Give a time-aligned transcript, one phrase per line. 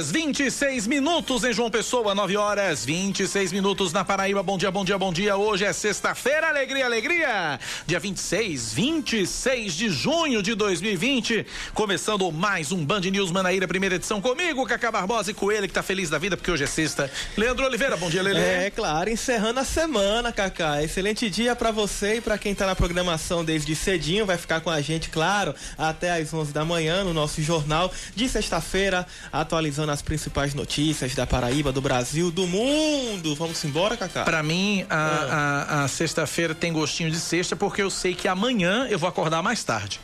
[0.00, 4.42] Horas 26 minutos em João Pessoa, 9 horas 26 minutos na Paraíba.
[4.42, 5.36] Bom dia, bom dia, bom dia.
[5.36, 7.60] Hoje é sexta-feira, alegria, alegria.
[7.86, 11.46] Dia 26, 26 de junho de 2020.
[11.74, 15.74] Começando mais um Band News Manaíra, primeira edição comigo, Cacá Barbosa e com ele que
[15.74, 17.10] tá feliz da vida porque hoje é sexta.
[17.36, 18.40] Leandro Oliveira, bom dia, Lele.
[18.40, 20.82] É, claro, encerrando a semana, Cacá.
[20.82, 24.24] Excelente dia para você e para quem tá na programação desde cedinho.
[24.24, 28.28] Vai ficar com a gente, claro, até às 11 da manhã no nosso jornal de
[28.28, 33.34] sexta-feira atualizando as principais notícias da Paraíba, do Brasil, do mundo.
[33.34, 34.24] Vamos embora, Cacá?
[34.24, 38.86] Para mim, a, a, a sexta-feira tem gostinho de sexta porque eu sei que amanhã
[38.88, 40.00] eu vou acordar mais tarde.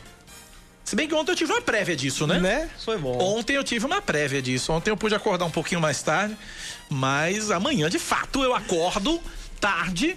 [0.83, 2.39] Se bem que ontem eu tive uma prévia disso, né?
[2.39, 2.69] Né?
[2.85, 3.17] Foi bom.
[3.19, 4.71] Ontem eu tive uma prévia disso.
[4.71, 6.37] Ontem eu pude acordar um pouquinho mais tarde,
[6.89, 9.19] mas amanhã, de fato, eu acordo
[9.59, 10.15] tarde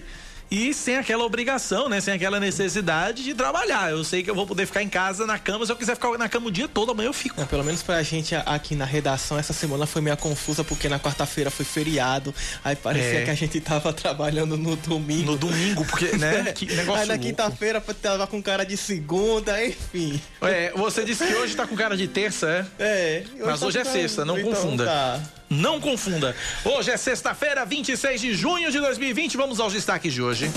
[0.50, 2.00] e sem aquela obrigação, né?
[2.00, 3.90] Sem aquela necessidade de trabalhar.
[3.90, 5.64] Eu sei que eu vou poder ficar em casa na cama.
[5.64, 7.40] Se eu quiser ficar na cama o dia todo, amanhã eu fico.
[7.40, 10.98] É, pelo menos pra gente aqui na redação, essa semana foi meio confusa, porque na
[10.98, 12.34] quarta-feira foi feriado.
[12.64, 13.24] Aí parecia é.
[13.24, 15.32] que a gente tava trabalhando no domingo.
[15.32, 16.52] No domingo, porque, né?
[16.60, 20.20] Que negócio Aí na quinta-feira tava com cara de segunda, enfim.
[20.42, 22.84] É, você disse que hoje tá com cara de terça, é?
[22.84, 23.22] É.
[23.34, 24.84] Hoje Mas tá hoje é sexta, não então confunda.
[24.84, 25.20] Tá.
[25.50, 26.36] Não confunda.
[26.64, 29.36] Hoje é sexta-feira, 26 de junho de 2020.
[29.36, 30.48] Vamos aos destaques de hoje.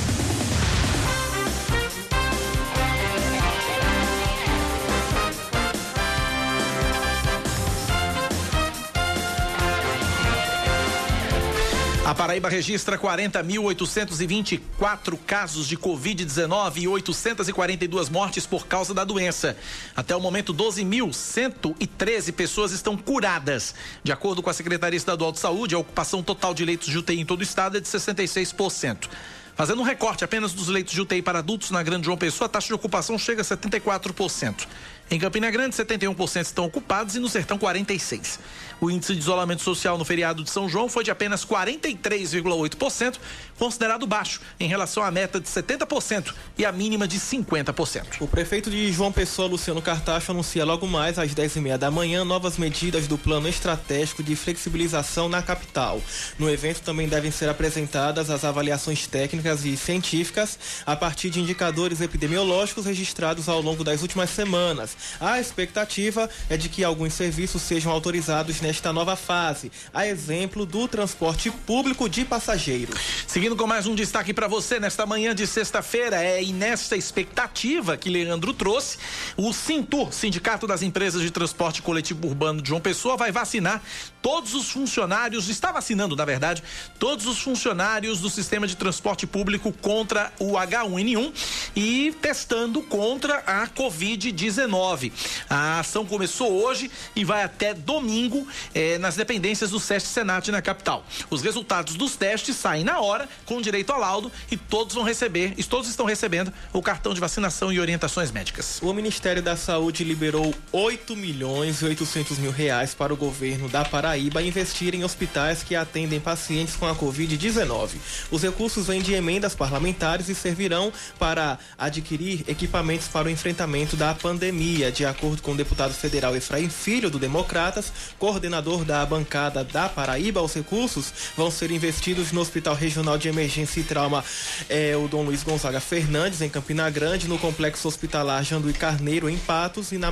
[12.13, 19.57] A Paraíba registra 40.824 casos de Covid-19 e 842 mortes por causa da doença.
[19.95, 23.73] Até o momento, 12.113 pessoas estão curadas.
[24.03, 27.19] De acordo com a Secretaria Estadual de Saúde, a ocupação total de leitos de UTI
[27.19, 29.09] em todo o estado é de 66%.
[29.55, 32.49] Fazendo um recorte apenas dos leitos de UTI para adultos na Grande João Pessoa, a
[32.49, 34.67] taxa de ocupação chega a 74%.
[35.11, 38.39] Em Campina Grande, 71% estão ocupados e no Sertão, 46%.
[38.83, 43.17] O índice de isolamento social no feriado de São João foi de apenas 43,8%,
[43.63, 48.19] considerado baixo em relação à meta de 70% e a mínima de 50%.
[48.19, 52.57] O prefeito de João Pessoa, Luciano Cartacho, anuncia logo mais às 10h30 da manhã novas
[52.57, 56.01] medidas do plano estratégico de flexibilização na capital.
[56.37, 62.01] No evento também devem ser apresentadas as avaliações técnicas e científicas a partir de indicadores
[62.01, 64.97] epidemiológicos registrados ao longo das últimas semanas.
[65.21, 70.85] A expectativa é de que alguns serviços sejam autorizados nesta nova fase, a exemplo do
[70.85, 72.99] transporte público de passageiros.
[73.25, 77.95] Seguindo com mais um destaque para você nesta manhã de sexta-feira, é e nesta expectativa
[77.95, 78.97] que Leandro trouxe,
[79.37, 83.81] o Sintur, Sindicato das Empresas de Transporte Coletivo Urbano de João Pessoa, vai vacinar
[84.23, 86.63] todos os funcionários, está vacinando, na verdade,
[86.97, 91.33] todos os funcionários do sistema de transporte público contra o H1N1
[91.75, 95.11] e testando contra a Covid-19.
[95.49, 100.61] A ação começou hoje e vai até domingo eh, nas dependências do SESC Senat na
[100.61, 101.05] capital.
[101.29, 105.53] Os resultados dos testes saem na hora, com direito ao laudo, e todos vão receber,
[105.57, 108.79] e todos estão recebendo o cartão de vacinação e orientações médicas.
[108.81, 113.85] O Ministério da Saúde liberou 8 milhões e 800 mil reais para o governo da
[113.85, 117.89] Paraíba investir em hospitais que atendem pacientes com a Covid-19.
[118.31, 124.13] Os recursos vêm de emendas parlamentares e servirão para adquirir equipamentos para o enfrentamento da
[124.13, 129.87] pandemia, de acordo com o deputado federal Efraim Filho, do Democratas, coordenador da bancada da
[129.87, 134.23] Paraíba, os recursos vão ser investidos no Hospital Regional de Emergência e Trauma,
[134.69, 139.37] é, o Dom Luiz Gonzaga Fernandes, em Campina Grande, no Complexo Hospitalar Janduí Carneiro, em
[139.37, 140.11] Patos, e na,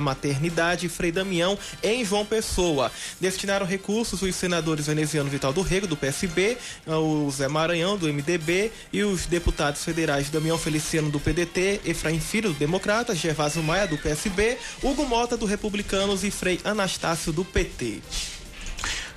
[0.00, 2.90] Maternidade Frei Damião, em João Pessoa.
[3.20, 8.70] Destinaram recursos os senadores veneziano Vital do Rego, do PSB, o Zé Maranhão, do MDB,
[8.92, 13.98] e os deputados federais Damião Feliciano, do PDT, Efraim Filho, do Democratas, Gervásio Maia, do
[13.98, 18.00] PSB, Hugo Mota, do Republicanos e Frei Anastácio, do PT.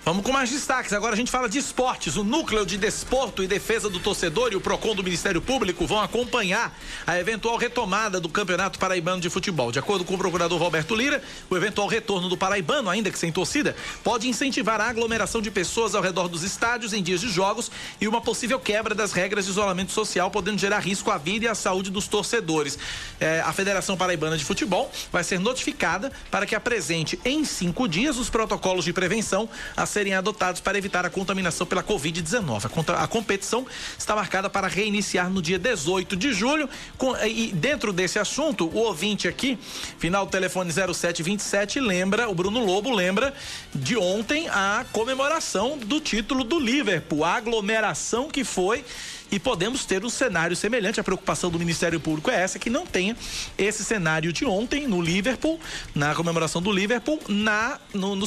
[0.03, 0.93] Vamos com mais destaques.
[0.93, 2.17] Agora a gente fala de esportes.
[2.17, 6.01] O Núcleo de Desporto e Defesa do Torcedor e o PROCON do Ministério Público vão
[6.01, 6.75] acompanhar
[7.05, 9.71] a eventual retomada do Campeonato Paraibano de Futebol.
[9.71, 11.21] De acordo com o procurador Roberto Lira,
[11.51, 15.93] o eventual retorno do Paraibano, ainda que sem torcida, pode incentivar a aglomeração de pessoas
[15.93, 17.69] ao redor dos estádios em dias de jogos
[18.01, 21.47] e uma possível quebra das regras de isolamento social, podendo gerar risco à vida e
[21.47, 22.75] à saúde dos torcedores.
[23.19, 28.17] É, a Federação Paraibana de Futebol vai ser notificada para que apresente em cinco dias
[28.17, 32.65] os protocolos de prevenção, assim serem adotados para evitar a contaminação pela Covid-19.
[32.65, 33.65] A, a, competição
[33.97, 36.69] está marcada para reiniciar no dia 18 de julho.
[36.97, 39.59] Com, e dentro desse assunto, o ouvinte aqui,
[39.97, 43.33] final do telefone 0727, lembra, o Bruno Lobo lembra
[43.73, 48.83] de ontem a comemoração do título do Liverpool, a aglomeração que foi
[49.31, 50.99] e podemos ter um cenário semelhante.
[50.99, 53.15] A preocupação do Ministério Público é essa, que não tenha
[53.57, 55.59] esse cenário de ontem no Liverpool,
[55.95, 58.25] na comemoração do Liverpool, na, no, no,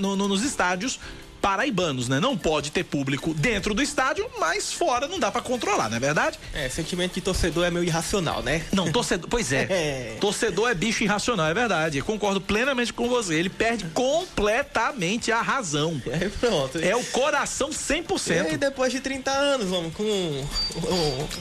[0.00, 0.98] no, no nos estádios
[1.40, 2.20] paraibanos, né?
[2.20, 6.00] Não pode ter público dentro do estádio, mas fora não dá para controlar, não é
[6.00, 6.38] verdade?
[6.52, 8.62] É, sentimento de torcedor é meio irracional, né?
[8.72, 9.66] Não, torcedor, pois é.
[9.70, 10.16] é.
[10.20, 11.98] Torcedor é bicho irracional, é verdade.
[11.98, 13.34] Eu concordo plenamente com você.
[13.34, 16.00] Ele perde completamente a razão.
[16.06, 16.78] É, pronto.
[16.78, 18.52] É o coração 100%.
[18.52, 20.46] E depois de 30 anos, vamos, com um,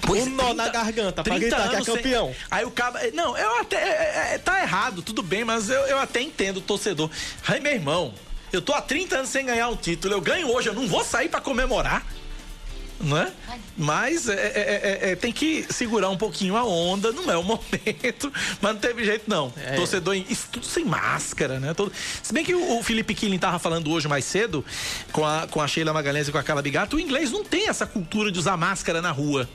[0.10, 2.28] um, um nó na garganta pra gritar que é campeão.
[2.28, 2.36] Sem...
[2.52, 3.12] Aí o cara.
[3.14, 3.78] Não, eu até.
[3.78, 7.10] É, é, tá errado, tudo bem, mas eu, eu até entendo o torcedor.
[7.48, 8.14] Aí, meu irmão,
[8.56, 10.14] eu tô há 30 anos sem ganhar um título.
[10.14, 12.06] Eu ganho hoje, eu não vou sair para comemorar.
[13.00, 13.32] Não é?
[13.78, 17.38] Mas é é, é, é, é, tem que segurar um pouquinho a onda, não é
[17.38, 18.32] o momento,
[18.62, 19.52] mas não teve jeito não.
[19.58, 19.76] É.
[19.76, 21.74] Torcedor, isso tudo sem máscara, né?
[21.74, 21.92] Todo...
[22.24, 24.64] Se bem que o, o Felipe Killing tava falando hoje mais cedo
[25.12, 27.68] com a, com a Sheila Magalhães e com a Carla Bigato, o inglês não tem
[27.68, 29.48] essa cultura de usar máscara na rua.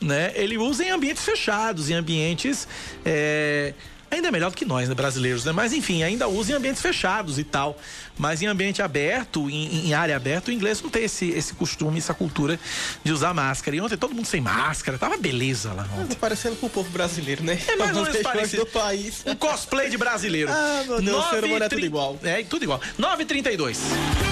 [0.00, 0.32] Né?
[0.34, 2.66] Ele usa em ambientes fechados, em ambientes
[3.04, 3.74] é,
[4.14, 5.52] ainda é melhor do que nós, né, brasileiros, né?
[5.52, 7.78] Mas enfim, ainda usa em ambientes fechados e tal.
[8.16, 11.98] Mas em ambiente aberto, em, em área aberta, o inglês não tem esse, esse costume,
[11.98, 12.58] essa cultura
[13.02, 13.76] de usar máscara.
[13.76, 16.16] E ontem todo mundo sem máscara, tava beleza lá ontem.
[16.16, 17.58] parecendo com o povo brasileiro, né?
[17.66, 18.64] É mais ou menos parecido.
[18.64, 19.22] Do país.
[19.26, 20.50] Um cosplay de brasileiro.
[20.52, 22.18] ah, meu Deus, o ser humano é tudo igual.
[22.22, 22.80] É, tudo igual.
[22.98, 24.23] 9h32.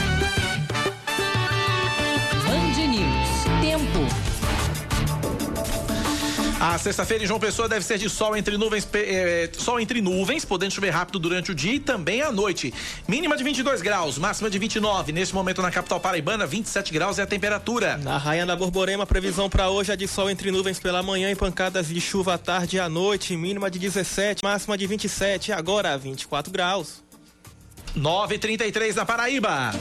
[6.64, 10.44] A sexta-feira em João Pessoa deve ser de sol entre nuvens, é, sol entre nuvens,
[10.44, 12.72] podendo chover rápido durante o dia e também à noite.
[13.08, 15.10] Mínima de 22 graus, máxima de 29.
[15.10, 17.96] Neste momento na capital paraibana, 27 graus é a temperatura.
[17.96, 21.34] Na Raia da Borborema, previsão para hoje é de sol entre nuvens pela manhã e
[21.34, 23.36] pancadas de chuva à tarde e à noite.
[23.36, 27.02] Mínima de 17, máxima de 27, agora 24 graus.
[27.96, 29.72] 9:33 na Paraíba.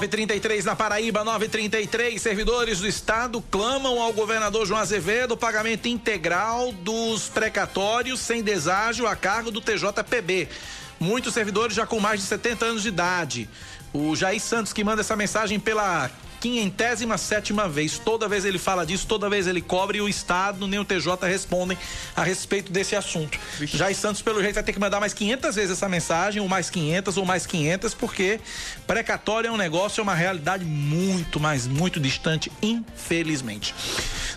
[0.00, 2.22] 933 na Paraíba, 933.
[2.22, 9.14] Servidores do Estado clamam ao governador João Azevedo pagamento integral dos precatórios sem deságio a
[9.14, 10.48] cargo do TJPB.
[10.98, 13.48] Muitos servidores já com mais de 70 anos de idade.
[13.92, 17.98] O Jair Santos que manda essa mensagem pela quinhentésima sétima vez.
[17.98, 21.26] Toda vez ele fala disso, toda vez ele cobre e o Estado nem o TJ
[21.26, 21.76] respondem
[22.16, 23.38] a respeito desse assunto.
[23.58, 23.76] Vixe.
[23.76, 26.70] Jair Santos, pelo jeito, vai ter que mandar mais 500 vezes essa mensagem, ou mais
[26.70, 28.40] 500, ou mais 500, porque
[28.86, 33.74] precatório é um negócio, é uma realidade muito, mas muito distante, infelizmente.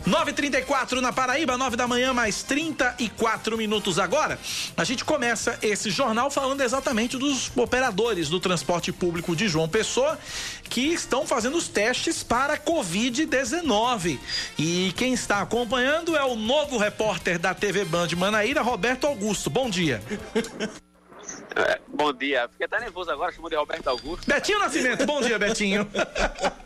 [0.07, 4.38] 9h34 na Paraíba, 9 da manhã, mais 34 minutos agora.
[4.75, 10.19] A gente começa esse jornal falando exatamente dos operadores do transporte público de João Pessoa
[10.69, 14.19] que estão fazendo os testes para Covid-19.
[14.57, 19.50] E quem está acompanhando é o novo repórter da TV Band Manaíra, Roberto Augusto.
[19.50, 20.01] Bom dia.
[21.55, 22.50] É, bom dia.
[22.50, 24.25] Fiquei até nervoso agora, chamou de Roberto Augusto.
[24.25, 25.88] Betinho Nascimento, bom dia, Betinho.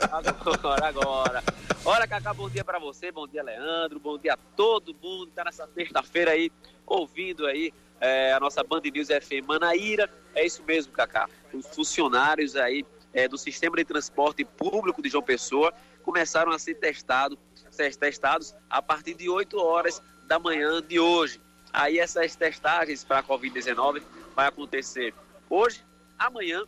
[0.10, 1.44] agora, agora.
[1.84, 5.34] Olha, Cacá, bom dia para você, bom dia, Leandro, bom dia a todo mundo que
[5.34, 6.52] tá nessa sexta-feira aí,
[6.86, 10.10] ouvindo aí é, a nossa Band News FM Manaíra.
[10.34, 11.30] É isso mesmo, Cacá.
[11.54, 12.86] Os funcionários aí
[13.18, 17.36] é, do sistema de transporte público de João Pessoa começaram a ser testado,
[17.72, 21.42] ser testados a partir de 8 horas da manhã de hoje.
[21.74, 24.04] Aí essas testagens para a Covid-19
[24.36, 25.16] vai acontecer
[25.50, 25.84] hoje,
[26.20, 26.64] amanhã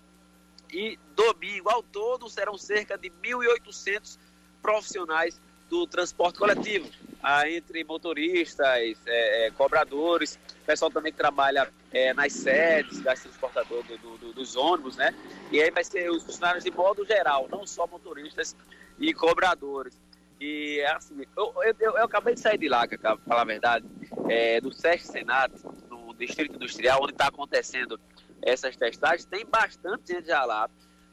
[0.73, 1.69] e domingo.
[1.69, 4.17] Ao todo serão cerca de 1.800
[4.59, 5.39] profissionais
[5.69, 6.89] do transporte coletivo,
[7.21, 13.85] ah, entre motoristas, é, é, cobradores, pessoal também que trabalha é, nas sedes das transportadoras
[13.85, 15.13] do, do, do, dos ônibus, né?
[15.51, 18.55] E aí vai ser os funcionários de modo geral, não só motoristas
[18.99, 19.99] e cobradores.
[20.39, 23.85] E assim, eu, eu, eu, eu acabei de sair de lá, para falar a verdade,
[24.29, 25.55] é, do Sesc Senado,
[25.89, 27.99] no Distrito Industrial, onde está acontecendo
[28.41, 30.69] essas testagens, tem bastante gente já lá,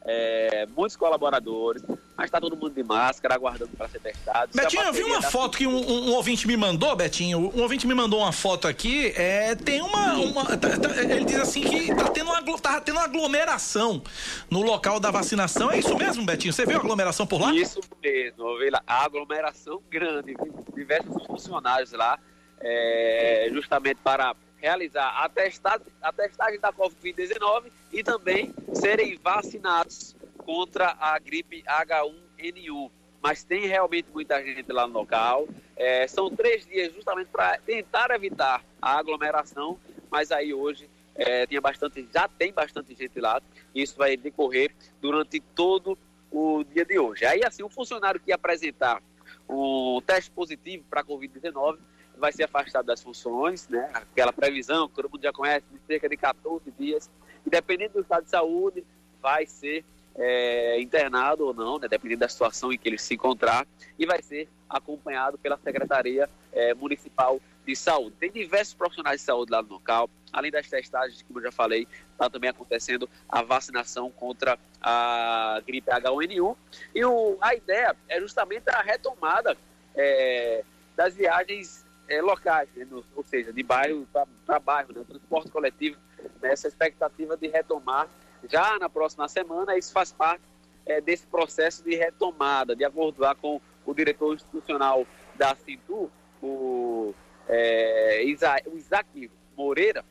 [0.08, 1.82] é, muitos colaboradores,
[2.16, 4.52] mas está todo mundo de máscara, aguardando para ser testado.
[4.54, 7.50] Betinho, eu vi uma foto que um, um, um, ouvinte me mandou, Betinho.
[7.52, 9.12] Um ouvinte me mandou uma foto aqui.
[9.16, 10.14] É, tem uma.
[10.14, 14.00] uma tá, tá, ele diz assim que tá tendo, uma, tá tendo uma aglomeração
[14.48, 15.72] no local da vacinação.
[15.72, 16.52] É isso mesmo, Betinho?
[16.52, 17.52] Você viu a aglomeração por lá?
[17.52, 18.82] Isso mesmo, lá.
[18.86, 20.36] A aglomeração grande,
[20.74, 22.16] diversos funcionários lá,
[22.60, 30.96] é, justamente para realizar a, testagem, a testagem da Covid-19 e também serem vacinados contra
[30.98, 32.90] a gripe H1N1.
[33.22, 35.48] Mas tem realmente muita gente lá no local.
[35.76, 39.78] É, são três dias justamente para tentar evitar a aglomeração,
[40.10, 43.42] mas aí hoje é, tinha bastante, já tem bastante gente lá.
[43.74, 45.98] Isso vai decorrer durante todo
[46.30, 47.24] o dia de hoje.
[47.24, 49.02] Aí assim, o funcionário que apresentar
[49.48, 51.78] um teste positivo para a Covid-19
[52.16, 53.90] vai ser afastado das funções, né?
[53.92, 57.10] Aquela previsão que todo mundo já conhece, de cerca de 14 dias.
[57.44, 58.84] E dependendo do estado de saúde,
[59.20, 59.84] vai ser
[60.16, 63.66] é, internado ou não, né, dependendo da situação em que ele se encontrar,
[63.98, 68.16] e vai ser acompanhado pela Secretaria é, Municipal de Saúde.
[68.18, 71.86] Tem diversos profissionais de saúde lá no local, além das testagens, como eu já falei,
[72.12, 76.56] está também acontecendo a vacinação contra a gripe H1N1.
[76.94, 79.56] E o, a ideia é justamente a retomada
[79.94, 80.64] é,
[80.96, 84.06] das viagens é, locais, né, no, ou seja, de bairro
[84.44, 85.96] para bairro, né, transporte coletivo,
[86.40, 88.08] nessa expectativa de retomar
[88.48, 89.76] já na próxima semana.
[89.76, 90.42] Isso faz parte
[90.84, 96.10] é, desse processo de retomada, de acordo com o diretor institucional da Cintu,
[96.42, 97.14] o,
[97.48, 100.04] é, Isa, o Isaac Moreira.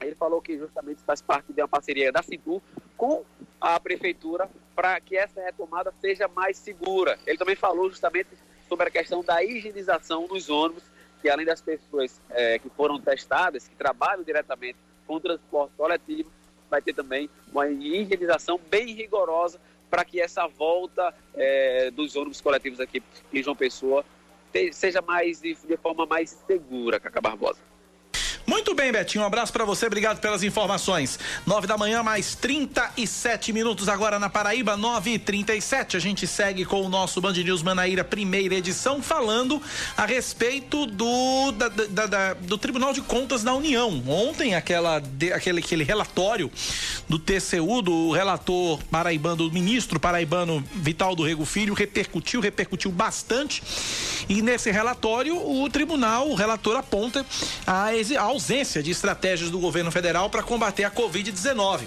[0.00, 2.62] Ele falou que justamente faz parte de uma parceria da Cintu
[2.96, 3.24] com
[3.60, 7.18] a prefeitura para que essa retomada seja mais segura.
[7.26, 8.30] Ele também falou justamente
[8.68, 10.84] sobre a questão da higienização nos ônibus,
[11.20, 16.30] que além das pessoas é, que foram testadas, que trabalham diretamente com o transporte coletivo,
[16.70, 19.60] vai ter também uma higienização bem rigorosa
[19.90, 24.04] para que essa volta é, dos ônibus coletivos aqui em João Pessoa
[24.72, 27.69] seja mais de, de forma mais segura, Cacá Barbosa.
[28.50, 29.22] Muito bem, Betinho.
[29.22, 29.86] Um abraço para você.
[29.86, 31.20] Obrigado pelas informações.
[31.46, 35.96] Nove da manhã, mais 37 minutos agora na Paraíba, nove e trinta e sete.
[35.96, 39.62] A gente segue com o nosso Band News Manaíra, primeira edição, falando
[39.96, 44.02] a respeito do, da, da, da, do Tribunal de Contas da União.
[44.08, 45.00] Ontem, aquela,
[45.32, 46.50] aquele, aquele relatório
[47.08, 53.62] do TCU, do relator paraibano, do ministro paraibano Vital do Rego Filho, repercutiu, repercutiu bastante.
[54.28, 57.24] E nesse relatório, o tribunal, o relator aponta
[57.64, 61.82] a, a ausência de estratégias do governo federal para combater a Covid-19.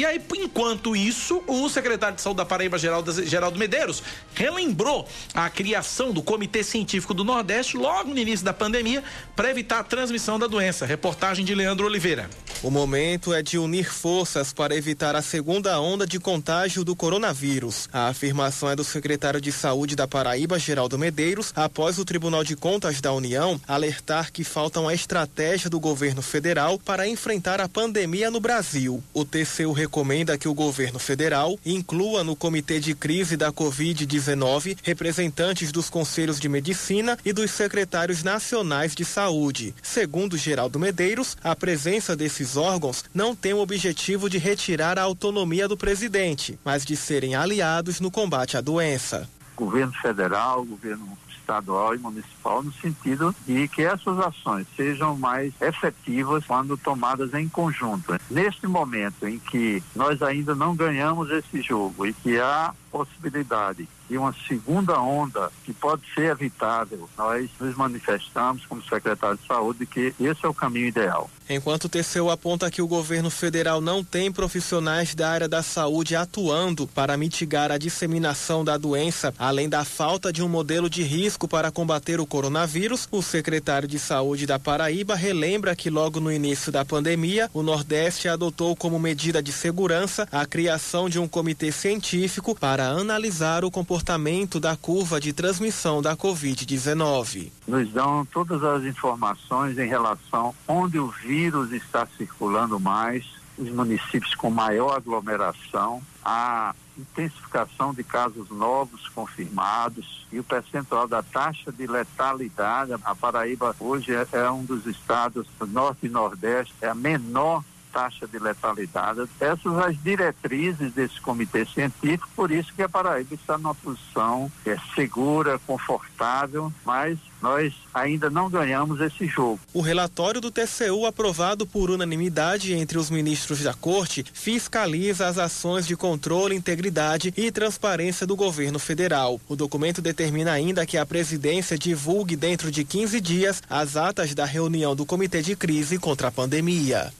[0.00, 4.02] E aí, enquanto isso, o secretário de Saúde da Paraíba, Geraldo, Geraldo Medeiros,
[4.32, 9.04] relembrou a criação do Comitê Científico do Nordeste logo no início da pandemia
[9.36, 10.86] para evitar a transmissão da doença.
[10.86, 12.30] Reportagem de Leandro Oliveira.
[12.62, 17.86] O momento é de unir forças para evitar a segunda onda de contágio do coronavírus.
[17.92, 22.56] A afirmação é do secretário de Saúde da Paraíba, Geraldo Medeiros, após o Tribunal de
[22.56, 28.30] Contas da União alertar que falta uma estratégia do governo federal para enfrentar a pandemia
[28.30, 29.02] no Brasil.
[29.12, 35.72] O TCU recomenda que o governo federal inclua no Comitê de Crise da Covid-19 representantes
[35.72, 39.74] dos conselhos de medicina e dos secretários nacionais de saúde.
[39.82, 45.66] Segundo Geraldo Medeiros, a presença desses órgãos não tem o objetivo de retirar a autonomia
[45.66, 49.28] do presidente, mas de serem aliados no combate à doença.
[49.56, 51.18] Governo federal, governo
[51.50, 57.48] estadual e municipal no sentido de que essas ações sejam mais efetivas quando tomadas em
[57.48, 58.14] conjunto.
[58.30, 64.18] Neste momento em que nós ainda não ganhamos esse jogo e que há possibilidade de
[64.18, 70.12] uma segunda onda que pode ser evitável, nós nos manifestamos como secretário de saúde que
[70.18, 71.30] esse é o caminho ideal.
[71.48, 76.16] Enquanto o TCU aponta que o governo federal não tem profissionais da área da saúde
[76.16, 81.46] atuando para mitigar a disseminação da doença, além da falta de um modelo de risco
[81.46, 86.72] para combater o coronavírus, o secretário de Saúde da Paraíba relembra que logo no início
[86.72, 92.56] da pandemia, o Nordeste adotou como medida de segurança a criação de um comitê científico
[92.58, 97.50] para analisar o comportamento da curva de transmissão da Covid-19.
[97.66, 103.24] Nos dão todas as informações em relação onde o vírus vírus está circulando mais,
[103.58, 111.22] os municípios com maior aglomeração, a intensificação de casos novos confirmados e o percentual da
[111.22, 112.92] taxa de letalidade.
[113.04, 117.64] A Paraíba hoje é, é um dos estados do norte e nordeste, é a menor
[117.92, 119.28] taxa de letalidade.
[119.40, 124.76] Essas as diretrizes desse comitê científico, por isso que a Paraíba está numa posição é,
[124.94, 129.60] segura, confortável, mas nós ainda não ganhamos esse jogo.
[129.72, 135.86] O relatório do TCU, aprovado por unanimidade entre os ministros da Corte, fiscaliza as ações
[135.86, 139.40] de controle, integridade e transparência do governo federal.
[139.48, 144.44] O documento determina ainda que a presidência divulgue dentro de 15 dias as atas da
[144.44, 147.12] reunião do Comitê de Crise contra a Pandemia.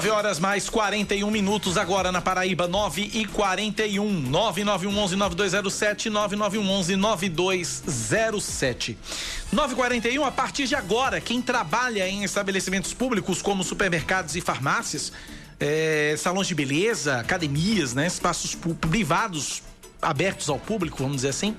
[0.00, 4.30] 9 horas mais 41 minutos agora na Paraíba, 9 e 41.
[4.30, 8.96] 99111 9207 9911 9207.
[9.52, 15.12] 941, a partir de agora, quem trabalha em estabelecimentos públicos como supermercados e farmácias,
[15.58, 19.62] é, salões de beleza, academias, né, espaços privados
[20.02, 21.56] abertos ao público, vamos dizer assim,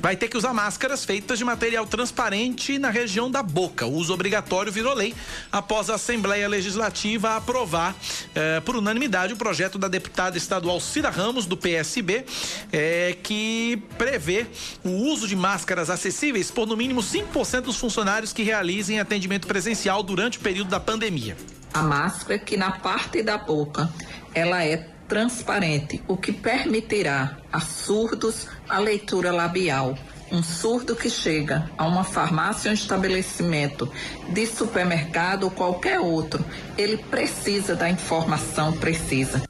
[0.00, 3.86] vai ter que usar máscaras feitas de material transparente na região da boca.
[3.86, 5.14] O uso obrigatório virou lei
[5.50, 7.94] após a Assembleia Legislativa aprovar
[8.34, 12.24] eh, por unanimidade o projeto da deputada estadual Cira Ramos, do PSB,
[12.72, 14.46] eh, que prevê
[14.84, 20.02] o uso de máscaras acessíveis por no mínimo 5% dos funcionários que realizem atendimento presencial
[20.02, 21.36] durante o período da pandemia.
[21.72, 23.88] A máscara que na parte da boca
[24.34, 29.98] ela é transparente, o que permitirá a surdos a leitura labial.
[30.30, 33.92] Um surdo que chega a uma farmácia ou um estabelecimento
[34.28, 36.44] de supermercado ou qualquer outro,
[36.78, 39.42] ele precisa da informação precisa.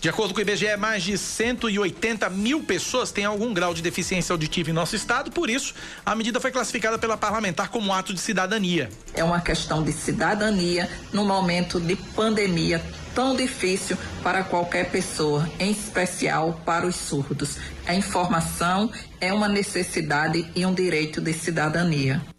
[0.00, 4.32] De acordo com o IBGE, mais de 180 mil pessoas têm algum grau de deficiência
[4.32, 8.20] auditiva em nosso estado, por isso, a medida foi classificada pela parlamentar como ato de
[8.20, 8.88] cidadania.
[9.14, 12.80] É uma questão de cidadania no momento de pandemia
[13.16, 17.56] tão difícil para qualquer pessoa, em especial para os surdos.
[17.86, 22.35] A informação é uma necessidade e um direito de cidadania.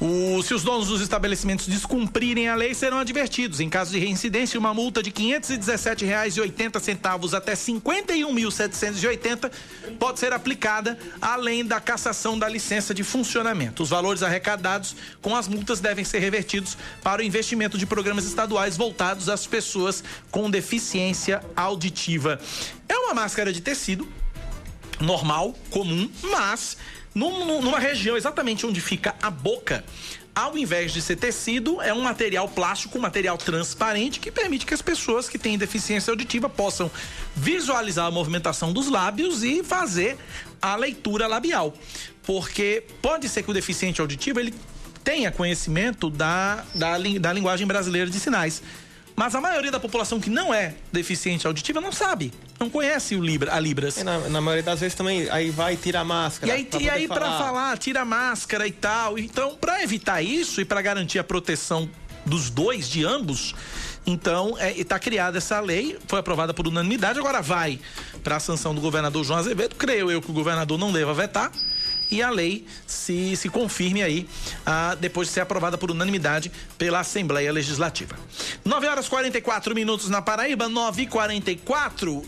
[0.00, 3.60] O, se os donos dos estabelecimentos descumprirem a lei, serão advertidos.
[3.60, 9.50] Em caso de reincidência, uma multa de R$ 517,80 até R$ 51.780
[9.98, 13.82] pode ser aplicada, além da cassação da licença de funcionamento.
[13.82, 18.78] Os valores arrecadados com as multas devem ser revertidos para o investimento de programas estaduais
[18.78, 22.40] voltados às pessoas com deficiência auditiva.
[22.88, 24.08] É uma máscara de tecido
[24.98, 26.76] normal, comum, mas
[27.14, 29.84] num, numa região exatamente onde fica a boca,
[30.34, 34.72] ao invés de ser tecido, é um material plástico, um material transparente que permite que
[34.72, 36.90] as pessoas que têm deficiência auditiva possam
[37.34, 40.16] visualizar a movimentação dos lábios e fazer
[40.62, 41.74] a leitura labial.
[42.22, 44.54] Porque pode ser que o deficiente auditivo ele
[45.02, 48.62] tenha conhecimento da, da, da linguagem brasileira de sinais.
[49.16, 53.22] Mas a maioria da população que não é deficiente auditiva não sabe, não conhece o
[53.22, 54.02] Libra, a Libras.
[54.02, 56.52] Na, na, maioria das vezes também, aí vai tira a máscara.
[56.52, 57.20] E aí, pra, e aí falar.
[57.20, 59.18] pra falar, tira a máscara e tal.
[59.18, 61.88] Então, para evitar isso e para garantir a proteção
[62.24, 63.54] dos dois, de ambos,
[64.06, 67.78] então, está é, criada essa lei, foi aprovada por unanimidade, agora vai
[68.24, 69.76] para a sanção do governador João Azevedo.
[69.76, 71.52] Creio eu que o governador não deva vetar
[72.10, 74.28] e a lei se, se confirme aí
[74.66, 78.16] ah, depois de ser aprovada por unanimidade pela Assembleia Legislativa.
[78.64, 82.22] 9 horas 44 minutos na Paraíba, 9 e 44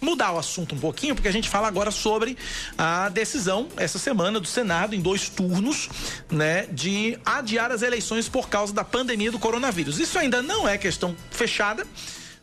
[0.00, 2.36] mudar o assunto um pouquinho, porque a gente fala agora sobre
[2.76, 5.88] a decisão essa semana do Senado em dois turnos,
[6.30, 9.98] né, de adiar as eleições por causa da pandemia do coronavírus.
[9.98, 11.86] Isso ainda não é questão fechada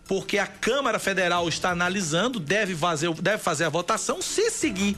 [0.07, 4.21] porque a Câmara Federal está analisando, deve fazer, deve fazer a votação.
[4.21, 4.97] Se seguir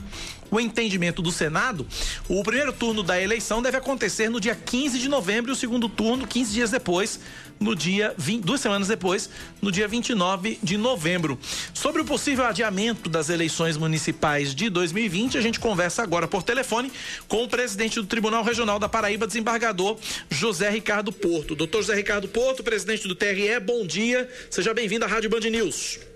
[0.56, 1.86] o entendimento do Senado,
[2.28, 5.88] o primeiro turno da eleição deve acontecer no dia 15 de novembro e o segundo
[5.88, 7.20] turno 15 dias depois,
[7.58, 9.28] no dia 20, duas semanas depois,
[9.60, 11.38] no dia 29 de novembro.
[11.72, 16.92] Sobre o possível adiamento das eleições municipais de 2020, a gente conversa agora por telefone
[17.26, 19.98] com o presidente do Tribunal Regional da Paraíba, desembargador
[20.30, 21.54] José Ricardo Porto.
[21.54, 24.28] Doutor José Ricardo Porto, presidente do TRE, bom dia.
[24.50, 26.13] Seja bem-vindo à Rádio Band News.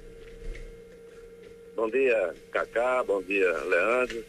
[1.79, 4.25] Bom dia, Cacá, bom dia, Leandro.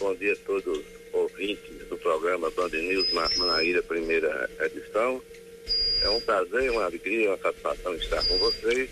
[0.00, 5.22] Bom dia a todos os ouvintes do programa Band News Manaíra, primeira edição.
[6.02, 8.90] É um prazer, uma alegria, uma satisfação estar com vocês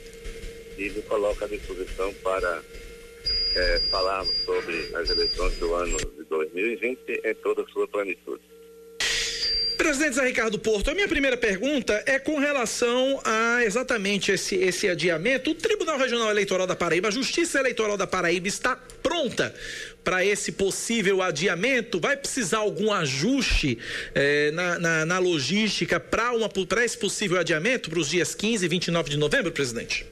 [0.78, 2.62] e me coloco à disposição para
[3.56, 8.49] é, falarmos sobre as eleições do ano de 2020 em toda a sua plenitude.
[9.80, 14.86] Presidente Zé Ricardo Porto, a minha primeira pergunta é com relação a exatamente esse, esse
[14.86, 15.52] adiamento.
[15.52, 19.54] O Tribunal Regional Eleitoral da Paraíba, a Justiça Eleitoral da Paraíba está pronta
[20.04, 21.98] para esse possível adiamento?
[21.98, 23.78] Vai precisar algum ajuste
[24.14, 29.08] eh, na, na, na, logística para esse possível adiamento para os dias 15 e 29
[29.08, 30.06] de novembro, presidente?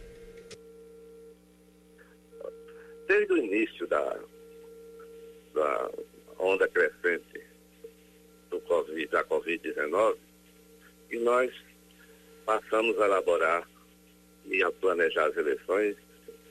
[3.08, 4.18] desde o início da,
[5.54, 5.90] da
[6.38, 7.47] onda crescente
[8.68, 10.16] COVID, da Covid-19,
[11.10, 11.50] e nós
[12.44, 13.68] passamos a elaborar
[14.46, 15.96] e a planejar as eleições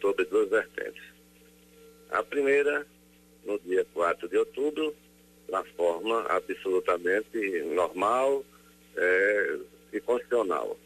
[0.02, 1.04] sobre duas vertentes.
[2.10, 2.86] A primeira,
[3.46, 4.96] no dia 4 de outubro,
[5.50, 8.44] na forma absolutamente normal
[8.96, 9.60] é,
[9.94, 10.78] e constitucional.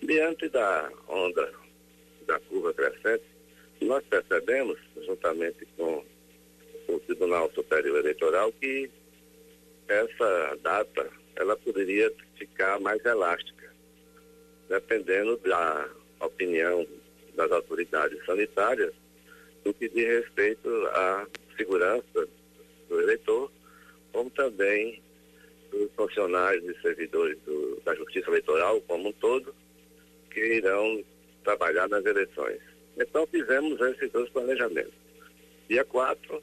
[0.00, 1.52] Diante da onda
[2.26, 3.24] da curva crescente,
[3.80, 6.04] nós percebemos, juntamente com
[6.88, 8.90] o Tribunal Superior Eleitoral, que
[9.88, 13.72] essa data ela poderia ficar mais elástica,
[14.68, 15.88] dependendo da
[16.20, 16.86] opinião
[17.34, 18.92] das autoridades sanitárias
[19.64, 22.28] no que diz respeito à segurança
[22.88, 23.50] do eleitor,
[24.12, 25.00] como também
[25.70, 29.54] dos funcionários e servidores do, da Justiça Eleitoral como um todo,
[30.30, 31.02] que irão
[31.44, 32.60] trabalhar nas eleições.
[32.96, 34.92] Então fizemos esses dois planejamentos.
[35.68, 36.42] Dia 4,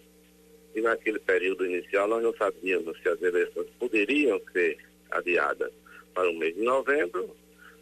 [0.75, 4.77] e naquele período inicial nós não sabíamos se as eleições poderiam ser
[5.11, 5.71] adiadas
[6.13, 7.35] para o mês de novembro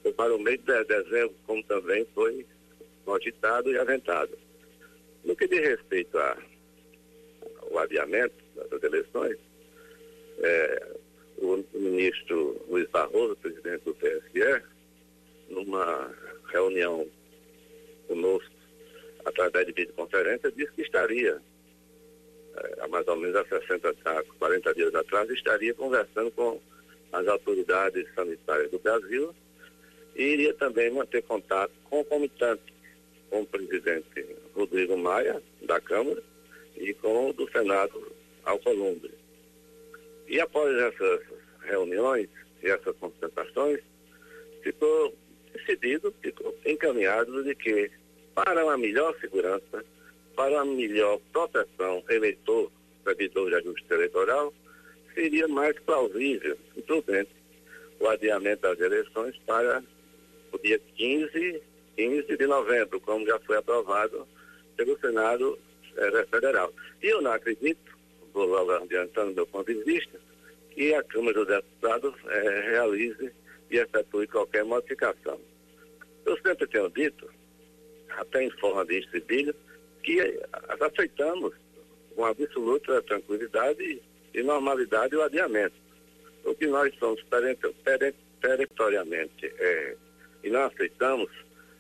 [0.04, 2.46] ou para o mês de dezembro, como também foi
[3.04, 4.38] cogitado e aventado.
[5.24, 8.36] No que diz respeito ao adiamento
[8.70, 9.38] das eleições,
[10.40, 10.96] é,
[11.38, 14.64] o ministro Luiz Barroso, presidente do TSE,
[15.50, 16.14] numa
[16.52, 17.08] reunião
[18.08, 18.52] conosco,
[19.26, 21.42] através de videoconferência, disse que estaria,
[22.80, 26.60] há mais ou menos há 60, há 40 dias atrás, estaria conversando com
[27.12, 29.34] as autoridades sanitárias do Brasil
[30.16, 32.74] e iria também manter contato concomitante
[33.30, 36.24] com o presidente Rodrigo Maia, da Câmara,
[36.76, 38.12] e com o do Senado,
[38.46, 39.12] Alcolumbre.
[40.28, 41.22] E após essas
[41.62, 42.30] reuniões
[42.64, 43.80] e essas concentrações,
[44.62, 45.14] ficou
[45.54, 47.92] decidido, ficou encaminhado de que
[48.34, 49.84] para uma melhor segurança,
[50.38, 52.72] para melhor proteção eleitor,
[53.04, 54.54] servidor da justiça eleitoral,
[55.16, 57.32] seria mais plausível e prudente
[58.00, 59.84] o adiamento das eleições para
[60.52, 61.62] o dia 15,
[61.96, 64.28] 15 de novembro, como já foi aprovado
[64.76, 65.58] pelo Senado
[65.96, 66.72] é, Federal.
[67.02, 67.98] E eu não acredito,
[68.32, 70.20] vou logo adiantando meu ponto de vista,
[70.70, 73.32] que a Câmara dos Deputados é, realize
[73.72, 75.42] e efetue qualquer modificação.
[76.28, 77.28] Eu sempre tenho dito,
[78.10, 79.56] até em forma de estribilho,
[80.08, 80.40] que
[80.80, 81.54] aceitamos
[82.16, 84.02] com absoluta tranquilidade
[84.34, 85.76] e normalidade o adiamento.
[86.46, 87.22] O que nós somos
[88.40, 89.98] perentoriamente é,
[90.46, 91.30] e não aceitamos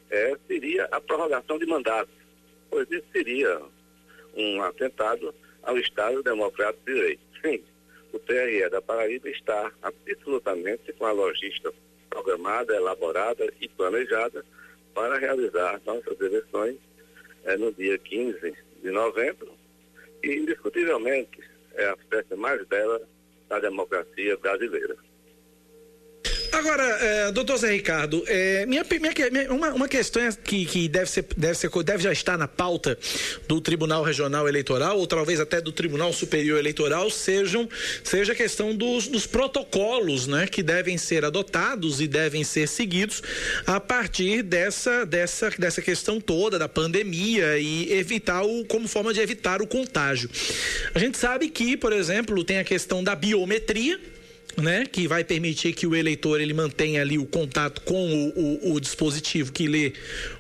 [0.10, 2.10] é, seria a prorrogação de mandato,
[2.70, 3.62] pois isso seria
[4.36, 7.22] um atentado ao Estado Democrático de Direito.
[7.42, 7.64] Sim,
[8.12, 11.74] o TRE da Paraíba está absolutamente com a logística
[12.10, 14.44] programada, elaborada e planejada
[14.94, 16.87] para realizar nossas eleições
[17.48, 19.52] é, no dia 15 de novembro
[20.22, 21.40] e, indiscutivelmente,
[21.74, 23.02] é a festa mais bela
[23.48, 24.98] da democracia brasileira.
[26.52, 31.10] Agora, é, doutor Zé Ricardo, é, minha, minha, uma, uma questão é que, que deve,
[31.10, 32.98] ser, deve, ser, deve já estar na pauta
[33.48, 37.68] do Tribunal Regional Eleitoral, ou talvez até do Tribunal Superior Eleitoral, sejam,
[38.04, 43.22] seja a questão dos, dos protocolos né, que devem ser adotados e devem ser seguidos
[43.66, 49.20] a partir dessa, dessa, dessa questão toda da pandemia e evitar o, como forma de
[49.20, 50.30] evitar o contágio.
[50.94, 54.00] A gente sabe que, por exemplo, tem a questão da biometria
[54.58, 58.74] né, que vai permitir que o eleitor ele mantenha ali o contato com o, o,
[58.74, 59.94] o dispositivo que lê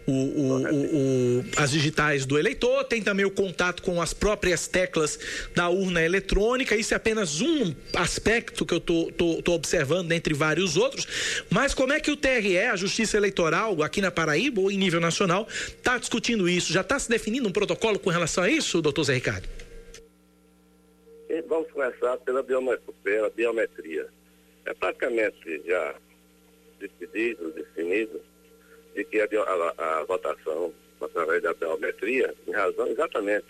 [0.07, 5.19] o, as digitais do eleitor, tem também o contato com as próprias teclas
[5.53, 6.75] da urna eletrônica.
[6.75, 11.07] Isso é apenas um aspecto que eu tô, tô, tô observando dentre vários outros.
[11.49, 14.99] Mas como é que o TRE, a Justiça Eleitoral, aqui na Paraíba ou em nível
[14.99, 16.73] nacional, está discutindo isso?
[16.73, 19.66] Já está se definindo um protocolo com relação a isso, doutor Zé Ricardo?
[21.47, 24.07] Vamos começar pela biometria.
[24.65, 25.95] É praticamente já
[26.79, 28.21] decidido, definido,
[28.95, 33.45] de que a, a, a, votação através da biometria, em razão exatamente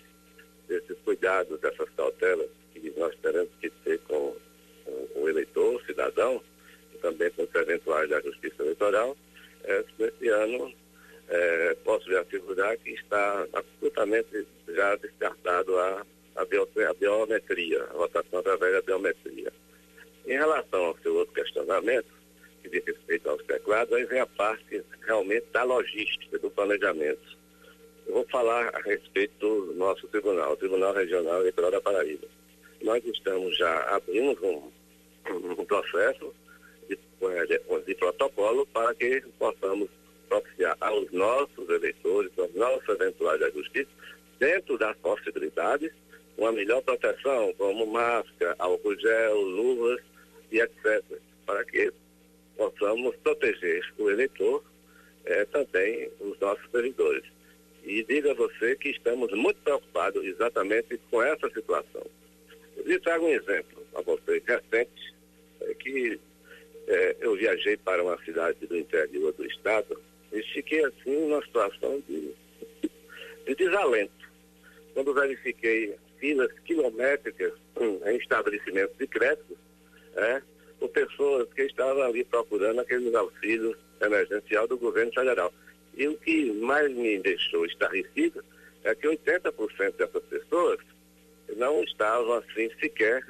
[0.66, 4.36] desses cuidados, dessas cautelas que nós teremos que ter com,
[4.84, 6.42] com o eleitor, o cidadão,
[6.94, 9.16] e também com os eventuais da Justiça Eleitoral,
[9.64, 10.72] é, nesse ano
[11.28, 16.06] é, posso lhe assegurar que está absolutamente já descartado a
[16.38, 19.52] a, bio, a biometria, a votação através da biometria.
[20.26, 22.08] Em relação ao seu outro questionamento,
[22.62, 27.36] que diz respeito aos teclados, aí vem a parte realmente da logística, do planejamento.
[28.06, 32.26] Eu vou falar a respeito do nosso tribunal, o Tribunal Regional Eleitoral da Paraíba.
[32.82, 34.70] Nós estamos já, abrimos um,
[35.30, 36.32] um processo
[36.88, 39.88] de, de, de protocolo para que possamos
[40.28, 43.88] propiciar aos nossos eleitores, aos nossos eventuais da justiça,
[44.38, 45.92] dentro das possibilidades,
[46.38, 50.00] uma melhor proteção, como máscara, álcool gel, luvas
[50.52, 51.02] e etc.,
[51.44, 51.92] para que
[52.56, 54.62] possamos proteger o eleitor,
[55.24, 57.24] é, também os nossos servidores.
[57.84, 62.06] E diga a você que estamos muito preocupados exatamente com essa situação.
[62.76, 65.14] Eu lhe trago um exemplo a você recente,
[65.62, 66.20] é que
[66.86, 70.00] é, eu viajei para uma cidade do interior do estado
[70.32, 72.32] e fiquei assim numa situação de,
[73.46, 74.12] de desalento.
[74.94, 77.52] Quando verifiquei filas quilométricas
[78.06, 79.56] em estabelecimentos de crédito,
[80.78, 85.52] por pessoas que estavam ali procurando aqueles auxílios emergencial do governo federal.
[85.96, 88.44] E o que mais me deixou estarrecido
[88.84, 90.78] é que 80% dessas pessoas
[91.56, 93.24] não estavam assim sequer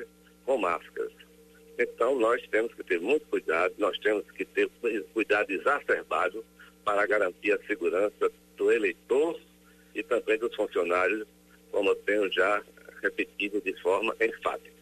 [0.44, 1.12] com máscaras.
[1.78, 4.68] Então nós temos que ter muito cuidado, nós temos que ter
[5.14, 6.44] cuidado exacerbado
[6.84, 9.38] para garantir a segurança do eleitor
[9.94, 11.26] e também dos funcionários,
[11.70, 12.62] como eu tenho já
[13.02, 14.78] repetido de forma enfática.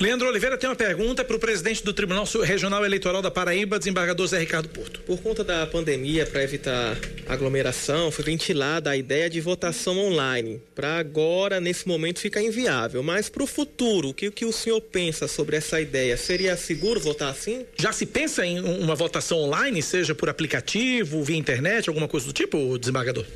[0.00, 4.26] Leandro Oliveira tem uma pergunta para o presidente do Tribunal Regional Eleitoral da Paraíba, desembargador
[4.26, 4.98] Zé Ricardo Porto.
[5.02, 6.96] Por conta da pandemia, para evitar
[7.28, 10.58] aglomeração, foi ventilada a ideia de votação online.
[10.74, 13.02] Para agora, nesse momento, fica inviável.
[13.02, 16.16] Mas para o futuro, o que, que o senhor pensa sobre essa ideia?
[16.16, 17.66] Seria seguro votar assim?
[17.76, 22.32] Já se pensa em uma votação online, seja por aplicativo, via internet, alguma coisa do
[22.32, 23.26] tipo, desembargador?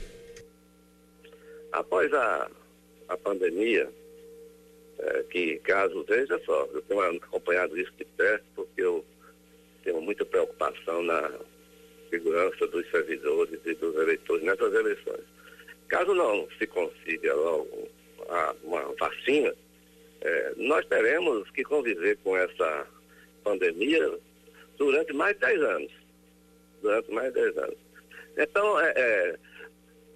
[1.70, 2.48] Após a,
[3.08, 3.88] a pandemia,
[4.98, 9.04] é, que caso, veja só, eu tenho acompanhado isso de perto porque eu
[9.82, 11.32] tenho muita preocupação na
[12.10, 15.24] segurança dos servidores e dos eleitores nessas eleições.
[15.88, 17.88] Caso não se consiga logo
[18.28, 19.54] a, uma vacina,
[20.20, 22.86] é, nós teremos que conviver com essa
[23.42, 24.18] pandemia
[24.78, 25.92] durante mais de 10 anos.
[26.80, 27.76] Durante mais de 10 anos.
[28.36, 29.38] Então, é, é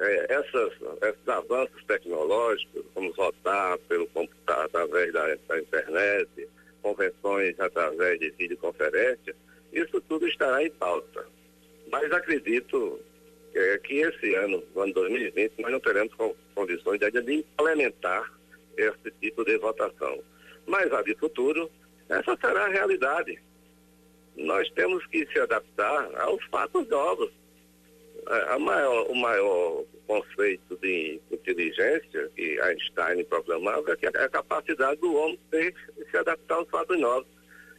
[0.01, 6.49] é, essas, esses avanços tecnológicos, como votar pelo computador através da, da, internet,
[6.83, 9.35] convenções através de videoconferência,
[9.73, 11.27] isso tudo estará em pauta.
[11.91, 13.01] Mas acredito
[13.55, 16.15] é, que esse ano, no ano 2020, nós não teremos
[16.55, 18.33] condições de implementar
[18.77, 20.23] esse tipo de votação.
[20.67, 21.71] Mas a de futuro,
[22.09, 23.43] essa será a realidade.
[24.37, 27.33] Nós temos que se adaptar aos fatos novos
[28.29, 35.39] a maior, o maior conceito de inteligência que Einstein proclamava é a capacidade do homem
[35.51, 35.75] de
[36.11, 37.27] se adaptar aos fatos novos.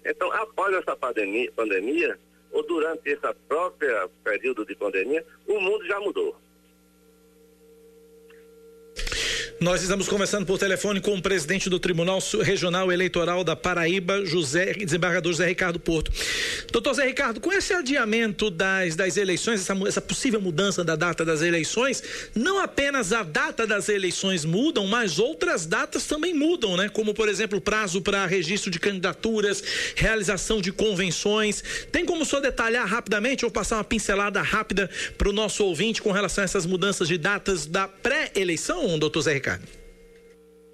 [0.05, 2.17] Então, após essa pandemia, pandemia
[2.51, 6.35] ou durante esse próprio período de pandemia, o mundo já mudou.
[9.60, 14.72] Nós estamos conversando por telefone com o presidente do Tribunal Regional Eleitoral da Paraíba, José,
[14.72, 16.13] desembargador José Ricardo Porto.
[16.72, 21.26] Doutor Zé Ricardo, com esse adiamento das, das eleições, essa, essa possível mudança da data
[21.26, 22.02] das eleições,
[22.34, 26.88] não apenas a data das eleições mudam, mas outras datas também mudam, né?
[26.88, 29.62] Como, por exemplo, o prazo para registro de candidaturas,
[29.93, 31.62] realização de convenções.
[31.91, 36.13] Tem como só detalhar rapidamente ou passar uma pincelada rápida para o nosso ouvinte com
[36.13, 39.48] relação a essas mudanças de datas da pré-eleição, doutor Zé Ricardo?
[39.49, 39.67] Ricardo?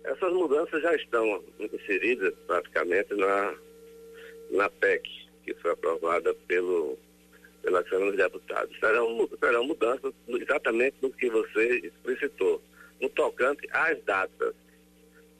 [0.03, 3.55] Essas mudanças já estão inseridas praticamente na,
[4.51, 5.09] na PEC,
[5.43, 6.97] que foi aprovada pelo,
[7.63, 8.79] pela Câmara dos Deputados.
[8.79, 12.61] Serão, serão mudanças exatamente no que você explicitou,
[13.01, 14.53] no tocante às datas.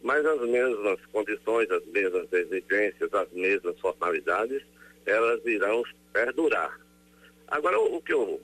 [0.01, 4.63] Mas as mesmas condições, as mesmas exigências, as mesmas formalidades,
[5.05, 6.79] elas irão perdurar.
[7.47, 8.41] Agora, o, que eu,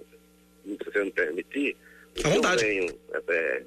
[0.66, 1.76] se você me permitir,
[2.12, 3.64] o que eu venho é,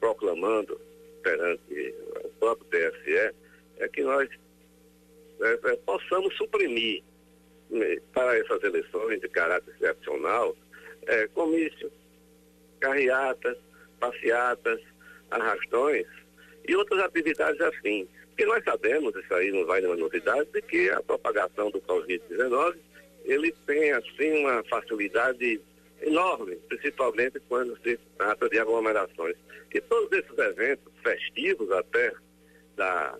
[0.00, 0.80] proclamando
[1.22, 3.34] perante o próprio TSE
[3.78, 4.28] é que nós
[5.40, 7.02] é, é, possamos suprimir
[7.70, 10.56] né, para essas eleições de caráter excepcional
[11.06, 11.92] é, comícios,
[12.80, 13.56] carreatas,
[14.00, 14.80] passeatas,
[15.30, 16.06] arrastões
[16.66, 18.08] e outras atividades afins.
[18.28, 22.76] Porque nós sabemos, isso aí não vai nenhuma novidade, de que a propagação do Covid-19
[23.24, 25.60] ele tem assim uma facilidade
[26.02, 29.36] enorme, principalmente quando se trata de aglomerações.
[29.72, 32.12] E todos esses eventos festivos até
[32.76, 33.18] da,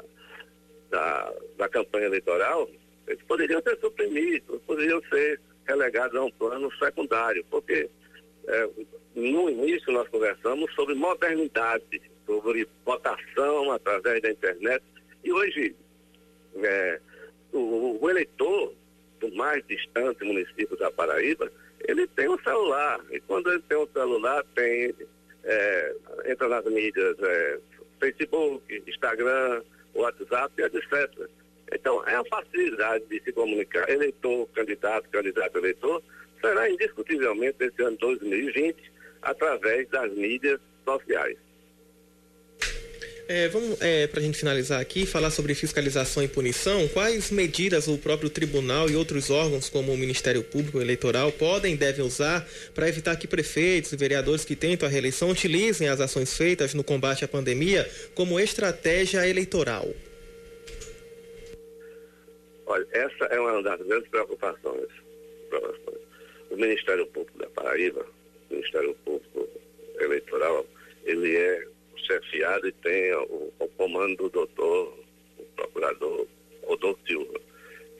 [0.90, 2.68] da, da campanha eleitoral,
[3.06, 7.88] eles poderiam ser suprimidos, poderiam ser relegados a um plano secundário, porque
[8.46, 8.68] é,
[9.14, 14.82] no início nós conversamos sobre modernidade, sobre votação através da internet,
[15.24, 15.74] e hoje
[16.62, 17.00] é,
[17.52, 18.72] o, o eleitor
[19.20, 21.50] do mais distante município da Paraíba,
[21.88, 23.00] ele tem um celular.
[23.10, 24.94] E quando ele tem um celular, tem,
[25.46, 25.94] é,
[26.26, 27.58] entra nas mídias é,
[28.00, 29.62] Facebook, Instagram,
[29.94, 31.28] WhatsApp, etc.
[31.72, 33.88] Então, é a facilidade de se comunicar.
[33.88, 36.02] Eleitor, candidato, candidato, eleitor,
[36.40, 38.76] será indiscutivelmente esse ano 2020
[39.22, 41.38] através das mídias sociais.
[43.28, 46.86] É, vamos, é, para a gente finalizar aqui, falar sobre fiscalização e punição.
[46.86, 51.76] Quais medidas o próprio tribunal e outros órgãos, como o Ministério Público Eleitoral, podem e
[51.76, 56.36] devem usar para evitar que prefeitos e vereadores que tentam a reeleição utilizem as ações
[56.36, 59.88] feitas no combate à pandemia como estratégia eleitoral?
[62.66, 64.86] Olha, essa é uma das grandes preocupações.
[65.48, 65.98] preocupações.
[66.48, 68.06] O Ministério Público da Paraíba,
[68.50, 69.48] o Ministério Público
[69.98, 70.64] Eleitoral,
[71.04, 71.75] ele é
[72.06, 74.98] chefiado e tem o, o comando do doutor,
[75.38, 76.26] o procurador
[76.66, 77.40] Odor Silva,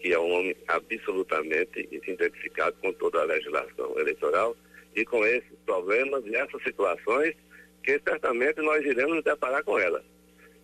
[0.00, 4.56] que é um homem absolutamente identificado com toda a legislação eleitoral
[4.94, 7.34] e com esses problemas e essas situações
[7.82, 10.02] que certamente nós iremos nos deparar com elas.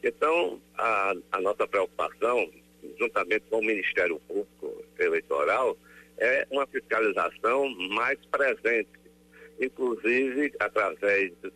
[0.03, 2.51] Então, a, a nossa preocupação,
[2.99, 5.77] juntamente com o Ministério Público Eleitoral,
[6.19, 8.91] é uma fiscalização mais presente,
[9.61, 11.53] inclusive através de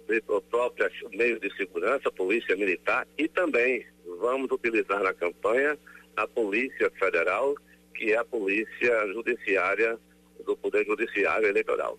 [0.00, 3.86] próprios próprios meios de segurança, polícia militar e também
[4.20, 5.78] vamos utilizar na campanha
[6.16, 7.54] a Polícia Federal,
[7.94, 9.98] que é a Polícia Judiciária
[10.44, 11.98] do Poder Judiciário Eleitoral.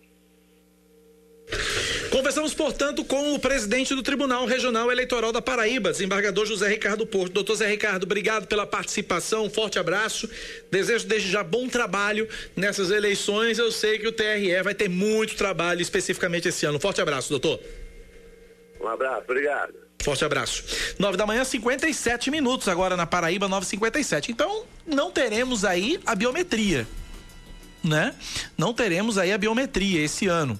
[2.10, 7.32] Conversamos, portanto, com o presidente do Tribunal Regional Eleitoral da Paraíba, desembargador José Ricardo Porto.
[7.32, 10.28] Doutor Zé Ricardo, obrigado pela participação, um forte abraço.
[10.70, 13.58] Desejo desde já bom trabalho nessas eleições.
[13.58, 16.80] Eu sei que o TRE vai ter muito trabalho especificamente esse ano.
[16.80, 17.60] Forte abraço, doutor.
[18.80, 19.74] Um abraço, obrigado.
[20.02, 20.64] Forte abraço.
[20.98, 24.30] 9 da manhã, 57 minutos agora na Paraíba, 9h57.
[24.30, 26.86] Então, não teremos aí a biometria,
[27.84, 28.14] né?
[28.56, 30.58] Não teremos aí a biometria esse ano.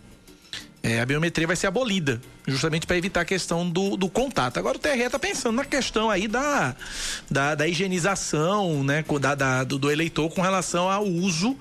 [0.83, 4.59] É, a biometria vai ser abolida, justamente para evitar a questão do, do, contato.
[4.59, 6.74] Agora o TRE está pensando na questão aí da,
[7.30, 11.54] da, da higienização, né, da, da do, do, eleitor com relação ao uso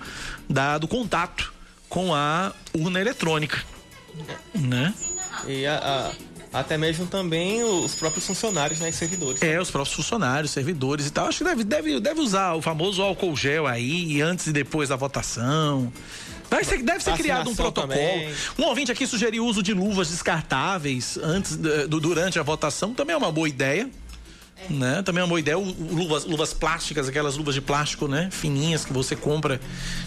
[0.50, 1.54] da, do contato
[1.90, 3.62] com a urna eletrônica,
[4.56, 4.94] né?
[5.46, 6.12] E a, a
[6.52, 9.42] até mesmo também os próprios funcionários, né, servidores.
[9.42, 11.28] É, os próprios funcionários, servidores e tal.
[11.28, 14.96] Acho que deve, deve, deve usar o famoso álcool gel aí, antes e depois da
[14.96, 15.92] votação.
[16.50, 17.94] Deve ser, deve ser criado um protocolo.
[17.94, 18.34] Também.
[18.58, 23.14] Um ouvinte aqui sugeriu o uso de luvas descartáveis antes, do, durante a votação, também
[23.14, 23.88] é uma boa ideia.
[24.70, 25.02] Né?
[25.04, 25.58] Também é uma boa ideia.
[25.58, 28.30] Luvas, luvas plásticas, aquelas luvas de plástico, né?
[28.32, 29.60] Fininhas que você compra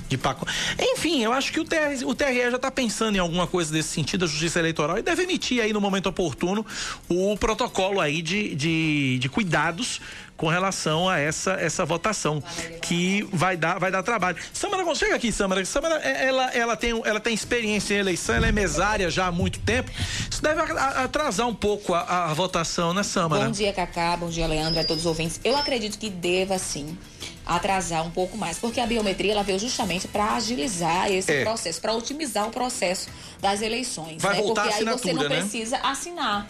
[0.08, 0.52] de pacote.
[0.78, 3.88] Enfim, eu acho que o TRE, o TRE já está pensando em alguma coisa desse
[3.88, 6.64] sentido, a Justiça Eleitoral, e deve emitir aí no momento oportuno
[7.08, 10.00] o protocolo aí de, de, de cuidados
[10.42, 12.42] com relação a essa essa votação
[12.80, 14.36] que vai dar vai dar trabalho.
[14.52, 15.64] Samara, chega aqui, Samara.
[15.64, 19.30] Samara, é, ela ela tem ela tem experiência em eleição, ela é mesária já há
[19.30, 19.88] muito tempo.
[20.28, 23.44] Isso deve atrasar um pouco a, a votação, né, Samara?
[23.44, 24.16] Bom dia, Cacá.
[24.16, 25.40] Bom dia, Leandro, a todos os ouvintes.
[25.44, 26.98] Eu acredito que deva sim
[27.46, 31.44] atrasar um pouco mais, porque a biometria ela veio justamente para agilizar esse é.
[31.44, 33.08] processo, para otimizar o processo
[33.40, 34.42] das eleições, vai né?
[34.42, 35.40] Voltar porque aí você não né?
[35.40, 36.48] precisa assinar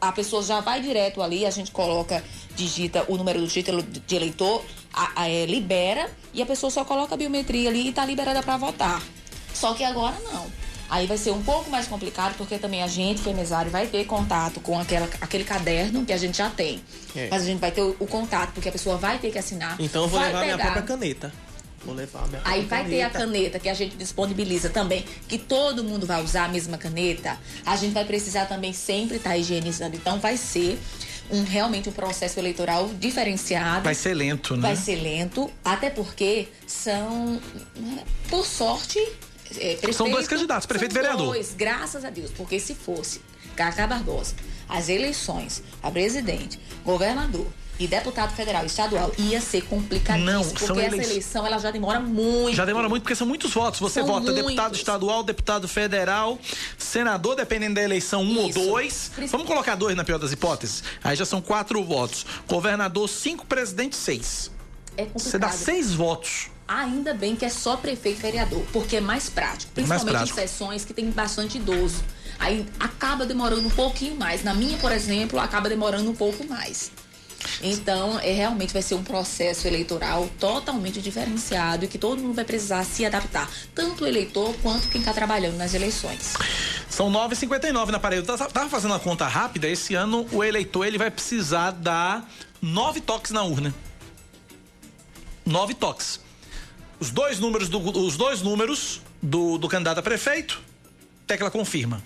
[0.00, 2.22] a pessoa já vai direto ali, a gente coloca,
[2.56, 6.84] digita o número do título de eleitor, a, a, é, libera e a pessoa só
[6.84, 9.02] coloca a biometria ali e está liberada para votar.
[9.52, 10.46] Só que agora não.
[10.88, 13.86] Aí vai ser um pouco mais complicado, porque também a gente, que é mesário, vai
[13.86, 16.80] ter contato com aquela, aquele caderno que a gente já tem.
[17.16, 17.28] É.
[17.30, 19.76] Mas a gente vai ter o, o, contato, porque a pessoa vai ter que assinar.
[19.80, 20.54] Então eu vou levar pegar.
[20.54, 21.32] minha própria caneta.
[21.84, 22.90] Vou levar minha Aí vai caneta.
[22.90, 26.78] ter a caneta que a gente disponibiliza também, que todo mundo vai usar a mesma
[26.78, 27.38] caneta.
[27.64, 29.96] A gente vai precisar também sempre estar tá higienizando.
[29.96, 30.78] Então vai ser
[31.30, 33.84] um realmente um processo eleitoral diferenciado.
[33.84, 34.62] Vai ser lento, né?
[34.62, 37.40] Vai ser lento, até porque são,
[38.28, 38.98] por sorte,
[39.56, 41.26] é, prefeito, são dois candidatos, prefeito e vereador.
[41.26, 43.20] Dois, graças a Deus, porque se fosse
[43.56, 44.34] Cacá Barbosa,
[44.68, 47.46] as eleições, a presidente, governador,
[47.78, 52.00] e deputado federal e estadual ia ser complicadíssimo, não, porque essa eleição ela já demora
[52.00, 52.54] muito.
[52.54, 53.80] Já demora muito porque são muitos votos.
[53.80, 54.42] Você são vota muitos.
[54.42, 56.38] deputado estadual, deputado federal,
[56.78, 58.60] senador, dependendo da eleição, um Isso.
[58.60, 59.10] ou dois.
[59.30, 60.84] Vamos colocar dois na pior das hipóteses?
[61.02, 62.24] Aí já são quatro votos.
[62.48, 64.50] Governador, cinco, presidente, seis.
[64.96, 65.22] É complicado.
[65.22, 66.48] Você dá seis votos.
[66.66, 69.72] Ainda bem que é só prefeito e vereador, porque é mais prático.
[69.72, 70.40] Principalmente mais prático.
[70.40, 72.02] em sessões que tem bastante idoso.
[72.38, 74.42] Aí acaba demorando um pouquinho mais.
[74.42, 76.90] Na minha, por exemplo, acaba demorando um pouco mais.
[77.62, 82.44] Então, é, realmente vai ser um processo eleitoral totalmente diferenciado e que todo mundo vai
[82.44, 86.34] precisar se adaptar, tanto o eleitor quanto quem está trabalhando nas eleições.
[86.88, 88.28] São 9h59 na parede.
[88.28, 89.66] Eu tava fazendo uma conta rápida.
[89.66, 92.28] Esse ano o eleitor ele vai precisar dar
[92.62, 93.74] nove toques na urna.
[95.44, 96.20] Nove toques.
[97.00, 100.62] Os dois números do, os dois números do, do candidato a prefeito,
[101.26, 102.02] tecla confirma.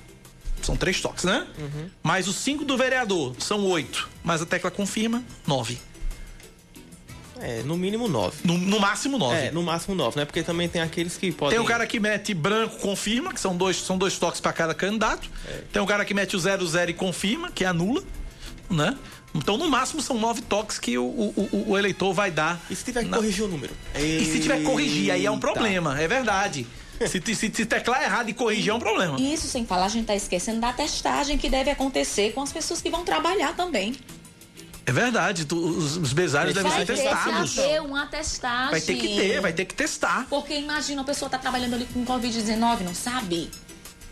[0.63, 1.47] São três toques, né?
[1.59, 1.89] Uhum.
[2.03, 4.09] Mais os cinco do vereador, são oito.
[4.23, 5.79] Mas a tecla confirma, nove.
[7.41, 8.37] É, no mínimo nove.
[8.45, 9.37] No, no máximo nove.
[9.37, 10.25] É, no máximo nove, né?
[10.25, 11.57] Porque também tem aqueles que podem.
[11.57, 14.75] Tem o cara que mete branco, confirma, que são dois, são dois toques para cada
[14.75, 15.31] candidato.
[15.47, 15.61] É.
[15.73, 18.03] Tem o cara que mete o zero, zero e confirma, que anula.
[18.69, 18.97] né?
[19.33, 22.61] Então, no máximo, são nove toques que o, o, o- eleitor vai dar.
[22.69, 23.73] E se tiver que na- corrigir o número?
[23.95, 26.67] E se tiver que corrigir, aí é um problema, é verdade.
[27.07, 29.21] Se, se, se teclar errado e corrigir, é um problema.
[29.21, 32.81] Isso sem falar, a gente tá esquecendo da testagem que deve acontecer com as pessoas
[32.83, 33.95] que vão trabalhar também.
[34.85, 37.53] É verdade, tu- os, os besários devem Vai ser ter testados.
[37.55, 38.71] que haver uma testagem.
[38.71, 40.27] Vai ter que ter, vai ter que testar.
[40.31, 43.51] Porque imagina, a pessoa tá trabalhando ali com Covid-19, não sabe?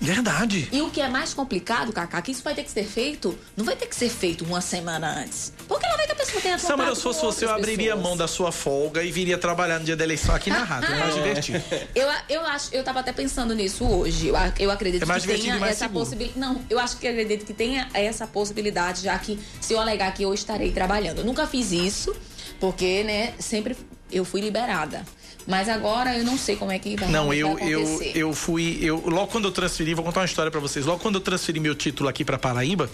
[0.00, 0.68] Verdade.
[0.70, 3.64] E o que é mais complicado, Cacá, que isso vai ter que ser feito, não
[3.64, 5.52] vai ter que ser feito uma semana antes.
[5.66, 8.08] Porque ela vai que a pessoa tenha Samara, se fosse você, eu abriria a pessoas.
[8.08, 10.92] mão da sua folga e viria trabalhar no dia da eleição aqui na rádio.
[10.94, 11.62] É mais divertido.
[11.94, 14.28] Eu, eu acho, eu tava até pensando nisso hoje.
[14.28, 16.38] Eu, eu acredito É mais que tenha mais essa possibilidade.
[16.38, 20.22] Não, eu acho que acredito que tenha essa possibilidade, já que se eu alegar que
[20.22, 21.18] eu estarei trabalhando.
[21.18, 22.14] Eu nunca fiz isso,
[22.60, 23.76] porque, né, sempre
[24.12, 25.04] eu fui liberada.
[25.46, 28.78] Mas agora eu não sei como é que vai, Não, eu, eu, eu fui.
[28.82, 30.84] Eu, logo quando eu transferi, vou contar uma história pra vocês.
[30.84, 32.90] Logo quando eu transferi meu título aqui pra Paraíba,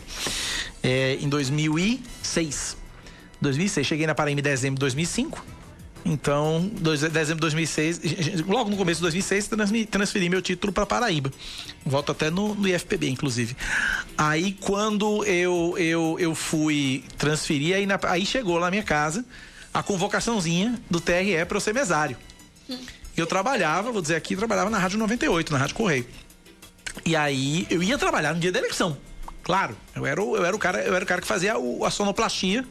[0.82, 2.76] é, em 2006.
[3.40, 5.44] 2006, cheguei na Paraíba em dezembro de 2005.
[6.04, 8.00] Então, dois, dezembro de 2006,
[8.46, 11.32] logo no começo de 2006, transmi- transferi meu título para Paraíba.
[11.86, 13.56] Volto até no, no IFPB, inclusive.
[14.18, 19.24] Aí, quando eu, eu, eu fui transferir, aí, na- aí chegou lá na minha casa
[19.72, 22.16] a convocaçãozinha do TRE para eu ser mesário.
[23.16, 26.06] Eu trabalhava, vou dizer aqui, trabalhava na Rádio 98, na Rádio Correio.
[27.04, 28.96] E aí eu ia trabalhar no dia da eleição.
[29.42, 31.84] Claro, eu era o, eu era o, cara, eu era o cara que fazia o-
[31.84, 32.64] a sonoplastia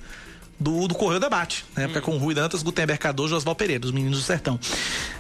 [0.59, 1.65] do, do Correio Debate.
[1.75, 4.59] Na época com Rui Dantas, Gutenberg Cardoso e Oswald Pereira, os meninos do sertão.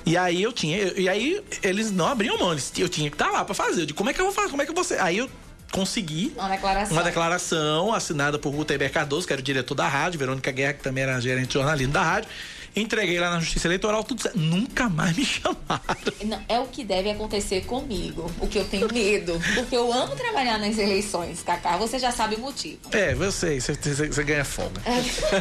[0.05, 0.77] E aí eu tinha.
[0.97, 3.81] E aí eles não abriam mão, eles, eu tinha que estar lá pra fazer.
[3.81, 4.49] Eu digo, como é que eu vou fazer?
[4.49, 4.95] Como é que você.
[4.95, 5.29] Aí eu
[5.71, 6.97] consegui Uma declaração.
[6.97, 10.83] uma declaração assinada por Gutenberg Cardoso, que era o diretor da rádio, Verônica Guerra, que
[10.83, 12.29] também era gerente de jornalismo da rádio.
[12.75, 14.37] Entreguei lá na Justiça Eleitoral, tudo certo.
[14.39, 15.81] Nunca mais me chamaram.
[16.25, 18.31] Não, é o que deve acontecer comigo.
[18.39, 19.39] O que eu tenho medo.
[19.55, 21.75] Porque eu amo trabalhar nas eleições, Cacá.
[21.77, 22.79] Você já sabe o motivo.
[22.91, 24.81] É, eu sei, você, você- você ganha folga.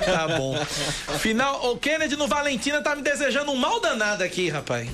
[0.04, 0.56] Tá bom.
[1.18, 4.88] Final, o Kennedy no Valentina tá me desejando um mal danado aqui, rapaz.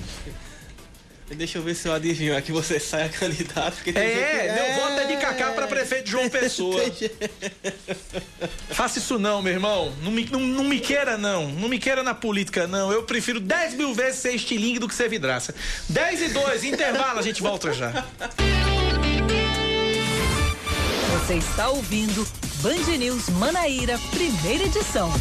[1.29, 3.74] Deixa eu ver se eu adivinho aqui você sai a candidato.
[3.74, 6.81] Porque É, que- meu voto é de Cacá pra prefeito de João Pessoa.
[8.70, 9.93] Faça isso não, meu irmão.
[10.03, 11.49] Não me, não, não me queira, não.
[11.49, 12.93] Não me queira na política, não.
[12.93, 15.55] Eu prefiro 10 mil vezes ser estilingue do que ser vidraça.
[15.89, 18.07] 10 e 2, intervalo, a gente volta já.
[21.27, 22.27] Você está ouvindo
[22.62, 25.12] Band News Manaíra, primeira edição.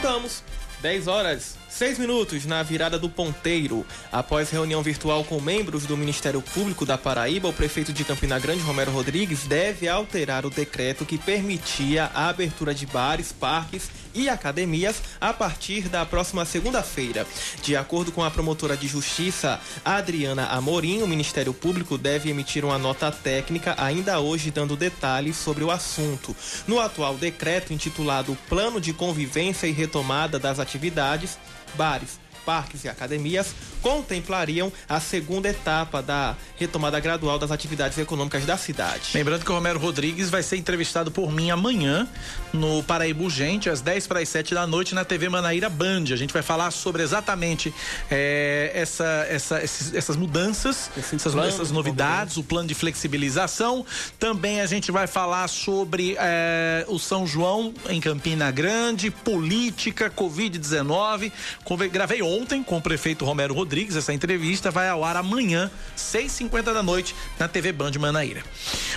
[0.00, 0.44] Voltamos.
[0.80, 3.84] 10 horas, 6 minutos na virada do ponteiro.
[4.10, 8.62] Após reunião virtual com membros do Ministério Público da Paraíba, o prefeito de Campina Grande,
[8.62, 15.02] Romero Rodrigues, deve alterar o decreto que permitia a abertura de bares, parques e academias
[15.20, 17.26] a partir da próxima segunda-feira.
[17.62, 22.78] De acordo com a promotora de justiça Adriana Amorim, o Ministério Público deve emitir uma
[22.78, 26.34] nota técnica ainda hoje dando detalhes sobre o assunto.
[26.66, 31.38] No atual decreto intitulado Plano de Convivência e Retomada das Atividades,
[31.76, 32.18] bares,
[32.48, 33.48] parques e academias
[33.82, 39.10] contemplariam a segunda etapa da retomada gradual das atividades econômicas da cidade.
[39.12, 42.08] Lembrando que o Romero Rodrigues vai ser entrevistado por mim amanhã
[42.52, 46.04] no Paraíba Urgente, às 10 para as 7 da noite, na TV Manaíra Band.
[46.10, 47.72] A gente vai falar sobre exatamente
[48.10, 53.84] eh, essa, essa- esses- essas mudanças, essas, essas de novidades, o plano de flexibilização.
[54.18, 61.30] Também a gente vai falar sobre eh, o São João em Campina Grande, política, Covid-19.
[61.62, 62.37] Conve- Gravei ontem
[62.68, 63.96] com o prefeito Romero Rodrigues.
[63.96, 68.44] Essa entrevista vai ao ar amanhã, 6h50 da noite, na TV Band Manaíra.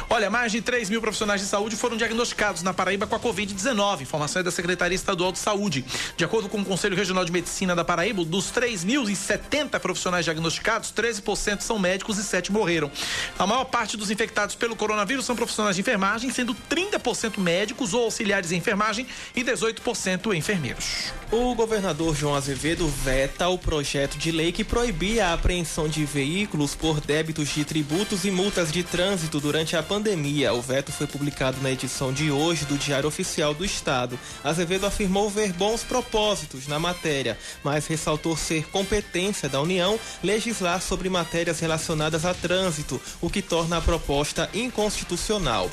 [0.09, 4.01] Olha, mais de 3 mil profissionais de saúde foram diagnosticados na Paraíba com a Covid-19.
[4.01, 5.85] Informação é da Secretaria Estadual de Saúde.
[6.15, 11.61] De acordo com o Conselho Regional de Medicina da Paraíba, dos 3.070 profissionais diagnosticados, 13%
[11.61, 12.91] são médicos e 7 morreram.
[13.39, 18.03] A maior parte dos infectados pelo coronavírus são profissionais de enfermagem, sendo 30% médicos ou
[18.03, 21.11] auxiliares em enfermagem e 18% enfermeiros.
[21.31, 22.87] O governador João Azevedo
[23.21, 28.25] veta o projeto de lei que proibia a apreensão de veículos por débitos de tributos
[28.25, 30.51] e multas de trânsito durante a pandemia.
[30.55, 34.17] O veto foi publicado na edição de hoje do Diário Oficial do Estado.
[34.43, 41.07] Azevedo afirmou ver bons propósitos na matéria, mas ressaltou ser competência da União legislar sobre
[41.07, 45.69] matérias relacionadas a trânsito, o que torna a proposta inconstitucional.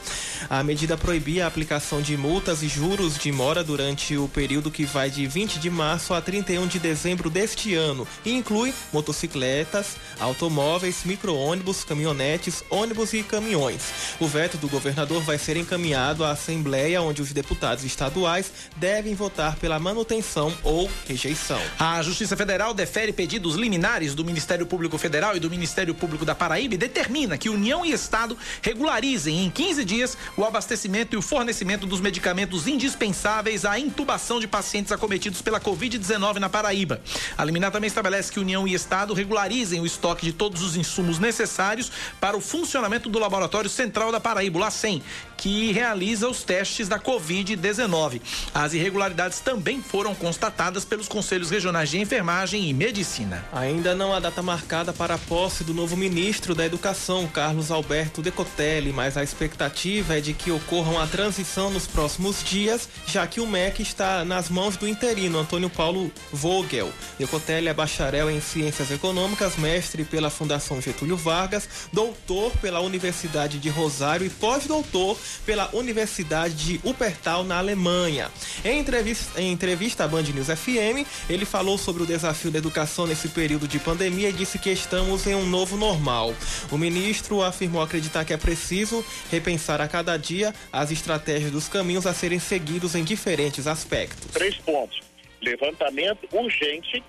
[0.50, 4.84] A medida proibia a aplicação de multas e juros de mora durante o período que
[4.84, 11.04] vai de 20 de março a 31 de dezembro deste ano e inclui motocicletas, automóveis,
[11.04, 13.80] micro-ônibus, caminhonetes, ônibus e caminhões.
[14.18, 19.54] O veto do governador vai ser encaminhado à Assembleia, onde os deputados estaduais devem votar
[19.54, 21.60] pela manutenção ou rejeição.
[21.78, 26.34] A Justiça Federal defere pedidos liminares do Ministério Público Federal e do Ministério Público da
[26.34, 31.22] Paraíba e determina que União e Estado regularizem em 15 dias o abastecimento e o
[31.22, 37.00] fornecimento dos medicamentos indispensáveis à intubação de pacientes acometidos pela Covid-19 na Paraíba.
[37.36, 41.18] A liminar também estabelece que União e Estado regularizem o estoque de todos os insumos
[41.18, 45.02] necessários para o funcionamento do Laboratório Central da Paraíba, LACEN,
[45.38, 48.20] que realiza os testes da Covid-19.
[48.52, 53.46] As irregularidades também foram constatadas pelos conselhos regionais de enfermagem e medicina.
[53.52, 58.20] Ainda não há data marcada para a posse do novo ministro da Educação, Carlos Alberto
[58.20, 63.40] Decotelli, mas a expectativa é de que ocorra uma transição nos próximos dias, já que
[63.40, 66.92] o MEC está nas mãos do interino Antônio Paulo Vogel.
[67.16, 73.68] Decotelli é bacharel em Ciências Econômicas, mestre pela Fundação Getúlio Vargas, doutor pela Universidade de
[73.68, 78.30] Rosário e pós-doutor pela Universidade de Wuppertal, na Alemanha.
[78.64, 83.06] Em entrevista, em entrevista à Band News FM, ele falou sobre o desafio da educação
[83.06, 86.34] nesse período de pandemia e disse que estamos em um novo normal.
[86.70, 92.06] O ministro afirmou acreditar que é preciso repensar a cada dia as estratégias dos caminhos
[92.06, 94.30] a serem seguidos em diferentes aspectos.
[94.32, 95.00] Três pontos.
[95.40, 97.02] Levantamento urgente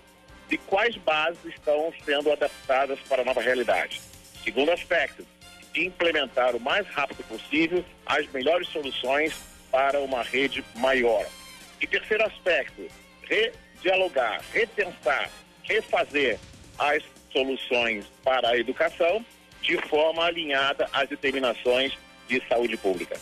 [0.49, 4.01] de quais bases estão sendo adaptadas para a nova realidade.
[4.43, 5.25] Segundo aspecto,
[5.75, 9.33] implementar o mais rápido possível as melhores soluções
[9.71, 11.25] para uma rede maior.
[11.79, 12.87] E terceiro aspecto,
[13.23, 15.29] redialogar, repensar,
[15.63, 16.39] refazer
[16.77, 19.23] as soluções para a educação
[19.61, 21.93] de forma alinhada às determinações
[22.27, 23.19] de saúde pública.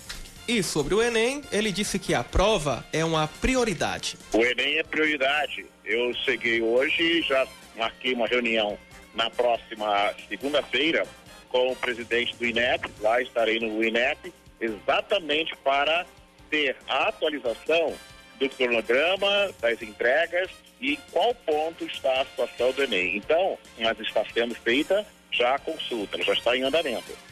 [0.48, 4.18] E sobre o Enem, ele disse que a prova é uma prioridade.
[4.32, 5.66] O Enem é prioridade.
[5.84, 7.45] Eu cheguei hoje, já
[7.76, 8.78] marquei uma reunião
[9.14, 11.06] na próxima segunda-feira
[11.50, 16.06] com o presidente do INEP, lá estarei no INEP, exatamente para
[16.50, 17.93] ter a atualização
[18.39, 23.18] do cronograma, das entregas e em qual ponto está a situação do Enem.
[23.18, 27.26] Então, mas está sendo feita já a consulta, já está em andamento.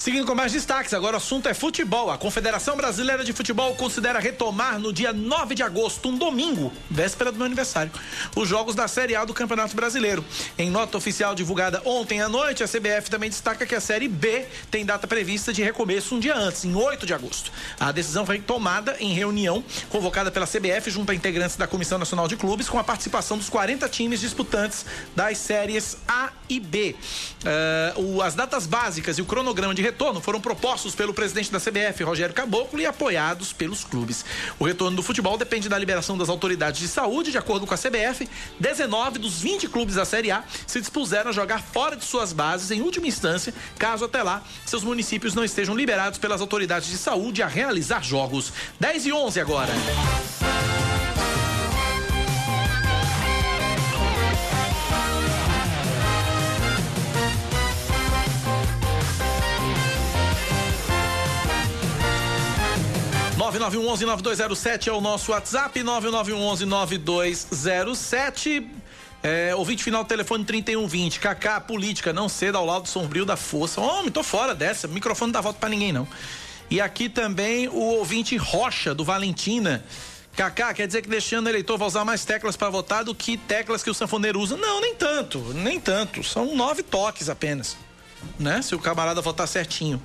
[0.00, 2.10] Seguindo com mais destaques, agora o assunto é futebol.
[2.10, 7.30] A Confederação Brasileira de Futebol considera retomar no dia 9 de agosto, um domingo, véspera
[7.30, 7.92] do meu aniversário,
[8.34, 10.24] os jogos da Série A do Campeonato Brasileiro.
[10.56, 14.46] Em nota oficial divulgada ontem à noite, a CBF também destaca que a Série B
[14.70, 17.52] tem data prevista de recomeço um dia antes, em 8 de agosto.
[17.78, 22.26] A decisão foi tomada em reunião convocada pela CBF junto a integrantes da Comissão Nacional
[22.26, 26.96] de Clubes, com a participação dos 40 times disputantes das séries A e B.
[27.44, 32.04] Uh, as datas básicas e o cronograma de retorno foram propostos pelo presidente da CBF,
[32.04, 34.24] Rogério Caboclo, e apoiados pelos clubes.
[34.58, 37.76] O retorno do futebol depende da liberação das autoridades de saúde, de acordo com a
[37.76, 38.28] CBF.
[38.58, 42.70] 19 dos 20 clubes da Série A se dispuseram a jogar fora de suas bases
[42.70, 47.42] em última instância, caso até lá seus municípios não estejam liberados pelas autoridades de saúde
[47.42, 48.52] a realizar jogos.
[48.78, 49.72] 10 e 11 agora.
[63.58, 68.68] 9911-9207 é o nosso WhatsApp, 9911-9207.
[69.22, 71.20] É, ouvinte final do telefone 3120.
[71.20, 73.80] Kaká, política, não ceda ao lado sombrio da força.
[73.80, 74.88] Homem, tô fora dessa.
[74.88, 76.06] Microfone não dá volta pra ninguém, não.
[76.70, 79.84] E aqui também o ouvinte Rocha, do Valentina.
[80.36, 83.14] Kaká, quer dizer que deste ano o eleitor vai usar mais teclas para votar do
[83.14, 84.56] que teclas que o sanfoneiro usa?
[84.56, 86.22] Não, nem tanto, nem tanto.
[86.22, 87.76] São nove toques apenas.
[88.38, 88.62] Né?
[88.62, 90.00] Se o camarada votar certinho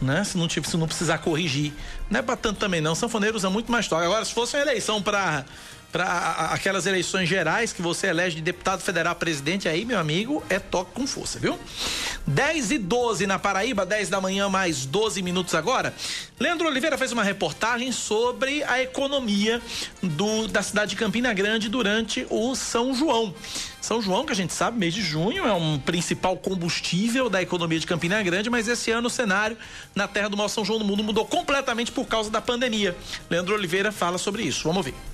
[0.00, 0.24] né?
[0.24, 1.72] Se não, se não precisar corrigir.
[2.10, 2.94] Não é pra tanto também, não.
[2.94, 4.04] Sanfoneiro usa muito mais toque.
[4.04, 5.44] Agora, se fosse uma eleição para
[5.92, 10.58] para aquelas eleições gerais que você elege de deputado federal presidente, aí, meu amigo, é
[10.58, 11.58] toque com força, viu?
[12.26, 15.92] 10 e 12 na Paraíba, 10 da manhã, mais 12 minutos agora.
[16.38, 19.60] Leandro Oliveira fez uma reportagem sobre a economia
[20.02, 23.34] do, da cidade de Campina Grande durante o São João.
[23.80, 27.80] São João, que a gente sabe, mês de junho, é um principal combustível da economia
[27.80, 29.56] de Campina Grande, mas esse ano o cenário
[29.94, 32.96] na terra do maior São João do mundo mudou completamente por causa da pandemia.
[33.28, 34.64] Leandro Oliveira fala sobre isso.
[34.64, 35.09] Vamos ver.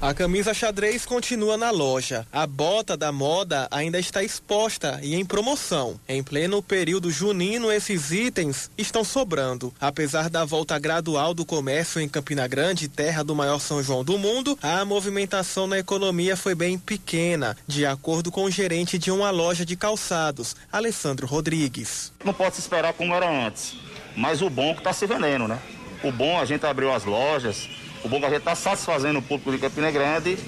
[0.00, 2.24] A camisa xadrez continua na loja.
[2.32, 5.98] A bota da moda ainda está exposta e em promoção.
[6.08, 9.74] Em pleno período junino, esses itens estão sobrando.
[9.80, 14.16] Apesar da volta gradual do comércio em Campina Grande, terra do maior São João do
[14.16, 19.30] mundo, a movimentação na economia foi bem pequena, de acordo com o gerente de uma
[19.30, 22.12] loja de calçados, Alessandro Rodrigues.
[22.24, 23.74] Não pode se esperar como era antes,
[24.16, 25.58] mas o bom é que está se vendendo, né?
[26.04, 27.68] O bom, a gente abriu as lojas,
[28.04, 30.38] o bom é que a gente está satisfazendo o público de Campina Grande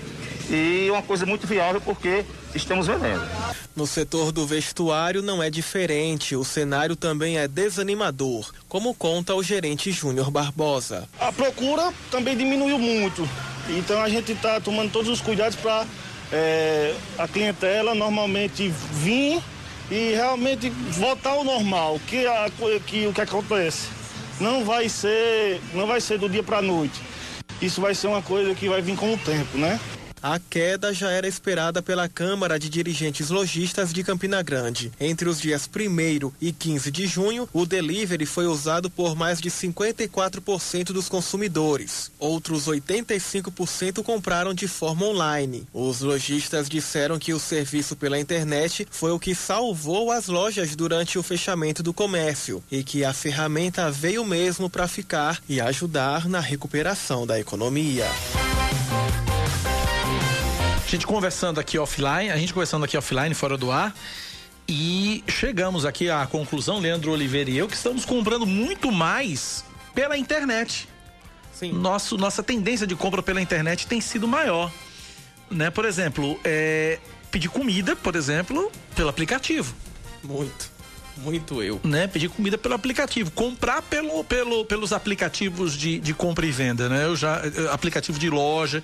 [0.48, 2.24] e uma coisa muito viável porque
[2.54, 3.22] estamos vendendo.
[3.74, 9.42] No setor do vestuário não é diferente, o cenário também é desanimador, como conta o
[9.42, 11.08] gerente Júnior Barbosa.
[11.18, 13.28] A procura também diminuiu muito,
[13.68, 15.86] então a gente está tomando todos os cuidados para
[16.32, 19.40] é, a clientela normalmente vir
[19.90, 22.50] e realmente voltar ao normal, que, a,
[22.86, 23.88] que o que acontece
[24.40, 27.00] não vai ser não vai ser do dia para a noite.
[27.60, 29.78] Isso vai ser uma coisa que vai vir com o tempo, né?
[30.22, 34.92] A queda já era esperada pela Câmara de Dirigentes Logistas de Campina Grande.
[35.00, 39.50] Entre os dias 1 e 15 de junho, o delivery foi usado por mais de
[39.50, 42.12] 54% dos consumidores.
[42.18, 45.66] Outros 85% compraram de forma online.
[45.72, 51.18] Os lojistas disseram que o serviço pela internet foi o que salvou as lojas durante
[51.18, 56.40] o fechamento do comércio e que a ferramenta veio mesmo para ficar e ajudar na
[56.40, 58.06] recuperação da economia.
[60.90, 63.94] A gente conversando aqui offline, a gente conversando aqui offline, fora do ar,
[64.68, 69.64] e chegamos aqui à conclusão, Leandro Oliveira e eu, que estamos comprando muito mais
[69.94, 70.88] pela internet.
[71.52, 71.70] Sim.
[71.74, 74.68] Nosso, nossa tendência de compra pela internet tem sido maior.
[75.48, 75.70] Né?
[75.70, 76.98] Por exemplo, é,
[77.30, 79.72] pedir comida, por exemplo, pelo aplicativo.
[80.24, 80.72] Muito.
[81.18, 81.80] Muito eu.
[81.84, 82.08] Né?
[82.08, 83.30] Pedir comida pelo aplicativo.
[83.30, 87.04] Comprar pelo, pelo, pelos aplicativos de, de compra e venda, né?
[87.04, 87.42] Eu já.
[87.70, 88.82] Aplicativo de loja.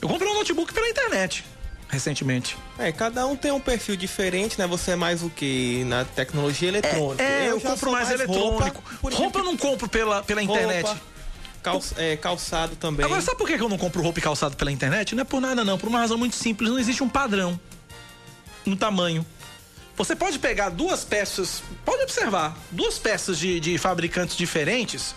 [0.00, 1.44] Eu comprei um notebook pela internet
[1.88, 2.56] recentemente.
[2.78, 4.66] É, cada um tem um perfil diferente, né?
[4.66, 7.22] Você é mais o que na tecnologia eletrônica.
[7.22, 8.82] É, é eu, eu compro mais, mais, eletrônico.
[9.00, 10.96] Roupa, roupa eu não compro pela, pela roupa, internet.
[11.62, 13.04] Calça, é, calçado também.
[13.04, 15.14] Agora, sabe por que eu não compro roupa e calçado pela internet?
[15.14, 15.78] Não é por nada, não.
[15.78, 16.70] Por uma razão muito simples.
[16.70, 17.58] Não existe um padrão
[18.64, 19.24] no tamanho.
[19.96, 25.14] Você pode pegar duas peças, pode observar, duas peças de, de fabricantes diferentes.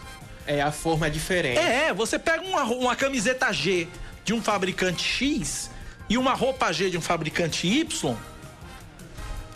[0.48, 1.60] É, a forma é diferente.
[1.60, 3.88] É, você pega uma, uma camiseta G
[4.24, 5.70] de um fabricante X
[6.10, 8.18] e uma roupa G de um fabricante Y,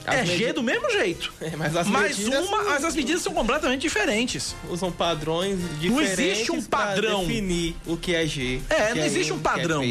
[0.06, 1.34] as é G do mesmo jeito.
[1.44, 4.56] É, mas as mas medidas uma, mas as medidas são completamente diferentes.
[4.70, 5.92] Usam padrões diferentes.
[5.92, 7.26] Não existe um padrão.
[7.26, 8.62] definir o que é G.
[8.70, 9.84] É, não é existe um padrão.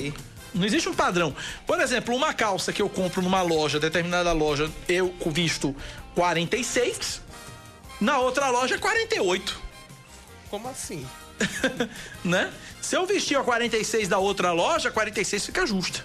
[0.55, 1.35] Não existe um padrão.
[1.67, 5.77] Por exemplo, uma calça que eu compro numa loja, determinada loja, eu visto
[6.15, 7.21] 46,
[8.01, 9.61] na outra loja 48.
[10.49, 11.07] Como assim?
[12.25, 12.51] né?
[12.83, 16.05] Se eu vestir a 46 da outra loja, a 46 fica justa.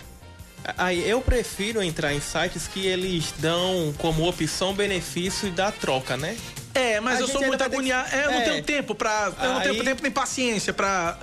[0.78, 6.38] Aí eu prefiro entrar em sites que eles dão como opção benefício da troca, né?
[6.74, 8.14] É, mas a eu sou muito agoniado.
[8.14, 8.44] É, eu não é.
[8.44, 9.34] tenho tempo pra.
[9.42, 9.54] Eu Aí...
[9.54, 11.18] não tenho tempo nem paciência pra.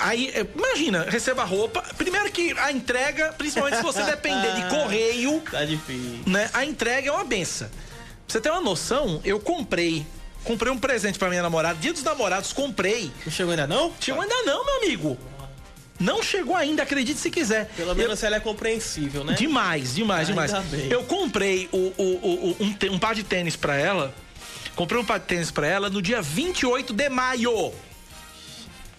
[0.00, 1.82] Aí, é, imagina, receba roupa.
[1.96, 5.40] Primeiro que a entrega, principalmente se você depender de correio.
[5.50, 6.20] Tá difícil.
[6.26, 6.48] Né?
[6.52, 7.68] A entrega é uma benção.
[7.68, 7.76] Pra
[8.28, 10.06] você ter uma noção, eu comprei
[10.44, 11.78] Comprei um presente para minha namorada.
[11.78, 13.12] Dia dos namorados, comprei.
[13.24, 13.92] Não chegou ainda não?
[14.00, 15.18] Chegou ainda não, meu amigo.
[16.00, 17.70] Não chegou ainda, acredite se quiser.
[17.76, 18.26] Pelo menos eu...
[18.26, 19.34] ela é compreensível, né?
[19.34, 20.50] Demais, demais, demais.
[20.90, 24.12] Eu comprei o, o, o, um, um par de tênis para ela.
[24.74, 27.72] Comprei um par de tênis para ela no dia 28 de maio.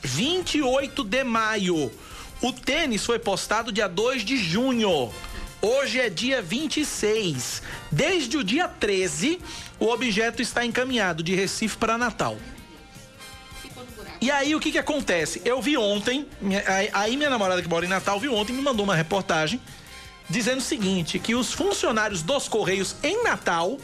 [0.01, 1.91] 28 de maio.
[2.41, 5.11] O tênis foi postado dia 2 de junho.
[5.65, 7.63] Hoje é dia 26.
[7.89, 9.39] Desde o dia 13,
[9.79, 12.37] o objeto está encaminhado de Recife para Natal.
[14.19, 15.41] E aí o que que acontece?
[15.45, 16.27] Eu vi ontem,
[16.91, 19.61] aí minha namorada que mora em Natal viu ontem me mandou uma reportagem
[20.29, 23.77] dizendo o seguinte, que os funcionários dos Correios em Natal,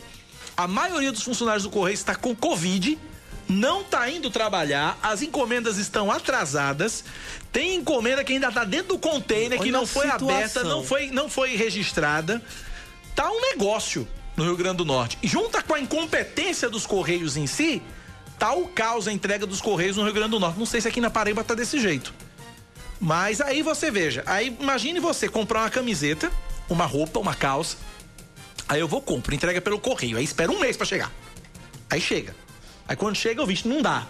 [0.58, 3.00] a maioria dos funcionários do Correio está com Covid,
[3.50, 7.04] não está indo trabalhar, as encomendas estão atrasadas,
[7.52, 11.08] tem encomenda que ainda está dentro do container, Olha que não foi aberta, não foi,
[11.08, 12.41] não foi registrada.
[13.16, 15.18] Tá um negócio no Rio Grande do Norte.
[15.24, 17.82] E junta com a incompetência dos Correios em si,
[18.38, 20.60] tá o caos a entrega dos Correios no Rio Grande do Norte.
[20.60, 22.14] Não sei se aqui na Paraíba tá desse jeito.
[23.00, 26.32] Mas aí você veja, aí imagine você comprar uma camiseta,
[26.70, 27.78] uma roupa, uma calça.
[28.68, 30.18] Aí eu vou compro, entrega pelo correio.
[30.18, 31.12] Aí espera um mês para chegar.
[31.89, 32.36] Aí chega.
[32.90, 34.08] Aí quando chega eu visto, não dá.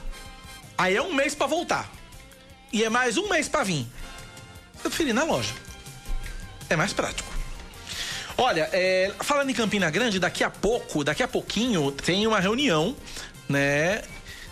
[0.78, 1.92] Aí é um mês para voltar.
[2.72, 3.86] E é mais um mês para vir.
[4.82, 5.54] Eu preferi na loja.
[6.70, 7.30] É mais prático.
[8.38, 12.96] Olha, é, falando em Campina Grande, daqui a pouco, daqui a pouquinho, tem uma reunião,
[13.50, 14.02] né?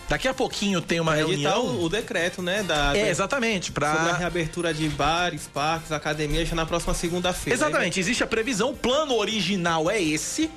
[0.10, 1.66] Daqui a pouquinho tem uma reunião.
[1.66, 2.64] O, o decreto, né?
[2.64, 3.72] Da, é, exatamente.
[3.72, 3.96] Pra...
[3.96, 7.56] Sobre a reabertura de bares, parques, academias já na próxima segunda-feira.
[7.56, 7.96] Exatamente.
[7.96, 8.02] Né?
[8.02, 8.72] Existe a previsão.
[8.72, 10.52] O plano original é esse.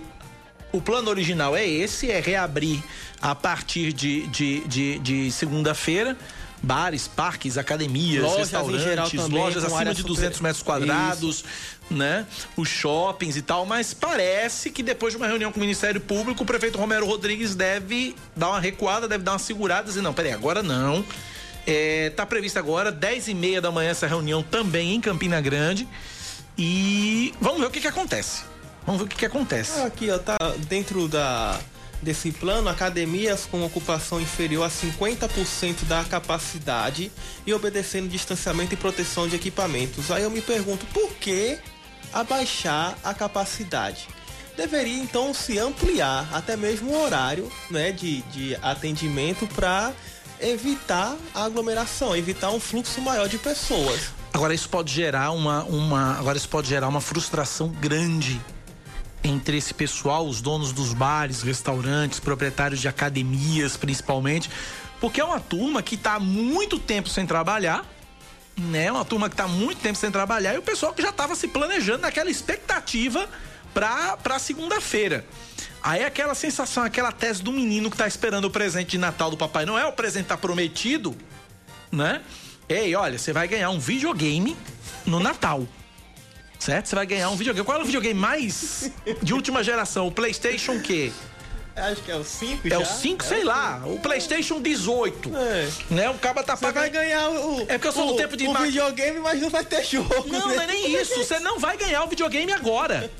[0.73, 2.83] O plano original é esse: é reabrir
[3.21, 6.17] a partir de, de, de, de segunda-feira
[6.63, 10.43] bares, parques, academias, lojas restaurantes, também, lojas acima de 200 super...
[10.43, 11.45] metros quadrados, Isso.
[11.91, 12.27] né?
[12.57, 16.43] Os shoppings e tal, mas parece que depois de uma reunião com o Ministério Público,
[16.43, 20.33] o prefeito Romero Rodrigues deve dar uma recuada, deve dar uma segurada, dizer, não, peraí,
[20.33, 21.05] agora não.
[21.67, 25.87] É, tá prevista agora, 10 e meia da manhã, essa reunião também em Campina Grande.
[26.59, 28.50] E vamos ver o que, que acontece.
[28.91, 29.81] Vamos ver o que, que acontece.
[29.83, 30.37] Aqui, ó, tá
[30.69, 31.57] dentro da
[32.03, 37.13] desse plano, academias com ocupação inferior a 50% da capacidade
[37.47, 40.11] e obedecendo distanciamento e proteção de equipamentos.
[40.11, 41.59] Aí eu me pergunto, por que
[42.13, 44.09] abaixar a capacidade?
[44.57, 49.93] Deveria então se ampliar até mesmo o horário né, de, de atendimento para
[50.41, 54.11] evitar a aglomeração, evitar um fluxo maior de pessoas.
[54.33, 58.41] Agora isso pode gerar uma, uma agora isso pode gerar uma frustração grande
[59.23, 64.51] entre esse pessoal, os donos dos bares, restaurantes, proprietários de academias, principalmente,
[65.01, 67.85] porque é uma turma que está muito tempo sem trabalhar,
[68.57, 68.91] né?
[68.91, 71.49] Uma turma que está muito tempo sem trabalhar e o pessoal que já estava se
[71.49, 73.29] planejando naquela expectativa
[73.73, 75.25] para para segunda-feira.
[75.83, 79.37] Aí aquela sensação, aquela tese do menino que tá esperando o presente de Natal do
[79.37, 81.17] Papai Noel, o presente tá prometido,
[81.91, 82.21] né?
[82.69, 84.57] Ei, olha, você vai ganhar um videogame
[85.07, 85.67] no Natal.
[86.61, 86.89] Certo?
[86.89, 87.65] Você vai ganhar um videogame.
[87.65, 88.91] Qual é o videogame mais
[89.23, 90.07] de última geração?
[90.07, 91.11] O PlayStation quê?
[91.75, 93.83] Acho que é o 5 É o 5, sei lá.
[93.87, 95.35] O PlayStation 18.
[95.35, 95.69] É.
[95.91, 96.11] Né?
[96.11, 96.83] O caba tá Você pagando.
[96.83, 99.49] vai ganhar o, É porque eu sou o, do tempo de o videogame, mas não
[99.49, 100.27] vai ter jogo.
[100.27, 100.57] Não, né?
[100.57, 101.17] não é nem isso.
[101.25, 103.11] Você não vai ganhar o videogame agora.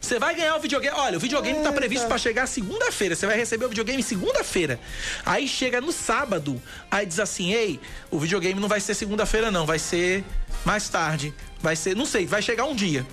[0.00, 0.96] Você vai ganhar o videogame.
[0.96, 3.16] Olha, o videogame tá previsto pra chegar segunda-feira.
[3.16, 4.78] Você vai receber o videogame segunda-feira.
[5.26, 7.80] Aí chega no sábado, aí diz assim: "Ei,
[8.10, 10.24] o videogame não vai ser segunda-feira não, vai ser
[10.64, 11.34] mais tarde.
[11.60, 13.06] Vai ser, não sei, vai chegar um dia".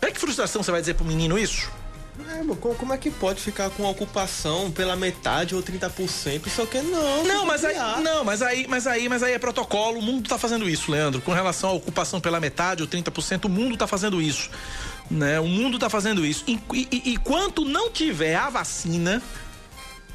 [0.00, 1.70] Olha que frustração você vai dizer pro menino isso?
[2.28, 2.44] É,
[2.76, 6.46] como, é que pode ficar com a ocupação pela metade ou 30%?
[6.46, 7.24] Isso aqui não.
[7.24, 9.98] Não, mas aí, não, mas aí, mas aí, mas aí é protocolo.
[9.98, 11.22] O mundo tá fazendo isso, Leandro.
[11.22, 14.50] Com relação à ocupação pela metade ou 30%, o mundo tá fazendo isso.
[15.12, 15.38] Né?
[15.38, 16.42] O mundo tá fazendo isso.
[16.48, 19.20] E, e, e quanto não tiver a vacina,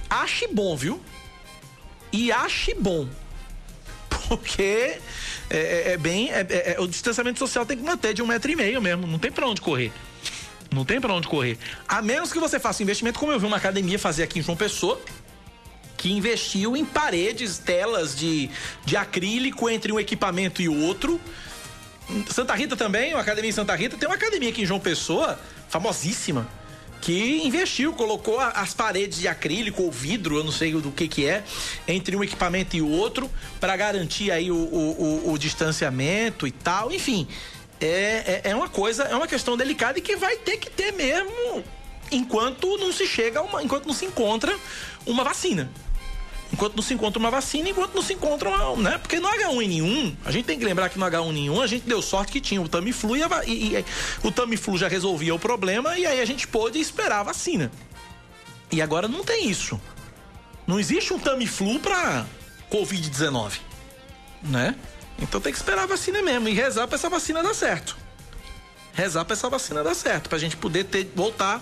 [0.10, 1.00] ache bom, viu?
[2.12, 3.08] E ache bom.
[4.28, 4.98] Porque
[5.50, 6.32] é, é- é bem.
[6.32, 9.06] é- é- é- o distanciamento social tem que manter de um metro e meio mesmo.
[9.06, 9.92] Não tem pra onde correr.
[10.74, 11.58] Não tem pra onde correr.
[11.88, 14.58] A menos que você faça investimento, como eu vi uma academia fazer aqui em João
[14.58, 15.00] Pessoa,
[15.96, 18.50] que investiu em paredes, telas de,
[18.84, 21.22] de acrílico entre um equipamento e outro.
[22.32, 25.40] Santa Rita também, uma academia em Santa Rita, tem uma academia aqui em João Pessoa,
[25.70, 26.48] famosíssima,
[27.02, 31.26] que investiu, colocou as paredes de acrílico ou vidro, eu não sei do que que
[31.28, 31.44] é,
[31.88, 33.30] entre um equipamento e outro,
[33.60, 37.28] para garantir aí o, o- o- o distanciamento e tal, enfim.
[37.80, 40.92] É, é, é uma coisa, é uma questão delicada e que vai ter que ter
[40.94, 41.64] mesmo
[42.12, 44.58] enquanto não se chega uma, enquanto não se encontra
[45.06, 45.70] uma vacina.
[46.52, 48.76] Enquanto não se encontra uma vacina, enquanto não se encontra uma.
[48.92, 48.98] Né?
[48.98, 52.32] Porque no H1N1, a gente tem que lembrar que no H1N1 a gente deu sorte
[52.32, 53.86] que tinha o Tamiflu e, a e- e-
[54.24, 57.70] o Tamiflu já resolvia o problema e aí a gente pôde esperar a vacina.
[58.72, 59.80] E agora não tem isso.
[60.66, 62.26] Não existe um Tamiflu pra
[62.72, 63.60] Covid-19.
[64.44, 64.76] Né?
[65.20, 67.98] Então tem que esperar a vacina mesmo e rezar pra essa vacina dar certo.
[68.94, 71.62] Rezar pra essa vacina dar certo, pra gente poder ter, voltar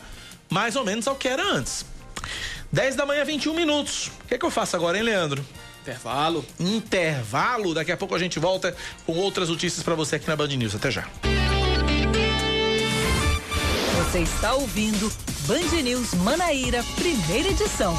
[0.50, 1.86] mais ou menos ao que era antes.
[2.76, 4.12] 10 da manhã, 21 minutos.
[4.26, 5.44] O que, é que eu faço agora, hein, Leandro?
[5.82, 6.46] Intervalo.
[6.60, 7.74] Intervalo.
[7.74, 10.76] Daqui a pouco a gente volta com outras notícias pra você aqui na Band News.
[10.76, 11.08] Até já.
[13.98, 15.10] Você está ouvindo
[15.48, 17.96] Band News Manaíra, primeira edição.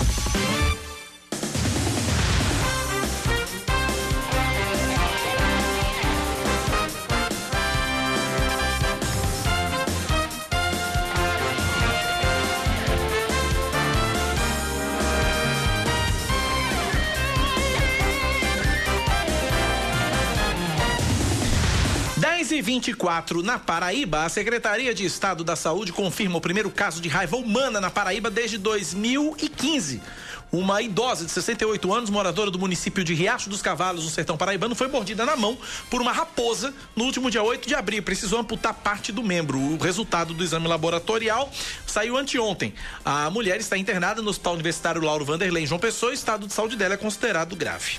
[22.66, 27.00] Dez e 24 na Paraíba, a Secretaria de Estado da Saúde confirma o primeiro caso
[27.00, 30.02] de raiva humana na Paraíba desde 2015.
[30.50, 34.74] Uma idosa de 68 anos, moradora do município de Riacho dos Cavalos, no sertão paraibano,
[34.74, 35.56] foi mordida na mão
[35.88, 38.02] por uma raposa no último dia 8 de abril.
[38.02, 39.58] Precisou amputar parte do membro.
[39.58, 41.50] O resultado do exame laboratorial
[41.86, 42.74] saiu anteontem.
[43.04, 46.10] A mulher está internada no Hospital Universitário Lauro Vanderlei, em João Pessoa.
[46.10, 47.98] O estado de saúde dela é considerado grave.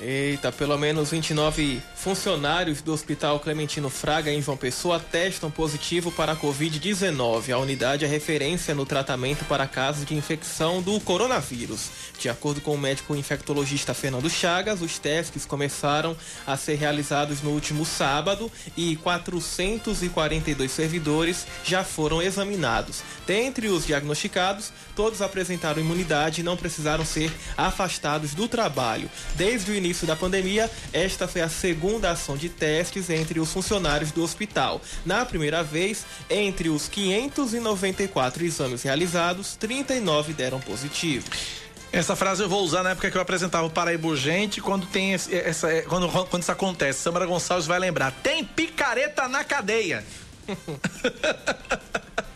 [0.00, 6.32] Eita, pelo menos 29 funcionários do Hospital Clementino Fraga, em João Pessoa, testam positivo para
[6.32, 7.50] a Covid-19.
[7.54, 11.90] A unidade é referência no tratamento para casos de infecção do coronavírus.
[12.18, 17.50] De acordo com o médico infectologista Fernando Chagas, os testes começaram a ser realizados no
[17.50, 23.02] último sábado e 442 servidores já foram examinados.
[23.26, 29.10] Dentre os diagnosticados, todos apresentaram imunidade e não precisaram ser afastados do trabalho.
[29.34, 34.10] Desde o início da pandemia, esta foi a segunda ação de testes entre os funcionários
[34.10, 34.80] do hospital.
[35.04, 41.26] Na primeira vez, entre os 594 exames realizados, 39 deram positivo.
[41.94, 45.12] Essa frase eu vou usar na época que eu apresentava o Paraíba Urgente, quando tem
[45.12, 47.00] esse, essa, é, quando, quando isso acontece.
[47.00, 48.10] Samara Gonçalves vai lembrar.
[48.10, 50.04] Tem picareta na cadeia.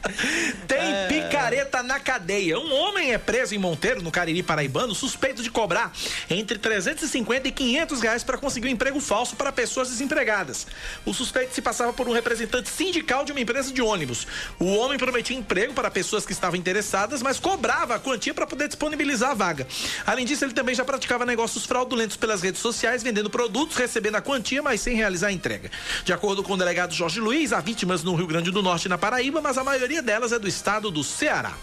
[0.67, 1.07] Tem é...
[1.09, 2.59] picareta na cadeia.
[2.59, 5.93] Um homem é preso em Monteiro, no Cariri Paraibano, suspeito de cobrar
[6.31, 10.67] entre 350 e 500 reais para conseguir um emprego falso para pessoas desempregadas.
[11.05, 14.27] O suspeito se passava por um representante sindical de uma empresa de ônibus.
[14.59, 18.69] O homem prometia emprego para pessoas que estavam interessadas, mas cobrava a quantia para poder
[18.69, 19.67] disponibilizar a vaga.
[20.07, 24.21] Além disso, ele também já praticava negócios fraudulentos pelas redes sociais, vendendo produtos, recebendo a
[24.21, 25.71] quantia, mas sem realizar a entrega.
[26.05, 28.89] De acordo com o delegado Jorge Luiz, há vítimas no Rio Grande do Norte e
[28.89, 31.55] na Paraíba, mas a maioria delas é do estado do Ceará.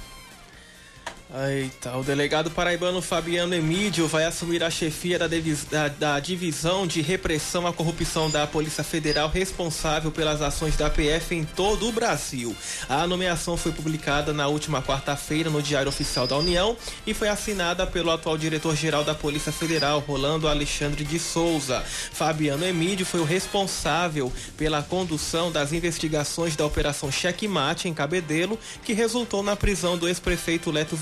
[1.34, 7.01] Eita, o delegado paraibano Fabiano Emídio vai assumir a chefia da, da, da, divisão de
[7.01, 12.55] repressão à corrupção da Polícia Federal responsável pelas ações da PF em todo o Brasil.
[12.88, 17.88] A nomeação foi publicada na última quarta-feira no Diário Oficial da União e foi assinada
[17.88, 21.82] pelo atual diretor-geral da Polícia Federal, Rolando Alexandre de Souza.
[21.82, 28.59] Fabiano Emídio foi o responsável pela condução das investigações da Operação Cheque Mate em Cabedelo,
[28.84, 30.95] que resultou na prisão do ex-prefeito Leto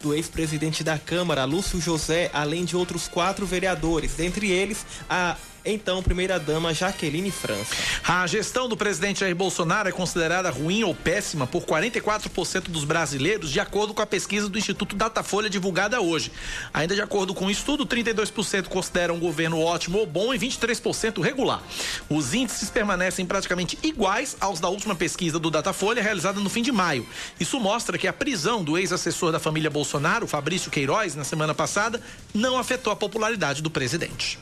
[0.00, 6.02] Do ex-presidente da Câmara, Lúcio José, além de outros quatro vereadores, dentre eles a então
[6.02, 7.74] primeira-dama Jaqueline França.
[8.06, 13.50] A gestão do presidente Jair Bolsonaro é considerada ruim ou péssima por 44% dos brasileiros,
[13.50, 16.32] de acordo com a pesquisa do Instituto Datafolha divulgada hoje.
[16.72, 21.22] Ainda de acordo com o estudo, 32% consideram o governo ótimo ou bom e 23%
[21.22, 21.62] regular.
[22.08, 26.72] Os índices permanecem praticamente iguais aos da última pesquisa do Datafolha, realizada no fim de
[26.72, 27.06] maio.
[27.38, 32.00] Isso mostra que a prisão do ex-assessor da família Bolsonaro, Fabrício Queiroz, na semana passada,
[32.34, 34.38] não afetou a popularidade do presidente.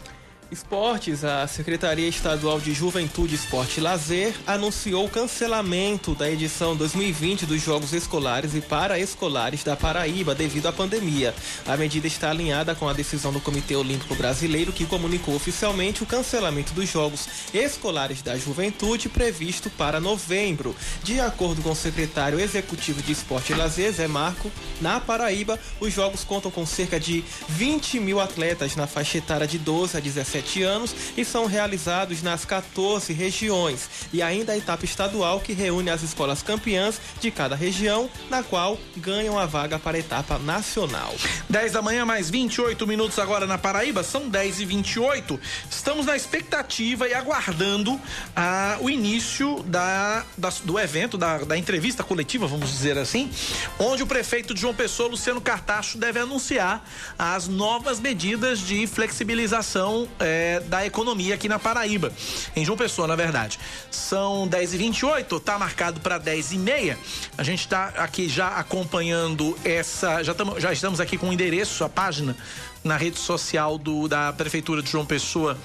[0.51, 7.47] Esportes, a Secretaria Estadual de Juventude, Esporte e Lazer anunciou o cancelamento da edição 2020
[7.47, 11.33] dos Jogos Escolares e Paraescolares da Paraíba devido à pandemia.
[11.65, 16.07] A medida está alinhada com a decisão do Comitê Olímpico Brasileiro, que comunicou oficialmente o
[16.07, 20.75] cancelamento dos Jogos Escolares da Juventude previsto para novembro.
[21.05, 25.93] De acordo com o secretário executivo de Esporte e Lazer, Zé Marco, na Paraíba, os
[25.93, 30.40] Jogos contam com cerca de 20 mil atletas na faixa etária de 12 a 17
[30.41, 35.91] 17 anos e são realizados nas 14 regiões e ainda a etapa estadual que reúne
[35.91, 41.15] as escolas campeãs de cada região, na qual ganham a vaga para a etapa nacional.
[41.49, 45.41] 10 da manhã, mais 28 minutos agora na Paraíba, são 10 e 28.
[45.71, 48.01] Estamos na expectativa e aguardando
[48.35, 53.31] ah, o início da, da do evento, da, da entrevista coletiva, vamos dizer assim,
[53.79, 56.85] onde o prefeito de João Pessoa, Luciano Cartacho, deve anunciar
[57.19, 62.13] as novas medidas de flexibilização é, da economia aqui na Paraíba,
[62.55, 63.59] em João Pessoa, na verdade.
[63.91, 66.99] São 10 e 28 tá marcado para 10 e meia.
[67.37, 70.23] A gente está aqui já acompanhando essa.
[70.23, 72.37] Já, tamo, já estamos aqui com o endereço, a página
[72.85, 75.59] na rede social do, da Prefeitura de João Pessoa.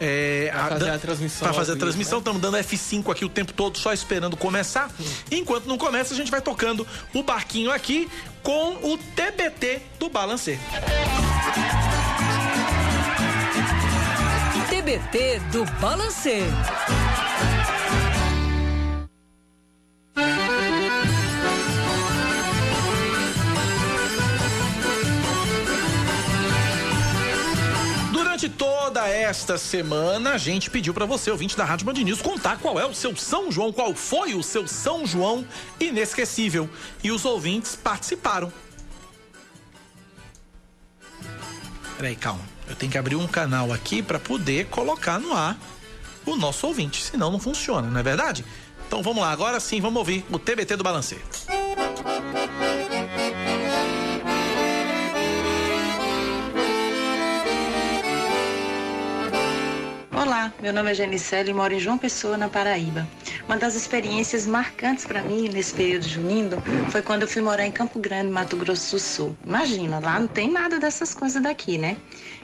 [0.00, 1.46] É, para fazer a, a transmissão.
[1.46, 2.50] Para fazer a transmissão, estamos né?
[2.50, 4.90] dando F5 aqui o tempo todo, só esperando começar.
[5.00, 5.04] Hum.
[5.30, 6.84] Enquanto não começa, a gente vai tocando
[7.14, 8.10] o barquinho aqui
[8.42, 10.58] com o TBT do Balancê.
[14.82, 16.40] TBT do Balancê.
[28.12, 32.58] Durante toda esta semana, a gente pediu para você, ouvinte da Rádio Band News, contar
[32.58, 35.46] qual é o seu São João, qual foi o seu São João
[35.78, 36.68] inesquecível.
[37.04, 38.52] E os ouvintes participaram.
[41.96, 42.42] Peraí, calma.
[42.68, 45.58] Eu tenho que abrir um canal aqui para poder colocar no ar
[46.24, 48.44] o nosso ouvinte, senão não funciona, não é verdade?
[48.86, 51.18] Então vamos lá, agora sim, vamos ouvir o TBT do Balancê.
[60.14, 63.06] Olá, meu nome é Genicele e moro em João Pessoa, na Paraíba.
[63.52, 66.56] Uma das experiências marcantes para mim nesse período junino
[66.88, 69.36] foi quando eu fui morar em Campo Grande, Mato Grosso do Sul.
[69.44, 71.98] Imagina, lá não tem nada dessas coisas daqui, né?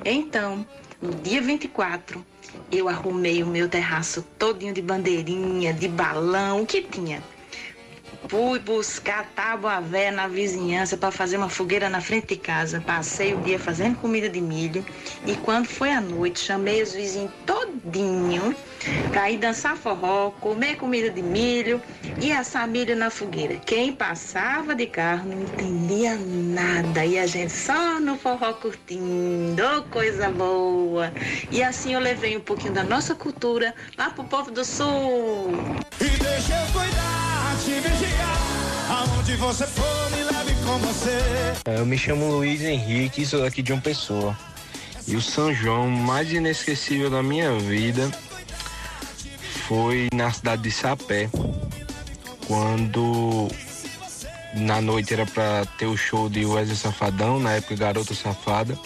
[0.05, 0.67] Então,
[1.01, 2.23] no dia 24,
[2.71, 7.23] eu arrumei o meu terraço todinho de bandeirinha, de balão, o que tinha.
[8.27, 12.81] Fui buscar tábua véia na vizinhança para fazer uma fogueira na frente de casa.
[12.81, 14.85] Passei o dia fazendo comida de milho
[15.25, 18.55] e quando foi à noite, chamei os vizinhos todinho
[19.11, 21.81] para ir dançar forró, comer comida de milho
[22.21, 23.57] e assar milho na fogueira.
[23.57, 30.31] Quem passava de carro não entendia nada e a gente só no forró curtindo, coisa
[30.31, 31.13] boa.
[31.51, 35.53] E assim eu levei um pouquinho da nossa cultura lá pro povo do sul.
[36.01, 38.39] E deixa eu cuidar, te vigiar
[38.89, 41.19] Aonde você for, me leve com você.
[41.67, 44.35] Eu me chamo Luiz Henrique, sou daqui de uma pessoa.
[45.07, 48.11] E o São João mais inesquecível da minha vida
[49.67, 51.29] foi na cidade de Sapé,
[52.47, 53.49] quando
[54.55, 58.79] na noite era para ter o show de Wesley Safadão, na época Garota Safada.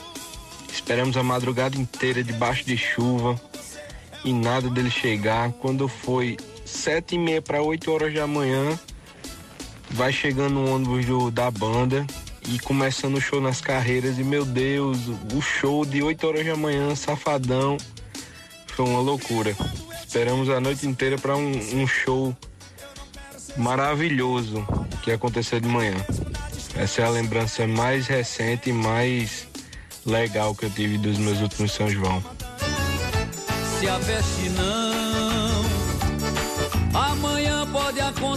[0.73, 3.41] Esperamos a madrugada inteira debaixo de chuva
[4.25, 5.53] e nada dele chegar.
[5.53, 6.37] Quando foi
[6.73, 8.79] sete e meia para oito horas da manhã,
[9.91, 12.07] vai chegando o ônibus do, da banda
[12.49, 14.19] e começando o show nas carreiras.
[14.19, 14.99] E meu Deus,
[15.35, 17.77] o show de 8 horas da manhã, safadão,
[18.67, 19.55] foi uma loucura.
[20.05, 22.37] Esperamos a noite inteira para um, um show
[23.57, 24.67] maravilhoso
[25.03, 25.95] que aconteceu de manhã.
[26.75, 29.47] Essa é a lembrança mais recente e mais
[30.05, 32.23] legal que eu tive dos meus últimos São João.
[33.79, 35.12] Se a veste não,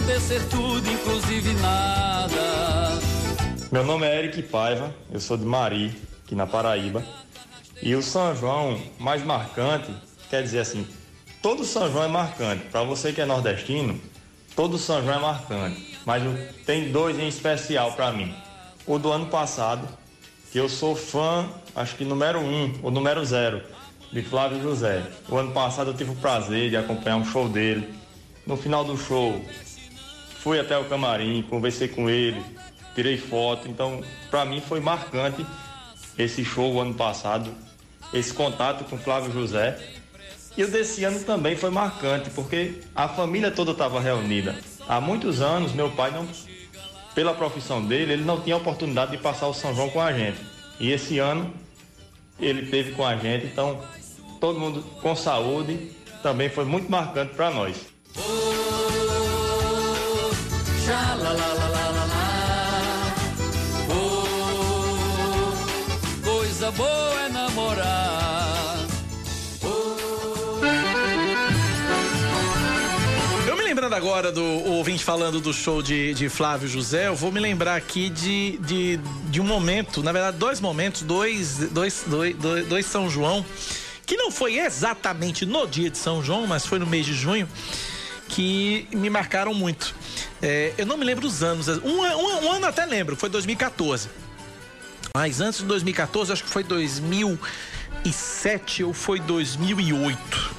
[0.06, 2.38] acontecer tudo, inclusive nada.
[3.72, 5.92] Meu nome é Eric Paiva, eu sou de Mari,
[6.24, 7.04] aqui na Paraíba.
[7.82, 9.92] E o São João mais marcante,
[10.30, 10.86] quer dizer assim,
[11.42, 12.66] todo São João é marcante.
[12.66, 14.00] Para você que é nordestino,
[14.54, 15.98] todo São João é marcante.
[16.06, 16.22] Mas
[16.64, 18.32] tem dois em especial para mim.
[18.86, 19.88] O do ano passado,
[20.52, 23.60] que eu sou fã, acho que número um, ou número zero,
[24.12, 25.02] de Flávio José.
[25.28, 27.92] O ano passado eu tive o prazer de acompanhar um show dele.
[28.46, 29.44] No final do show,
[30.46, 32.40] fui até o camarim, conversei com ele,
[32.94, 33.66] tirei foto.
[33.66, 35.44] Então, para mim foi marcante
[36.16, 37.52] esse show ano passado,
[38.14, 39.76] esse contato com Flávio José.
[40.56, 44.54] E o desse ano também foi marcante, porque a família toda estava reunida.
[44.86, 46.24] Há muitos anos, meu pai, não,
[47.12, 50.38] pela profissão dele, ele não tinha oportunidade de passar o São João com a gente.
[50.78, 51.52] E esse ano,
[52.38, 53.82] ele teve com a gente, então,
[54.40, 55.90] todo mundo com saúde,
[56.22, 57.74] também foi muito marcante para nós.
[63.90, 65.52] Oh,
[66.24, 68.76] coisa boa é namorar.
[73.48, 77.32] Eu me lembrando agora do ouvinte falando do show de, de Flávio José, eu vou
[77.32, 82.36] me lembrar aqui de, de, de um momento, na verdade, dois momentos, dois, dois, dois,
[82.36, 83.44] dois, dois São João,
[84.06, 87.48] que não foi exatamente no dia de São João, mas foi no mês de junho,
[88.28, 89.94] que me marcaram muito.
[90.42, 94.08] É, eu não me lembro os anos, um, um, um ano até lembro, foi 2014.
[95.14, 100.56] Mas antes de 2014, acho que foi 2007 ou foi 2008.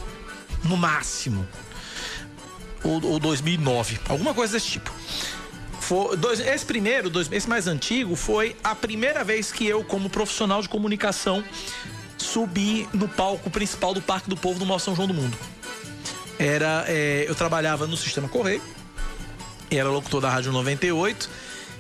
[0.63, 1.47] No máximo.
[2.84, 3.99] Ou, ou 2009.
[4.09, 4.91] Alguma coisa desse tipo.
[6.18, 10.61] Dois, esse primeiro, dois, esse mais antigo, foi a primeira vez que eu, como profissional
[10.61, 11.43] de comunicação,
[12.18, 15.38] subi no palco principal do Parque do Povo do maior São João do Mundo.
[16.40, 18.62] Era, é, eu trabalhava no Sistema Correio,
[19.72, 21.30] era locutor da Rádio 98,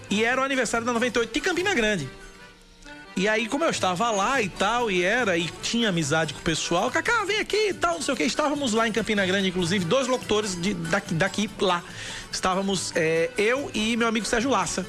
[0.09, 2.09] e era o aniversário da 98 de Campina Grande.
[3.15, 6.43] E aí, como eu estava lá e tal, e era, e tinha amizade com o
[6.43, 8.23] pessoal, Cacá, vem aqui e tal, não sei o que.
[8.23, 11.83] Estávamos lá em Campina Grande, inclusive, dois locutores de, daqui, daqui lá.
[12.31, 14.85] Estávamos é, eu e meu amigo Sérgio Lassa.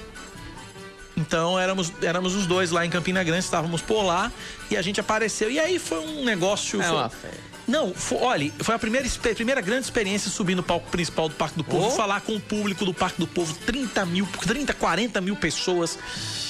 [1.17, 4.31] Então éramos, éramos os dois lá em Campina Grande, estávamos por lá
[4.71, 5.51] e a gente apareceu.
[5.51, 6.83] E aí foi um negócio.
[6.83, 7.31] É foi...
[7.69, 11.59] Não, foi, olha, foi a primeira, primeira grande experiência subir no palco principal do Parque
[11.59, 11.91] do Povo, oh.
[11.91, 15.99] falar com o público do Parque do Povo, 30 mil, 30, 40 mil pessoas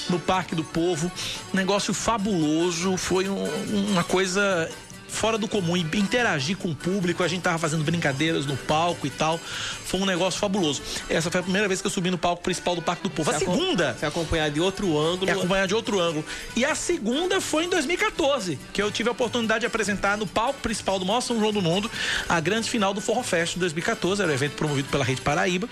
[0.09, 1.11] no Parque do Povo.
[1.53, 3.43] Negócio fabuloso, foi um,
[3.91, 4.71] uma coisa
[5.09, 7.23] fora do comum e interagir com o público.
[7.23, 9.37] A gente tava fazendo brincadeiras no palco e tal.
[9.37, 10.81] Foi um negócio fabuloso.
[11.09, 13.29] Essa foi a primeira vez que eu subi no palco principal do Parque do Povo.
[13.29, 13.95] A Você segunda.
[13.95, 15.29] Foi acompanhar de outro ângulo.
[15.29, 16.23] É acompanhar de outro ângulo.
[16.55, 20.59] E a segunda foi em 2014, que eu tive a oportunidade de apresentar no palco
[20.61, 21.89] principal do maior São João do Mundo
[22.27, 24.21] a grande final do Forró Fest de 2014.
[24.21, 25.67] Era um evento promovido pela Rede Paraíba.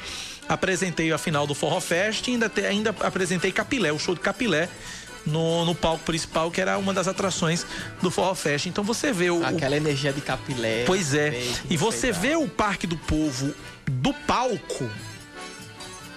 [0.50, 4.22] Apresentei a final do Forró Fest e ainda, te, ainda apresentei Capilé, o show de
[4.22, 4.70] Capilé
[5.28, 7.66] no, no, palco principal, que era uma das atrações
[8.02, 8.66] do Forró Fest.
[8.66, 9.46] Então você vê o.
[9.46, 9.78] Aquela o...
[9.78, 10.84] energia de capilé.
[10.86, 11.40] Pois é.
[11.70, 13.54] E você vê o Parque do Povo
[13.86, 14.90] do palco.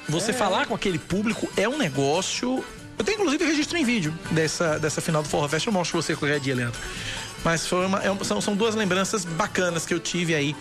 [0.08, 0.34] Você é.
[0.34, 2.64] falar com aquele público é um negócio.
[2.98, 5.66] Eu tenho inclusive registro em vídeo dessa, dessa final do Forró Fest.
[5.66, 6.78] Eu mostro você qualquer dia, Leandro.
[7.44, 10.54] Mas foi uma, é são, são duas lembranças bacanas que eu tive aí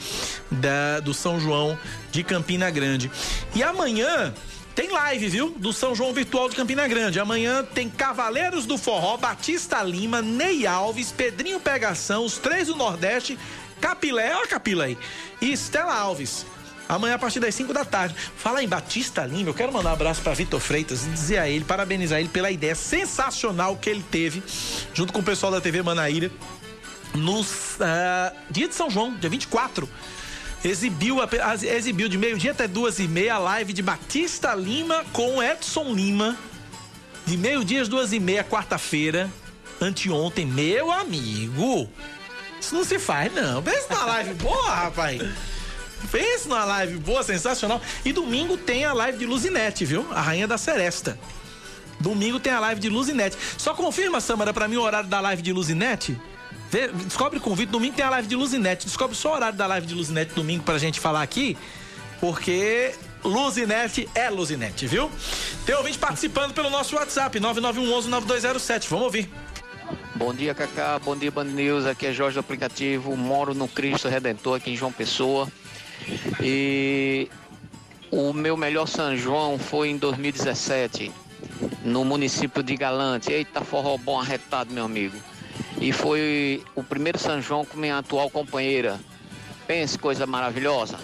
[0.50, 1.78] da, do São João
[2.12, 3.12] de Campina Grande.
[3.54, 4.34] E amanhã
[4.80, 5.50] tem live, viu?
[5.58, 7.20] Do São João Virtual de Campina Grande.
[7.20, 13.38] Amanhã tem Cavaleiros do Forró, Batista Lima, Ney Alves, Pedrinho Pegação, os três do Nordeste,
[13.82, 14.98] Capilé, ó a Capila aí,
[15.42, 16.46] e Estela Alves.
[16.88, 18.16] Amanhã a partir das 5 da tarde.
[18.38, 21.50] Fala em Batista Lima, eu quero mandar um abraço para Vitor Freitas e dizer a
[21.50, 24.42] ele, parabenizar ele pela ideia sensacional que ele teve,
[24.94, 26.32] junto com o pessoal da TV Manaíra,
[27.14, 27.46] no uh,
[28.50, 29.90] dia de São João, dia 24
[30.64, 31.18] exibiu,
[31.64, 36.38] exibiu de meio-dia até duas e meia a live de Batista Lima com Edson Lima.
[37.26, 39.30] De meio-dia às duas e meia, quarta-feira,
[39.80, 41.90] anteontem, meu amigo.
[42.60, 43.62] Isso não se faz, não.
[43.62, 45.22] Pensa numa live boa, rapaz.
[46.12, 47.82] Pensa numa live boa, sensacional.
[48.04, 50.08] E domingo tem a live de Luzinete, viu?
[50.12, 51.20] A Rainha da Seresta.
[52.00, 53.38] Domingo tem a live de Luzinete.
[53.58, 56.20] Só confirma, Samara, pra mim o horário da live de Luzinete.
[56.70, 57.70] Vê, descobre o convite.
[57.70, 58.86] Domingo tem a live de Luzinete.
[58.86, 61.58] Descobre só o horário da live de Luzinete domingo pra gente falar aqui.
[62.20, 62.94] Porque
[63.24, 65.10] Luzinete é Luzinete, viu?
[65.66, 68.88] Tem ouvinte participando pelo nosso WhatsApp, 9911-9207.
[68.88, 69.30] Vamos ouvir.
[70.16, 71.00] Bom dia, Cacá.
[71.00, 71.86] Bom dia, Band News.
[71.86, 73.16] Aqui é Jorge do aplicativo.
[73.16, 75.48] Moro no Cristo Redentor, aqui em João Pessoa.
[76.42, 77.30] E
[78.12, 81.12] o meu melhor São João foi em 2017,
[81.84, 83.32] no município de Galante.
[83.32, 85.18] Eita, forró bom arretado, meu amigo.
[85.80, 89.00] E foi o primeiro São João com minha atual companheira.
[89.66, 91.00] Pense, coisa maravilhosa.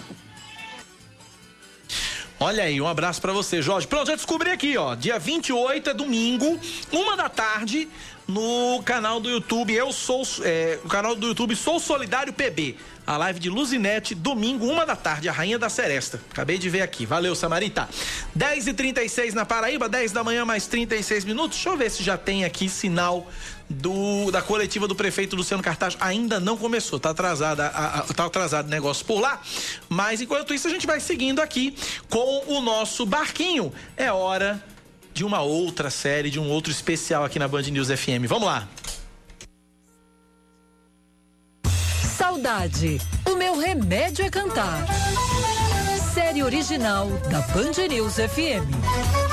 [2.38, 3.86] Olha aí, um abraço pra você, Jorge.
[3.86, 4.94] Pronto, já descobri aqui, ó.
[4.94, 6.60] Dia 28 é domingo,
[6.92, 7.88] uma da tarde,
[8.28, 9.72] no canal do YouTube.
[9.72, 10.22] Eu sou.
[10.42, 12.76] É, o canal do YouTube Sou Solidário PB.
[13.06, 16.20] A live de Luzinete, domingo, uma da tarde, a Rainha da Seresta.
[16.30, 17.06] Acabei de ver aqui.
[17.06, 17.88] Valeu, Samarita.
[18.36, 21.56] 10h36 na Paraíba, 10 da manhã, mais 36 minutos.
[21.56, 23.26] Deixa eu ver se já tem aqui sinal
[23.68, 25.96] do, da coletiva do prefeito Luciano Cartaz.
[26.00, 27.66] Ainda não começou, tá atrasado, a-
[28.08, 29.40] a- tá atrasado o negócio por lá.
[29.88, 31.76] Mas enquanto isso, a gente vai seguindo aqui
[32.08, 33.72] com o nosso barquinho.
[33.96, 34.62] É hora
[35.12, 38.26] de uma outra série, de um outro especial aqui na Band News FM.
[38.28, 38.68] Vamos lá.
[42.16, 43.00] Saudade.
[43.26, 44.86] O meu remédio é cantar.
[46.14, 49.25] Série original da Band News FM.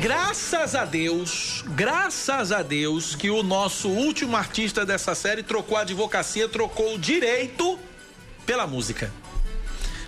[0.00, 5.82] Graças a Deus, graças a Deus que o nosso último artista dessa série trocou a
[5.82, 7.78] advocacia, trocou o direito
[8.46, 9.12] pela música.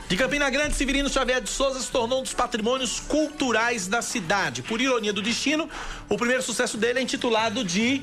[0.08, 4.62] De Campina Grande, Severino Xavier de Souza se tornou um dos patrimônios culturais da cidade.
[4.62, 5.68] Por ironia do destino,
[6.08, 8.02] o primeiro sucesso dele é intitulado de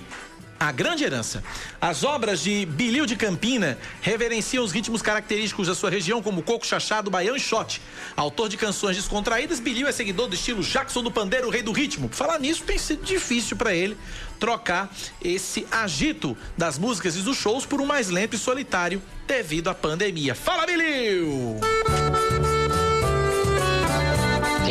[0.60, 1.42] A Grande Herança.
[1.80, 6.68] As obras de Bilil de Campina reverenciam os ritmos característicos da sua região, como coco
[6.68, 7.82] chachado, baião e shot.
[8.16, 11.72] Autor de canções descontraídas, Bilil é seguidor do estilo Jackson do Pandeiro, o rei do
[11.72, 12.10] ritmo.
[12.12, 13.98] Falar nisso, tem sido difícil para ele
[14.38, 14.94] trocar
[15.24, 19.74] esse agito das músicas e dos shows por um mais lento e solitário devido à
[19.74, 20.36] pandemia.
[20.36, 21.60] Fala, Bilil!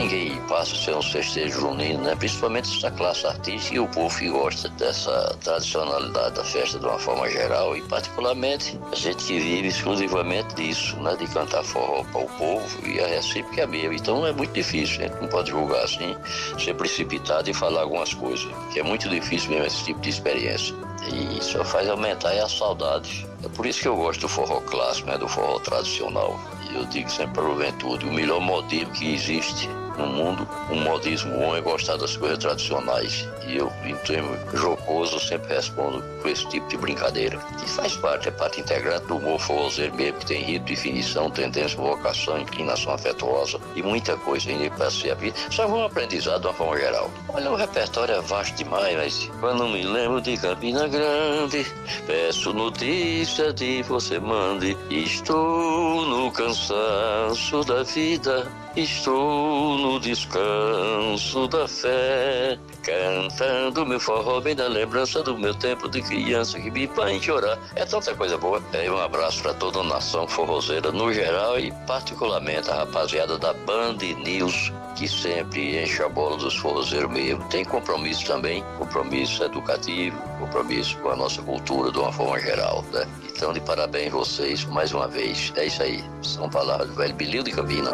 [0.09, 2.17] Ninguém passa a ser um festejo junino, né?
[2.17, 6.99] Principalmente essa classe artística e o povo que gosta dessa tradicionalidade da festa de uma
[6.99, 11.15] forma geral e particularmente a gente que vive exclusivamente disso, né?
[11.15, 13.93] De cantar forró para o povo e a recíproca é mesmo.
[13.93, 16.17] Então é muito difícil, a gente não pode julgar assim,
[16.59, 20.75] ser precipitado e falar algumas coisas, que é muito difícil mesmo esse tipo de experiência.
[21.13, 23.27] E só faz aumentar é a saudade.
[23.45, 25.19] É por isso que eu gosto do forró clássico, né?
[25.19, 26.41] Do forró tradicional.
[26.75, 31.37] Eu digo sempre para a juventude, o melhor modismo que existe no mundo, um modismo
[31.39, 33.29] bom é gostar das coisas tradicionais.
[33.47, 37.39] E eu, em termos jocoso, sempre respondo com esse tipo de brincadeira.
[37.59, 41.77] Que faz parte, é parte integrante do humor forrozeiro mesmo, que tem ritmo, definição, tendência,
[41.77, 45.37] vocação, inclinação afetuosa e muita coisa ainda para ser a vida.
[45.51, 47.11] Só um aprendizado de uma forma geral.
[47.29, 51.67] Olha, o repertório é vasto demais, mas quando me lembro de Campina Grande,
[52.07, 54.77] peço notícia de você mande.
[54.91, 58.47] Estou no cansaço da vida,
[58.77, 62.59] estou no descanso da fé.
[62.89, 67.59] Cantando meu forró bem na lembrança do meu tempo de criança que me faz chorar.
[67.75, 68.63] É tanta coisa boa.
[68.73, 73.53] É, um abraço para toda a nação forrozeira no geral e particularmente a rapaziada da
[73.53, 77.45] Band News que sempre enche a bola dos forrozeiros mesmo.
[77.51, 83.07] Tem compromisso também, compromisso educativo, compromisso com a nossa cultura de uma forma geral, né?
[83.29, 85.53] Então, de parabéns vocês mais uma vez.
[85.57, 86.03] É isso aí.
[86.23, 87.93] São palavras do velho Bilil de Campina.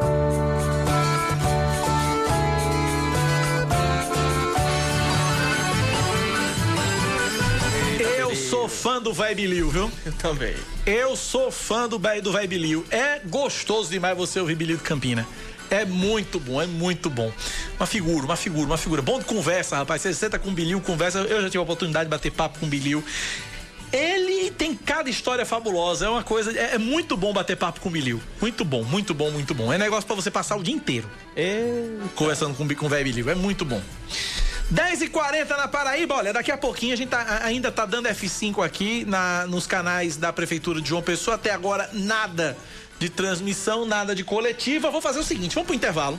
[8.85, 9.91] Fã do Vai Bilil, viu?
[10.05, 10.55] Eu também.
[10.85, 12.85] Eu sou fã do, do Vai Bilil.
[12.91, 15.27] É gostoso demais você ouvir Bilil de Campina.
[15.71, 17.33] É muito bom, é muito bom.
[17.81, 19.01] Uma figura, uma figura, uma figura.
[19.01, 20.03] Bom de conversa, rapaz.
[20.03, 21.21] Você senta com o Bilil, conversa.
[21.21, 23.03] Eu já tive a oportunidade de bater papo com o Bilil.
[23.91, 26.05] Ele tem cada história fabulosa.
[26.05, 26.53] É uma coisa.
[26.53, 28.21] É, é muito bom bater papo com o Bilil.
[28.39, 29.73] Muito bom, muito bom, muito bom.
[29.73, 31.09] É negócio pra você passar o dia inteiro.
[32.15, 33.31] Conversando com, com o velho Bilil.
[33.31, 33.81] É muito bom.
[34.75, 39.05] 10h40 na Paraíba, olha, daqui a pouquinho a gente tá- ainda tá dando F5 aqui
[39.05, 41.37] na, nos canais da Prefeitura de João Pessoa.
[41.37, 42.57] Até agora, nada
[42.99, 44.91] de transmissão, nada de coletiva.
[44.91, 46.19] Vou fazer o seguinte: vamos pro intervalo.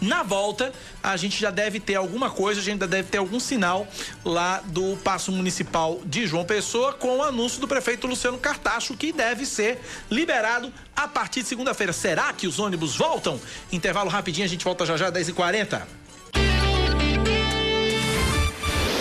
[0.00, 0.72] Na volta,
[1.02, 3.86] a gente já deve ter alguma coisa, a gente já deve ter algum sinal
[4.24, 9.10] lá do Paço Municipal de João Pessoa com o anúncio do prefeito Luciano Cartacho que
[9.12, 9.80] deve ser
[10.10, 11.92] liberado a partir de segunda-feira.
[11.92, 13.40] Será que os ônibus voltam?
[13.72, 15.99] Intervalo rapidinho, a gente volta já já, 10h40.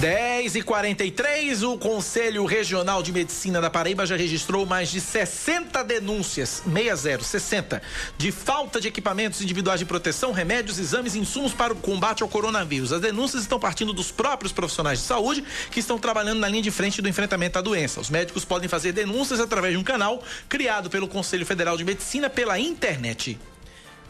[0.00, 5.84] 10 e 43 o Conselho Regional de Medicina da Paraíba já registrou mais de 60
[5.84, 7.82] denúncias, 60, 60,
[8.16, 12.30] de falta de equipamentos individuais de proteção, remédios, exames e insumos para o combate ao
[12.30, 12.94] coronavírus.
[12.94, 16.70] As denúncias estão partindo dos próprios profissionais de saúde que estão trabalhando na linha de
[16.70, 18.00] frente do enfrentamento à doença.
[18.00, 22.30] Os médicos podem fazer denúncias através de um canal criado pelo Conselho Federal de Medicina
[22.30, 23.38] pela internet.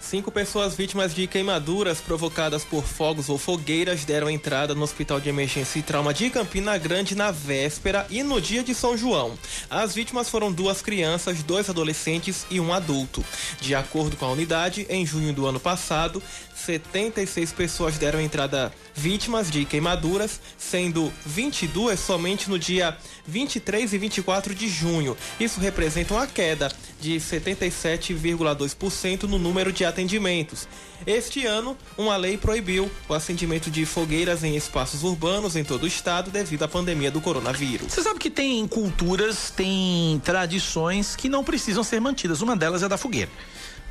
[0.01, 5.29] Cinco pessoas vítimas de queimaduras provocadas por fogos ou fogueiras deram entrada no Hospital de
[5.29, 9.39] Emergência e Trauma de Campina Grande na véspera e no dia de São João.
[9.69, 13.23] As vítimas foram duas crianças, dois adolescentes e um adulto.
[13.61, 16.21] De acordo com a unidade, em junho do ano passado,
[16.55, 22.97] 76 pessoas deram entrada vítimas de queimaduras, sendo 22 somente no dia
[23.31, 25.17] 23 e 24 de junho.
[25.39, 26.71] Isso representa uma queda
[27.01, 30.67] de 77,2% no número de atendimentos.
[31.07, 35.87] Este ano, uma lei proibiu o acendimento de fogueiras em espaços urbanos em todo o
[35.87, 37.93] estado devido à pandemia do coronavírus.
[37.93, 42.43] Você sabe que tem culturas, tem tradições que não precisam ser mantidas.
[42.43, 43.31] Uma delas é da fogueira.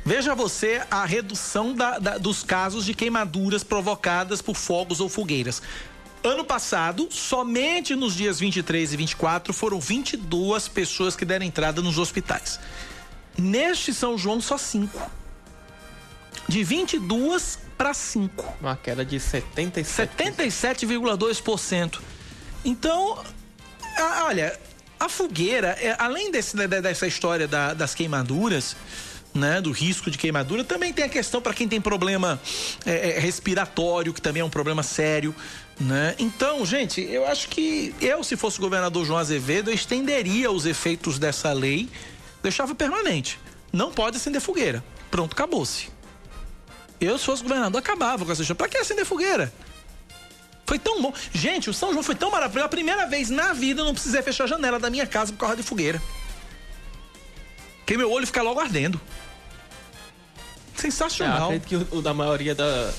[0.04, 5.60] Veja você a redução da, da, dos casos de queimaduras provocadas por fogos ou fogueiras.
[6.22, 11.96] Ano passado, somente nos dias 23 e 24, foram 22 pessoas que deram entrada nos
[11.96, 12.60] hospitais.
[13.38, 15.10] Neste São João, só 5.
[16.46, 18.56] De 22 para 5.
[18.60, 20.14] Uma queda de 77.
[20.14, 22.00] 77,2%.
[22.66, 23.24] Então,
[23.96, 24.60] a, olha,
[24.98, 28.76] a fogueira, é, além desse, dessa história da, das queimaduras,
[29.34, 30.64] né, do risco de queimadura.
[30.64, 32.40] Também tem a questão para quem tem problema
[32.84, 35.34] é, respiratório, que também é um problema sério.
[35.80, 36.14] Né?
[36.18, 40.66] Então, gente, eu acho que eu, se fosse o governador João Azevedo, eu estenderia os
[40.66, 41.88] efeitos dessa lei,
[42.42, 43.38] deixava permanente.
[43.72, 44.84] Não pode acender fogueira.
[45.10, 45.88] Pronto, acabou-se.
[47.00, 48.58] Eu, se fosse governador, acabava com essa história.
[48.58, 49.50] Pra que acender fogueira?
[50.66, 51.14] Foi tão bom.
[51.32, 52.66] Gente, o São João foi tão maravilhoso.
[52.66, 55.38] A primeira vez na vida eu não precisei fechar a janela da minha casa por
[55.38, 56.00] causa de fogueira.
[57.86, 59.00] Que meu olho fica logo ardendo.
[60.76, 61.52] Sensacional.
[61.52, 62.92] É, acredito que o, o da maioria da,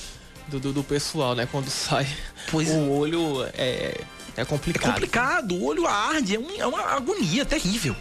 [0.51, 1.47] do, do, do, pessoal, né?
[1.49, 2.07] Quando sai,
[2.51, 2.89] pois o é.
[2.89, 4.01] olho é,
[4.35, 4.89] é complicado.
[4.89, 7.95] É complicado, o olho arde, é, um, é, uma agonia terrível.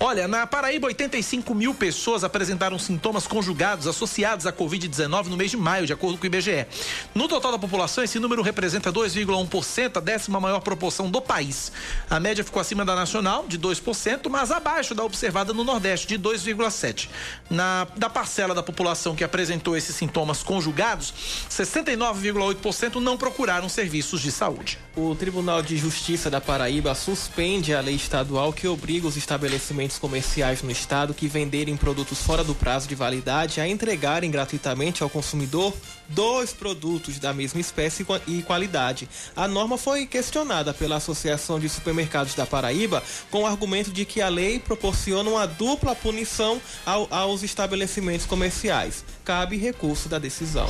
[0.00, 5.56] Olha, na Paraíba, 85 mil pessoas apresentaram sintomas conjugados associados à Covid-19 no mês de
[5.56, 6.66] maio, de acordo com o IBGE.
[7.14, 11.70] No total da população, esse número representa 2,1%, a décima maior proporção do país.
[12.10, 16.18] A média ficou acima da nacional, de 2%, mas abaixo da observada no Nordeste, de
[16.18, 17.08] 2,7%.
[17.48, 21.14] Na da parcela da população que apresentou esses sintomas conjugados,
[21.50, 24.78] 69,8% não procuraram serviços de saúde.
[24.96, 30.62] O Tribunal de Justiça da Paraíba suspende a lei estadual que obriga os estabelecimentos comerciais
[30.62, 35.74] no estado que venderem produtos fora do prazo de validade a entregarem gratuitamente ao consumidor
[36.08, 39.06] dois produtos da mesma espécie e qualidade.
[39.36, 44.22] A norma foi questionada pela Associação de Supermercados da Paraíba com o argumento de que
[44.22, 49.04] a lei proporciona uma dupla punição ao, aos estabelecimentos comerciais.
[49.24, 50.68] Cabe recurso da decisão.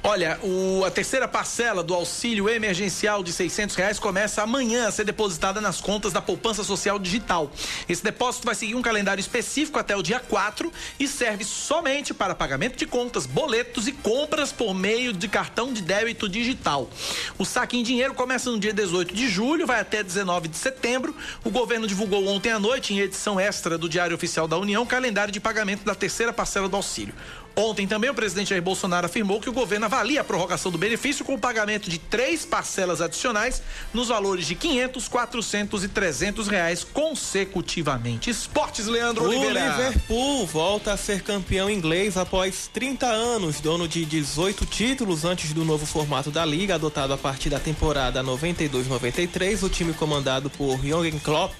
[0.00, 5.02] Olha, o, a terceira parcela do auxílio emergencial de 600 reais começa amanhã a ser
[5.02, 7.50] depositada nas contas da poupança social digital.
[7.88, 12.36] Esse depósito vai seguir um calendário específico até o dia 4 e serve somente para
[12.36, 16.88] pagamento de contas, boletos e compras por meio de cartão de débito digital.
[17.36, 21.16] O saque em dinheiro começa no dia 18 de julho, vai até 19 de setembro.
[21.42, 24.86] O governo divulgou ontem à noite, em edição extra do Diário Oficial da União, o
[24.86, 27.12] calendário de pagamento da terceira parcela do auxílio.
[27.58, 31.24] Ontem também o presidente Jair Bolsonaro afirmou que o governo avalia a prorrogação do benefício
[31.24, 33.62] com o pagamento de três parcelas adicionais
[33.94, 38.28] nos valores de 500, 400 e 300 reais consecutivamente.
[38.28, 39.58] Esportes, Leandro o Oliveira.
[39.58, 45.54] O Liverpool volta a ser campeão inglês após 30 anos, dono de 18 títulos antes
[45.54, 49.62] do novo formato da liga adotado a partir da temporada 92-93.
[49.62, 51.54] O time comandado por Jürgen Klopp,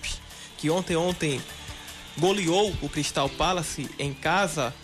[0.58, 1.40] que ontem ontem
[2.18, 4.74] goleou o Crystal Palace em casa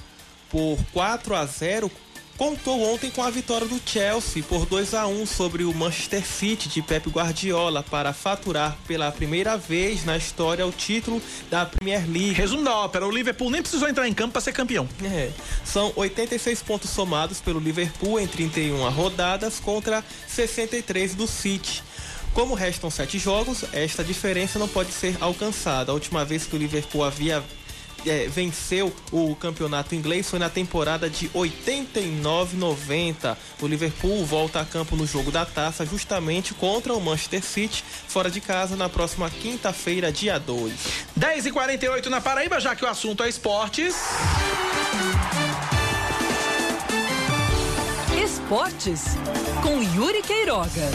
[0.52, 1.90] por 4 a 0
[2.36, 6.68] contou ontem com a vitória do Chelsea por 2 a 1 sobre o Manchester City
[6.68, 12.32] de Pep Guardiola para faturar pela primeira vez na história o título da Premier League.
[12.32, 14.88] Resumo da ópera, o Liverpool nem precisou entrar em campo para ser campeão.
[15.04, 15.30] É,
[15.64, 21.82] são 86 pontos somados pelo Liverpool em 31 rodadas contra 63 do City.
[22.34, 25.92] Como restam sete jogos, esta diferença não pode ser alcançada.
[25.92, 27.44] A última vez que o Liverpool havia
[28.06, 33.36] é, venceu o campeonato inglês foi na temporada de 89-90.
[33.60, 38.30] O Liverpool volta a campo no jogo da taça justamente contra o Manchester City, fora
[38.30, 40.72] de casa, na próxima quinta-feira, dia 2.
[41.16, 43.94] 10 e 48 na Paraíba, já que o assunto é esportes.
[48.22, 49.04] Esportes
[49.62, 50.90] com Yuri Queiroga.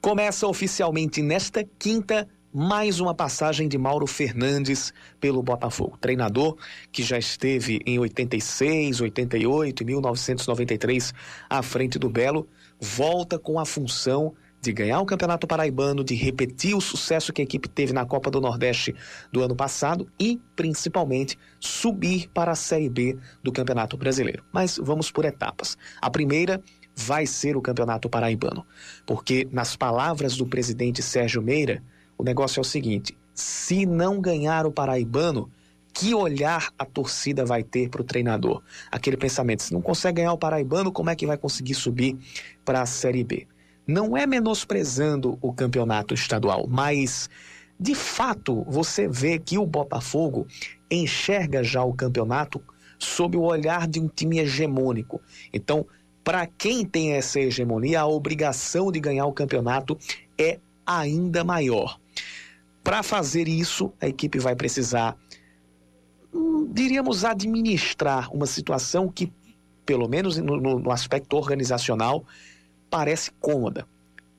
[0.00, 5.96] Começa oficialmente nesta quinta mais uma passagem de Mauro Fernandes pelo Botafogo.
[6.00, 6.56] Treinador
[6.90, 11.14] que já esteve em 86, 88 e 1993
[11.48, 12.48] à frente do Belo,
[12.80, 17.44] volta com a função de ganhar o Campeonato Paraibano, de repetir o sucesso que a
[17.44, 18.94] equipe teve na Copa do Nordeste
[19.32, 24.44] do ano passado e, principalmente, subir para a Série B do Campeonato Brasileiro.
[24.52, 25.78] Mas vamos por etapas.
[26.02, 26.62] A primeira
[26.94, 28.66] vai ser o Campeonato Paraibano,
[29.06, 31.82] porque, nas palavras do presidente Sérgio Meira,
[32.20, 35.50] o negócio é o seguinte: se não ganhar o Paraibano,
[35.92, 38.62] que olhar a torcida vai ter para o treinador?
[38.90, 42.18] Aquele pensamento: se não consegue ganhar o Paraibano, como é que vai conseguir subir
[42.64, 43.46] para a Série B?
[43.86, 47.30] Não é menosprezando o campeonato estadual, mas
[47.78, 50.46] de fato você vê que o Botafogo
[50.90, 52.62] enxerga já o campeonato
[52.98, 55.22] sob o olhar de um time hegemônico.
[55.54, 55.86] Então,
[56.22, 59.98] para quem tem essa hegemonia, a obrigação de ganhar o campeonato
[60.38, 61.98] é ainda maior.
[62.82, 65.16] Para fazer isso, a equipe vai precisar,
[66.32, 69.32] hum, diríamos, administrar uma situação que,
[69.84, 72.24] pelo menos no, no aspecto organizacional,
[72.88, 73.86] parece cômoda.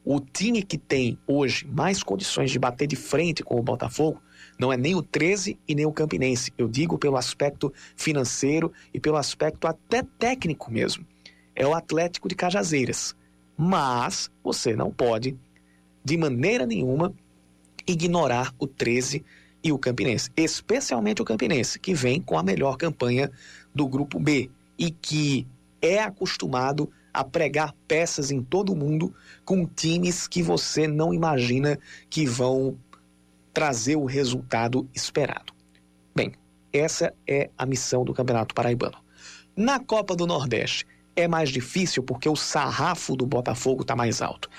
[0.04, 4.22] O time que tem hoje mais condições de bater de frente com o Botafogo
[4.58, 6.52] não é nem o 13 e nem o Campinense.
[6.58, 11.06] Eu digo pelo aspecto financeiro e pelo aspecto até técnico mesmo.
[11.56, 13.16] É o Atlético de Cajazeiras.
[13.56, 15.38] Mas você não pode,
[16.04, 17.14] de maneira nenhuma,
[17.88, 19.24] ignorar o 13
[19.64, 23.32] e o Campinense, especialmente o Campinense, que vem com a melhor campanha
[23.74, 25.48] do grupo B e que
[25.82, 29.14] é acostumado a pregar peças em todo o mundo
[29.44, 31.78] com times que você não imagina
[32.10, 32.78] que vão
[33.54, 35.54] trazer o resultado esperado.
[36.16, 36.34] Bem,
[36.72, 38.98] essa é a missão do Campeonato Paraibano.
[39.56, 40.86] Na Copa do Nordeste
[41.16, 44.50] é mais difícil porque o sarrafo do Botafogo está mais alto.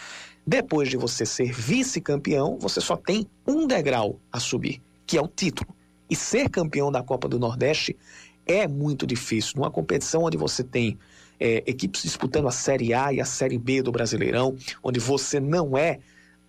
[0.47, 5.29] Depois de você ser vice-campeão, você só tem um degrau a subir, que é o
[5.29, 5.75] título.
[6.11, 7.97] E ser campeão da Copa do Nordeste
[8.45, 9.55] é muito difícil.
[9.57, 10.99] Numa competição onde você tem
[11.39, 15.77] é, equipes disputando a Série A e a Série B do Brasileirão, onde você não
[15.79, 16.01] é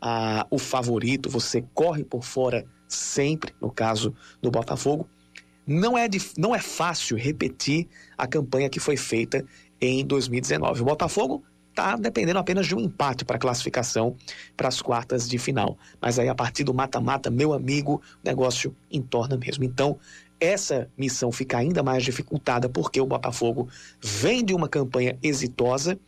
[0.02, 5.08] a, o favorito, você corre por fora sempre, no caso do Botafogo.
[5.66, 6.08] Não é,
[6.38, 7.88] não é fácil repetir
[8.18, 9.46] a campanha que foi feita
[9.80, 10.82] em 2019.
[10.82, 11.44] O Botafogo
[11.74, 14.16] está dependendo apenas de um empate para classificação
[14.56, 15.78] para as quartas de final.
[16.00, 19.64] Mas aí, a partir do mata-mata, meu amigo, o negócio entorna mesmo.
[19.64, 19.98] Então,
[20.40, 23.68] essa missão fica ainda mais dificultada porque o Botafogo
[24.00, 26.00] vem de uma campanha exitosa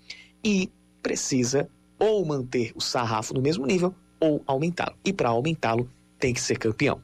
[0.44, 0.72] e
[1.02, 1.68] precisa
[1.98, 4.96] ou manter o sarrafo no mesmo nível ou aumentá-lo.
[5.04, 5.90] E para aumentá-lo,
[6.20, 7.02] tem que ser campeão.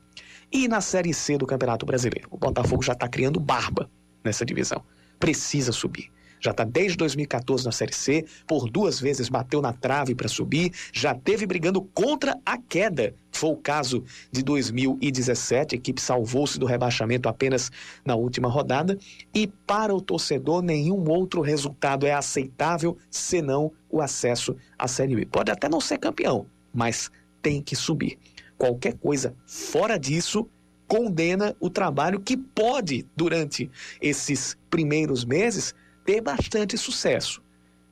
[0.52, 3.90] E na Série C do Campeonato Brasileiro, o Botafogo já está criando barba
[4.24, 4.84] nessa divisão.
[5.20, 10.16] Precisa subir já está desde 2014 na Série C, por duas vezes bateu na trave
[10.16, 13.14] para subir, já teve brigando contra a queda.
[13.32, 17.72] Foi o caso de 2017, a equipe salvou-se do rebaixamento apenas
[18.04, 18.98] na última rodada.
[19.34, 25.26] E para o torcedor, nenhum outro resultado é aceitável senão o acesso à Série B.
[25.26, 27.12] Pode até não ser campeão, mas
[27.42, 28.18] tem que subir.
[28.58, 30.48] Qualquer coisa fora disso
[30.88, 35.74] condena o trabalho que pode, durante esses primeiros meses,
[36.12, 37.42] ter bastante sucesso.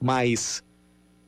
[0.01, 0.61] Mas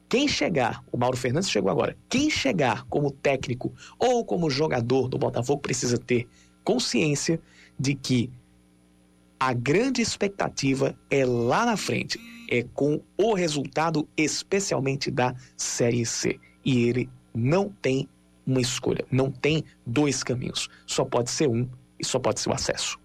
[0.10, 5.18] quem chegar, o Mauro Fernandes chegou agora, quem chegar como técnico ou como jogador do
[5.18, 6.28] Botafogo precisa ter
[6.66, 7.40] consciência
[7.80, 8.30] de que
[9.40, 12.20] a grande expectativa é lá na frente,
[12.50, 16.38] é com o resultado especialmente da Série C.
[16.66, 18.08] E ele não tem
[18.46, 22.54] uma escolha, não tem dois caminhos, só pode ser um e só pode ser o
[22.54, 23.00] acesso.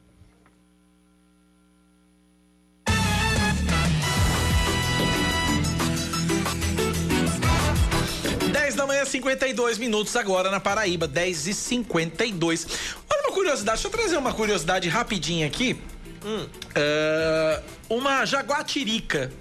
[9.20, 12.66] 52 minutos agora na Paraíba, 10 e 52
[13.10, 15.78] Olha uma curiosidade, deixa eu trazer uma curiosidade rapidinha aqui.
[16.74, 19.32] É, uma jaguatirica.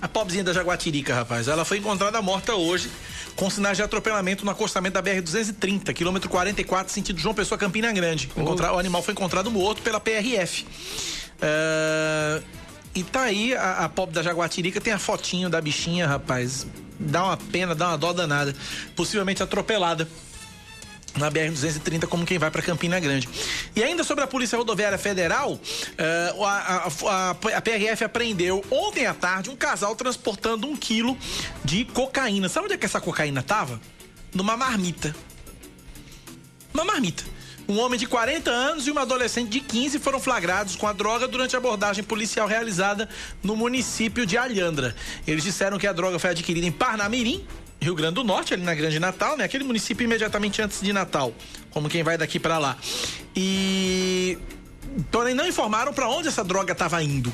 [0.00, 1.46] A pobrezinha da jaguatirica, rapaz.
[1.48, 2.90] Ela foi encontrada morta hoje
[3.36, 8.28] com sinais de atropelamento no acostamento da BR-230, quilômetro 44, sentido João Pessoa, Campina Grande.
[8.36, 10.66] Encontra- O animal foi encontrado morto pela PRF.
[11.40, 12.42] É,
[12.94, 16.66] e tá aí, a, a pobre da jaguatirica tem a fotinho da bichinha, rapaz.
[16.98, 18.54] Dá uma pena, dá uma dó danada.
[18.94, 20.06] Possivelmente atropelada
[21.16, 23.28] na BR-230 como quem vai para Campina Grande.
[23.76, 25.58] E ainda sobre a Polícia Rodoviária Federal,
[25.98, 31.16] a, a- a- a PRF apreendeu ontem à tarde um casal transportando um quilo
[31.64, 32.48] de cocaína.
[32.48, 33.80] Sabe onde é que essa cocaína tava?
[34.34, 35.14] Numa marmita.
[36.72, 37.24] Uma marmita.
[37.72, 41.26] Um homem de 40 anos e uma adolescente de 15 foram flagrados com a droga
[41.26, 43.08] durante a abordagem policial realizada
[43.42, 44.94] no município de Alhandra.
[45.26, 47.46] Eles disseram que a droga foi adquirida em Parnamirim,
[47.80, 49.44] Rio Grande do Norte, ali na Grande Natal, né?
[49.44, 51.32] Aquele município imediatamente antes de Natal,
[51.70, 52.76] como quem vai daqui para lá.
[53.34, 54.36] E
[55.10, 57.32] porém não informaram para onde essa droga estava indo.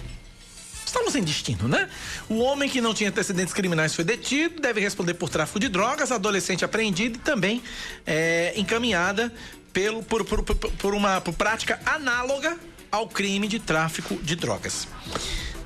[0.86, 1.86] Estavam sem destino, né?
[2.30, 6.10] O homem que não tinha antecedentes criminais foi detido, deve responder por tráfico de drogas,
[6.10, 7.60] a adolescente apreendida e também
[8.06, 9.30] é, encaminhada
[9.78, 12.58] pelo, por, por, por, uma por prática análoga
[12.90, 14.88] ao crime de tráfico de drogas.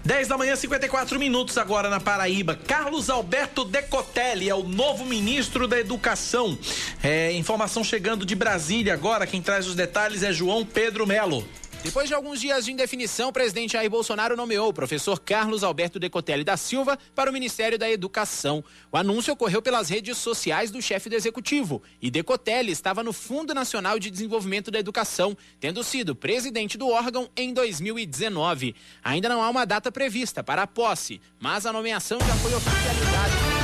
[0.04, 2.54] 10 da manhã, 54 minutos agora na Paraíba.
[2.54, 6.58] Carlos Alberto Decotelli é o novo ministro da Educação.
[7.02, 9.26] É, informação chegando de Brasília agora.
[9.26, 11.48] Quem traz os detalhes é João Pedro Melo.
[11.82, 15.98] Depois de alguns dias de indefinição, o presidente Jair Bolsonaro nomeou o professor Carlos Alberto
[15.98, 18.62] Decotelli da Silva para o Ministério da Educação.
[18.92, 23.52] O anúncio ocorreu pelas redes sociais do chefe do executivo e Decotelli estava no Fundo
[23.52, 28.76] Nacional de Desenvolvimento da Educação, tendo sido presidente do órgão em 2019.
[29.02, 33.61] Ainda não há uma data prevista para a posse, mas a nomeação já foi oficializada.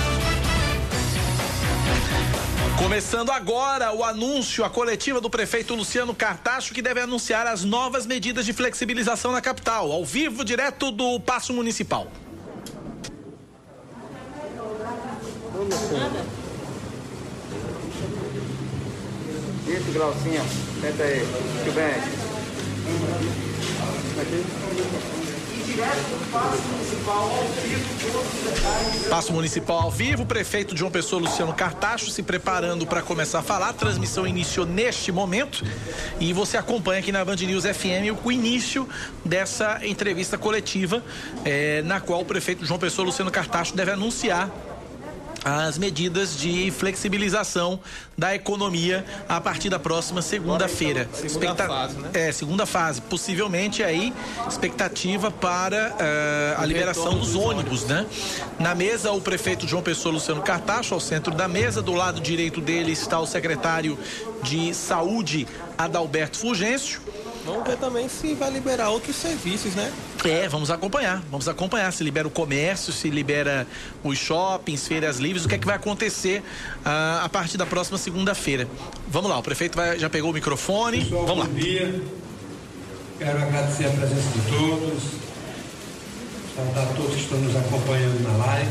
[2.79, 8.07] Começando agora o anúncio, a coletiva do prefeito Luciano Cartacho, que deve anunciar as novas
[8.07, 12.07] medidas de flexibilização na capital, ao vivo, direto do Paço Municipal.
[19.67, 20.45] Isso, Glaucinha.
[20.81, 21.19] Senta aí.
[21.19, 21.95] Muito bem.
[29.09, 33.69] Paço Municipal ao vivo, prefeito João Pessoa Luciano Cartacho se preparando para começar a falar.
[33.69, 35.65] A transmissão iniciou neste momento
[36.19, 38.89] e você acompanha aqui na Band News FM o início
[39.25, 41.03] dessa entrevista coletiva,
[41.45, 44.51] eh, na qual o prefeito João Pessoa Luciano Cartacho deve anunciar
[45.49, 47.81] as medidas de flexibilização
[48.17, 51.09] da economia a partir da próxima segunda-feira.
[51.13, 52.11] Segunda fase, né?
[52.13, 53.01] É, segunda fase.
[53.01, 54.13] Possivelmente aí,
[54.47, 58.07] expectativa para eh, a liberação dos ônibus, né?
[58.59, 61.81] Na mesa, o prefeito João Pessoa Luciano Cartacho, ao centro da mesa.
[61.81, 63.99] Do lado direito dele está o secretário
[64.43, 65.47] de Saúde,
[65.77, 67.01] Adalberto Fulgêncio.
[67.49, 69.91] Vamos ver também se vai liberar outros serviços, né?
[70.25, 71.23] É, vamos acompanhar.
[71.31, 73.67] Vamos acompanhar se libera o comércio, se libera
[74.05, 76.43] os shoppings, feiras livres, o que é que vai acontecer
[76.85, 78.69] ah, a partir da próxima segunda-feira.
[79.09, 81.03] Vamos lá, o prefeito vai- já pegou o microfone.
[81.05, 81.51] Pessoal, vamos lá.
[81.51, 82.03] bom dia.
[83.19, 85.03] Quero agradecer a presença de todos.
[86.55, 88.71] Saudar todos que estão nos acompanhando na live.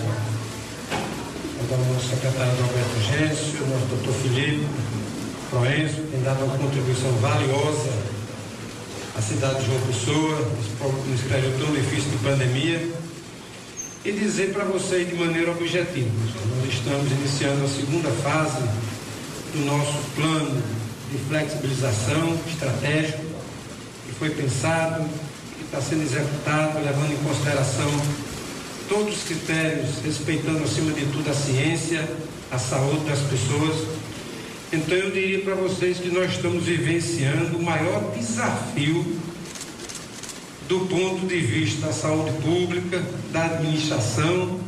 [1.58, 4.68] Saudar o nosso secretário Roberto Gêncio, o nosso doutor Felipe
[5.50, 8.17] Proenço, que tem dado uma contribuição valiosa
[9.18, 10.52] à cidade de João Pessoa,
[11.10, 12.88] nesse período tão difícil de pandemia.
[14.06, 16.08] E dizer para vocês de maneira objetiva,
[16.62, 18.62] nós estamos iniciando a segunda fase
[19.54, 20.62] do nosso plano
[21.12, 23.24] de flexibilização estratégico,
[24.06, 25.04] que foi pensado,
[25.58, 27.90] que está sendo executado, levando em consideração
[28.88, 32.08] todos os critérios, respeitando acima de tudo a ciência,
[32.52, 33.98] a saúde das pessoas.
[34.72, 39.18] Então eu diria para vocês que nós estamos vivenciando o maior desafio
[40.68, 44.60] do ponto de vista da saúde pública, da administração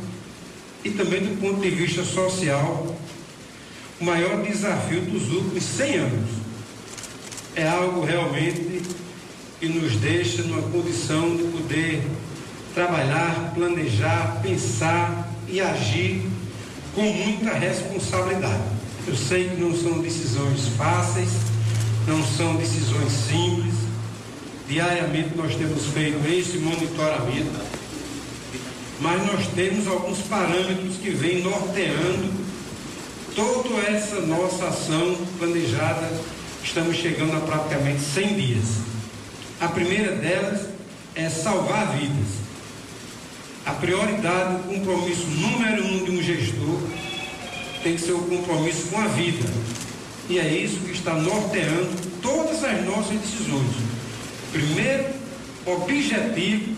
[0.82, 2.96] e também do ponto de vista social,
[4.00, 6.30] o maior desafio dos últimos 100 anos.
[7.54, 8.80] É algo realmente
[9.58, 12.02] que nos deixa numa condição de poder
[12.74, 16.22] trabalhar, planejar, pensar e agir
[16.94, 18.79] com muita responsabilidade.
[19.10, 21.30] Eu sei que não são decisões fáceis,
[22.06, 23.74] não são decisões simples.
[24.68, 27.60] Diariamente nós temos feito esse monitoramento,
[29.00, 32.32] mas nós temos alguns parâmetros que vêm norteando
[33.34, 36.08] toda essa nossa ação planejada.
[36.62, 38.68] Estamos chegando a praticamente 100 dias.
[39.60, 40.68] A primeira delas
[41.16, 42.28] é salvar vidas.
[43.66, 46.78] A prioridade, o compromisso número um de um gestor
[47.82, 49.48] tem que ser o compromisso com a vida.
[50.28, 51.90] E é isso que está norteando
[52.22, 53.74] todas as nossas decisões.
[54.52, 55.06] Primeiro,
[55.66, 56.76] objetivo,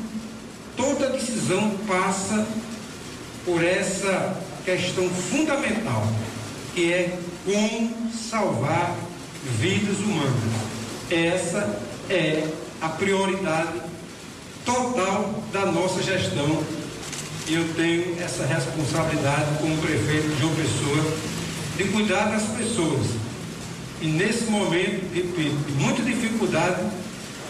[0.77, 2.47] toda decisão passa
[3.45, 6.07] por essa questão fundamental,
[6.75, 8.97] que é como salvar
[9.59, 10.33] vidas humanas.
[11.11, 12.49] Essa é
[12.81, 13.81] a prioridade
[14.65, 16.63] total da nossa gestão
[17.49, 21.17] eu tenho essa responsabilidade como prefeito de João Pessoa
[21.77, 23.07] de cuidar das pessoas.
[24.01, 26.83] E nesse momento, repito, de muita dificuldade,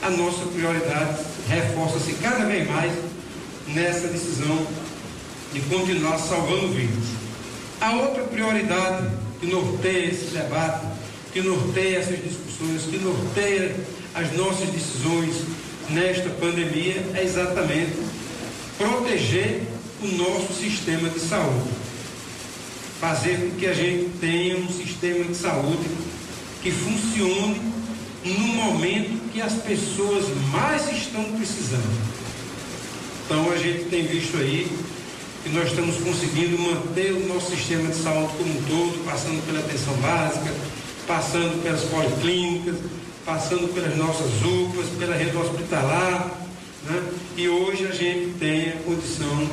[0.03, 2.93] a nossa prioridade reforça-se cada vez mais
[3.69, 4.67] nessa decisão
[5.53, 7.05] de continuar salvando vidas.
[7.81, 9.09] A outra prioridade
[9.41, 10.87] que norteia esse debate,
[11.33, 13.77] que norteia essas discussões, que norteia
[14.15, 15.35] as nossas decisões
[15.91, 17.93] nesta pandemia é exatamente
[18.79, 19.63] proteger
[20.03, 21.71] o nosso sistema de saúde.
[23.01, 25.89] Fazer com que a gente tenha um sistema de saúde
[26.63, 27.61] que funcione
[28.25, 32.13] no momento que as pessoas mais estão precisando.
[33.25, 34.71] Então a gente tem visto aí
[35.43, 39.59] que nós estamos conseguindo manter o nosso sistema de saúde como um todo, passando pela
[39.59, 40.55] atenção básica,
[41.07, 42.77] passando pelas policlínicas,
[43.25, 46.31] passando pelas nossas UPAs, pela rede hospitalar,
[46.89, 47.03] né?
[47.37, 49.49] e hoje a gente tem a condição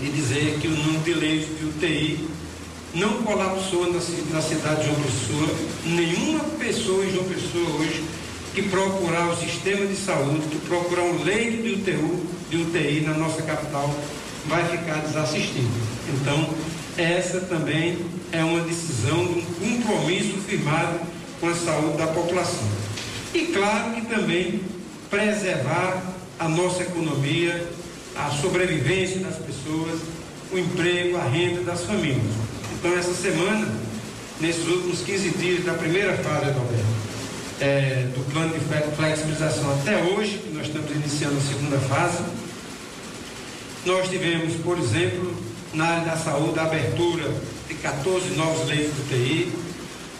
[0.00, 2.28] de dizer que o número de leitos de UTI
[2.94, 3.98] não colapsou na,
[4.32, 5.48] na cidade de João Pessoa,
[5.84, 8.04] nenhuma pessoa em João Pessoa hoje
[8.54, 13.12] que procurar o sistema de saúde, que procurar um leito de UTI, de UTI na
[13.12, 13.94] nossa capital,
[14.46, 15.68] vai ficar desassistido.
[16.08, 16.48] Então,
[16.96, 17.98] essa também
[18.32, 21.00] é uma decisão de um compromisso firmado
[21.38, 22.64] com a saúde da população.
[23.34, 24.60] E claro que também
[25.10, 26.02] preservar
[26.38, 27.68] a nossa economia,
[28.18, 30.00] a sobrevivência das pessoas,
[30.52, 32.32] o emprego, a renda das famílias.
[32.78, 33.68] Então, essa semana,
[34.40, 37.06] nesses últimos 15 dias da primeira fase, Adalberto,
[37.60, 42.22] é, do plano de flexibilização até hoje, que nós estamos iniciando a segunda fase,
[43.84, 45.34] nós tivemos, por exemplo,
[45.72, 47.30] na área da saúde, a abertura
[47.68, 49.52] de 14 novos leitos de UTI,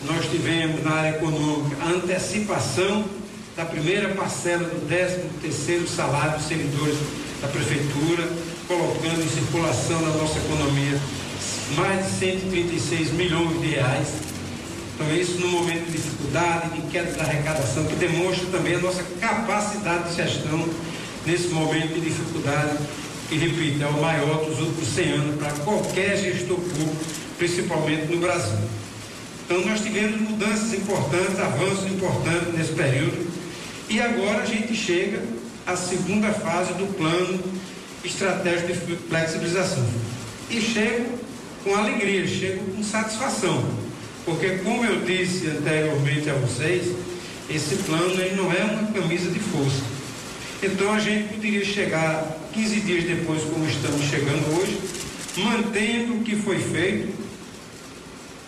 [0.04, 3.04] nós tivemos na área econômica a antecipação
[3.56, 6.98] da primeira parcela do 13 terceiro salário dos servidores
[7.40, 8.28] da prefeitura,
[8.66, 11.00] colocando em circulação na nossa economia
[11.74, 14.08] mais de 136 milhões de reais.
[14.94, 19.02] Então isso no momento de dificuldade, de queda da arrecadação, que demonstra também a nossa
[19.20, 20.66] capacidade de gestão
[21.26, 22.78] nesse momento de dificuldade,
[23.28, 26.96] que repito, é o maior dos últimos 100 anos para qualquer gestor público,
[27.36, 28.58] principalmente no Brasil.
[29.44, 33.26] Então nós tivemos mudanças importantes, avanços importantes nesse período.
[33.88, 35.22] E agora a gente chega
[35.66, 37.42] à segunda fase do plano
[38.04, 39.84] estratégico de flexibilização.
[40.48, 41.18] E chego
[41.64, 43.64] com alegria, chego com satisfação.
[44.24, 46.94] Porque como eu disse anteriormente a vocês,
[47.50, 49.82] esse plano ele não é uma camisa de força.
[50.62, 54.78] Então a gente poderia chegar 15 dias depois, como estamos chegando hoje,
[55.36, 57.12] mantendo o que foi feito,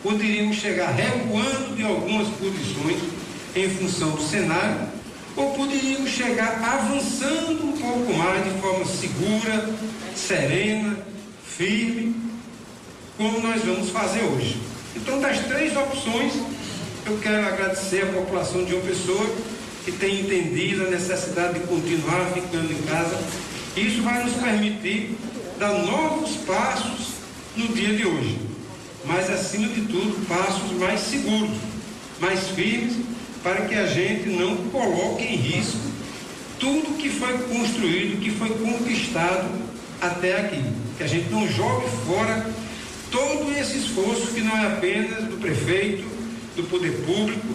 [0.02, 2.98] poderíamos chegar recuando de algumas posições
[3.54, 4.88] em função do cenário,
[5.38, 9.70] ou poderíamos chegar avançando um pouco mais de forma segura,
[10.14, 10.98] serena,
[11.46, 12.14] firme,
[13.16, 14.60] como nós vamos fazer hoje.
[14.94, 16.34] Então, das três opções,
[17.06, 19.24] eu quero agradecer a população de uma pessoa
[19.84, 23.18] que tem entendido a necessidade de continuar ficando em casa.
[23.76, 25.16] Isso vai nos permitir
[25.58, 27.12] dar novos passos
[27.56, 28.48] no dia de hoje
[29.08, 31.56] mas acima de tudo, passos mais seguros,
[32.20, 32.94] mais firmes,
[33.42, 35.78] para que a gente não coloque em risco
[36.58, 39.48] tudo que foi construído, que foi conquistado
[40.00, 40.62] até aqui.
[40.96, 42.46] Que a gente não jogue fora
[43.10, 46.04] todo esse esforço que não é apenas do prefeito,
[46.56, 47.46] do poder público,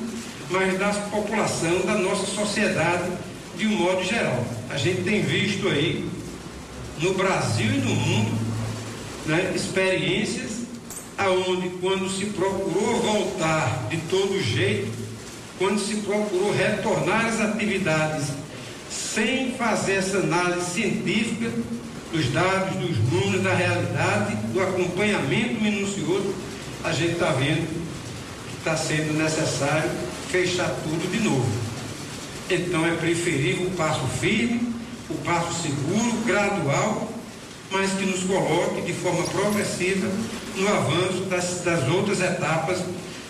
[0.50, 3.12] mas da população, da nossa sociedade
[3.58, 4.44] de um modo geral.
[4.70, 6.08] A gente tem visto aí
[7.00, 8.32] no Brasil e no mundo
[9.26, 10.64] né, experiências
[11.18, 14.92] aonde quando se procurou voltar de todo jeito,
[15.64, 18.26] quando se procurou retornar às atividades
[18.92, 21.50] sem fazer essa análise científica
[22.12, 26.36] dos dados, dos números, da realidade, do acompanhamento minucioso,
[26.84, 29.90] a gente está vendo que está sendo necessário
[30.30, 31.50] fechar tudo de novo.
[32.50, 34.74] Então é preferível o passo firme,
[35.10, 37.10] o passo seguro, gradual,
[37.72, 40.12] mas que nos coloque de forma progressiva
[40.58, 42.80] no avanço das, das outras etapas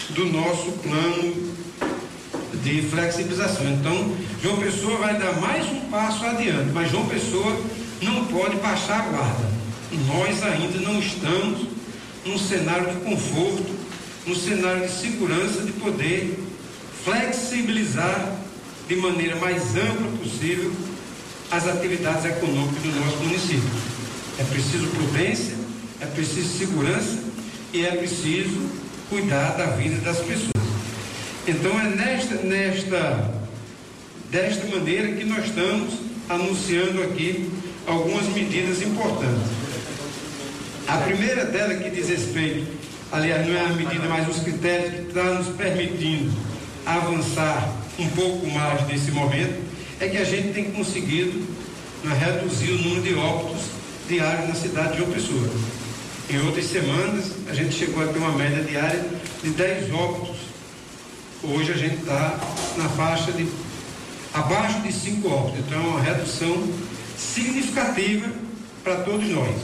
[0.09, 1.52] do nosso plano
[2.63, 3.69] de flexibilização.
[3.69, 7.61] Então, João Pessoa vai dar mais um passo adiante, mas João Pessoa
[8.01, 9.53] não pode baixar a guarda.
[10.07, 11.67] Nós ainda não estamos
[12.25, 13.71] num cenário de conforto,
[14.25, 16.39] num cenário de segurança de poder
[17.03, 18.37] flexibilizar
[18.87, 20.71] de maneira mais ampla possível
[21.51, 23.69] as atividades econômicas do nosso município.
[24.39, 25.55] É preciso prudência,
[25.99, 27.19] é preciso segurança
[27.73, 28.69] e é preciso
[29.09, 30.53] cuidar da vida das pessoas.
[31.47, 33.31] Então é nesta, nesta,
[34.31, 35.93] desta maneira que nós estamos
[36.29, 37.49] anunciando aqui
[37.85, 39.51] algumas medidas importantes.
[40.87, 42.65] A primeira dela que diz respeito,
[43.11, 46.31] aliás, não é a medida, mas os critérios que está nos permitindo
[46.85, 49.61] avançar um pouco mais nesse momento,
[49.99, 51.39] é que a gente tem conseguido
[52.03, 53.65] né, reduzir o número de óbitos
[54.07, 55.49] diários na cidade de João Pessoa.
[56.29, 59.05] Em outras semanas, a gente chegou a ter uma média diária
[59.43, 60.32] de 10 óbitos.
[61.43, 62.39] Hoje a gente está
[62.77, 63.45] na faixa de
[64.33, 65.59] abaixo de 5 óbitos.
[65.59, 66.63] Então é uma redução
[67.17, 68.29] significativa
[68.81, 69.55] para todos nós.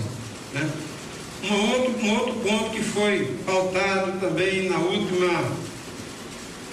[0.53, 0.69] Né?
[1.43, 5.41] Um, outro, um outro ponto que foi pautado também na última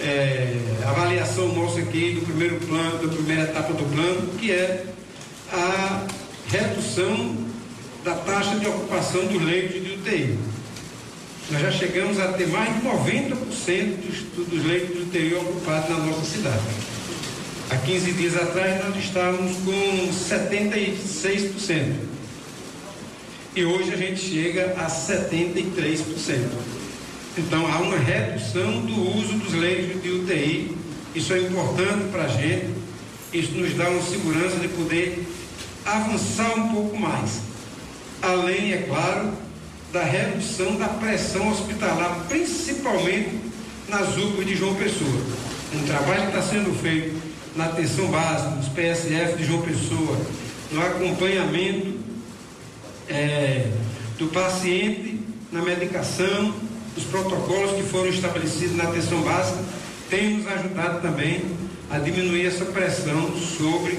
[0.00, 4.86] é, avaliação nossa aqui do primeiro plano, da primeira etapa do plano, que é
[5.52, 6.04] a
[6.48, 7.36] redução
[8.02, 10.55] da taxa de ocupação dos leitos de UTI.
[11.48, 15.98] Nós já chegamos a ter mais de 90% dos, dos leitos de UTI ocupados na
[15.98, 16.58] nossa cidade.
[17.70, 21.94] Há 15 dias atrás nós estávamos com 76%.
[23.54, 26.48] E hoje a gente chega a 73%.
[27.38, 30.76] Então há uma redução do uso dos leitos de UTI.
[31.14, 32.74] Isso é importante para a gente.
[33.32, 35.24] Isso nos dá uma segurança de poder
[35.84, 37.40] avançar um pouco mais.
[38.20, 39.45] Além, é claro,
[39.96, 43.40] da redução da pressão hospitalar, principalmente
[43.88, 45.22] nas UPAs de João Pessoa.
[45.74, 47.18] Um trabalho que está sendo feito
[47.56, 50.20] na atenção básica, nos PSF de João Pessoa,
[50.70, 51.94] no acompanhamento
[53.08, 53.70] é,
[54.18, 55.18] do paciente
[55.50, 56.54] na medicação,
[56.94, 59.64] os protocolos que foram estabelecidos na atenção básica
[60.10, 61.40] têm nos ajudado também
[61.90, 63.98] a diminuir essa pressão sobre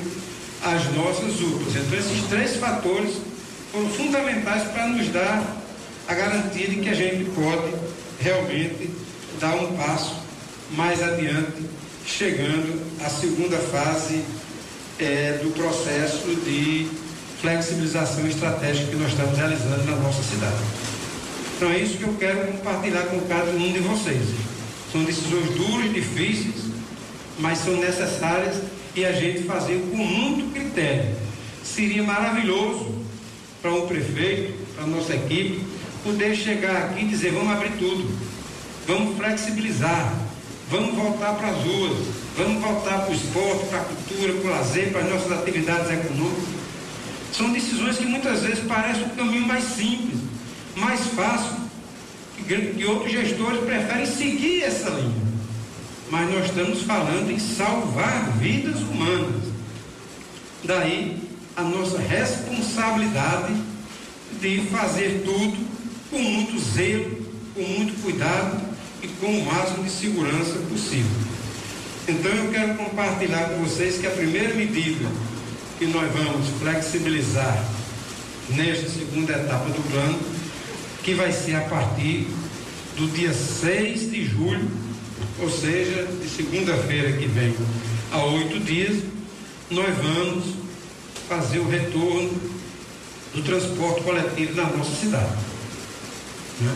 [0.64, 1.76] as nossas UPAs.
[1.76, 3.15] Então, esses três fatores
[3.72, 5.57] foram fundamentais para nos dar
[6.08, 7.74] a garantia de que a gente pode
[8.20, 8.90] realmente
[9.40, 10.16] dar um passo
[10.72, 11.66] mais adiante,
[12.06, 14.24] chegando à segunda fase
[15.00, 16.88] é, do processo de
[17.42, 20.56] flexibilização estratégica que nós estamos realizando na nossa cidade.
[21.56, 24.24] Então é isso que eu quero compartilhar com cada um de vocês.
[24.92, 26.66] São decisões duras, difíceis,
[27.38, 28.56] mas são necessárias
[28.96, 31.16] e a gente fazer com muito critério.
[31.64, 32.96] Seria maravilhoso
[33.62, 35.62] para um prefeito, para a nossa equipe,
[36.08, 38.10] poder chegar aqui e dizer: vamos abrir tudo,
[38.88, 40.16] vamos flexibilizar,
[40.72, 41.98] vamos voltar para as ruas,
[42.38, 45.92] vamos voltar para o esporte, para a cultura, para o lazer, para as nossas atividades
[45.92, 46.58] econômicas.
[47.34, 50.18] São decisões que muitas vezes parecem um caminho mais simples,
[50.76, 51.58] mais fácil,
[52.48, 55.28] que outros gestores preferem seguir essa linha.
[56.10, 59.44] Mas nós estamos falando em salvar vidas humanas.
[60.64, 61.22] Daí
[61.58, 63.54] a nossa responsabilidade
[64.40, 65.77] de fazer tudo
[66.10, 68.62] com muito zelo, com muito cuidado
[69.02, 71.12] e com o máximo de segurança possível.
[72.08, 75.06] Então eu quero compartilhar com vocês que a primeira medida
[75.78, 77.64] que nós vamos flexibilizar
[78.50, 80.20] nesta segunda etapa do plano
[81.04, 82.28] que vai ser a partir
[82.98, 84.68] do dia 6 de julho,
[85.40, 87.56] ou seja, de segunda-feira que vem
[88.12, 89.04] a oito dias,
[89.70, 90.56] nós vamos
[91.30, 92.32] fazer o retorno
[93.34, 95.32] do transporte coletivo na nossa cidade.
[96.60, 96.76] Né?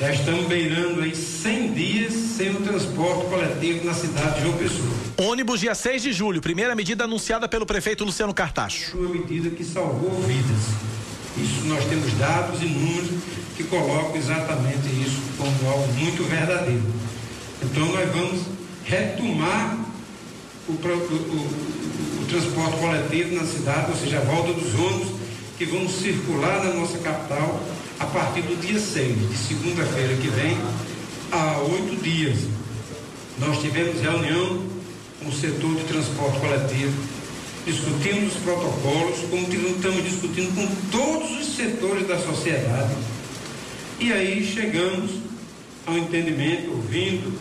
[0.00, 4.88] Já estamos beirando aí 100 dias sem o transporte coletivo na cidade de João Pessoa.
[5.16, 8.96] Ônibus dia 6 de julho, primeira medida anunciada pelo prefeito Luciano Cartacho.
[8.96, 10.62] Uma medida que salvou vidas.
[11.36, 13.10] Isso nós temos dados e números
[13.56, 16.82] que colocam exatamente isso como algo muito verdadeiro.
[17.60, 18.42] Então nós vamos
[18.84, 19.78] retomar
[20.68, 25.08] o, o, o, o transporte coletivo na cidade, ou seja, a volta dos ônibus
[25.58, 27.60] que vão circular na nossa capital
[27.98, 30.56] a partir do dia 6, de segunda-feira que vem,
[31.32, 32.38] há oito dias.
[33.38, 34.62] Nós tivemos reunião
[35.20, 36.92] com o setor de transporte coletivo,
[37.66, 42.94] discutimos os protocolos, como estamos discutindo com todos os setores da sociedade.
[43.98, 45.10] E aí chegamos
[45.86, 47.36] ao entendimento, ouvindo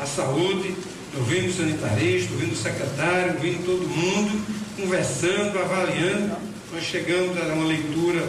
[0.00, 0.74] a saúde,
[1.16, 4.44] ouvindo o sanitarista, ouvindo o secretário, ouvindo todo mundo,
[4.76, 6.49] conversando, avaliando.
[6.72, 8.24] Nós chegamos a uma leitura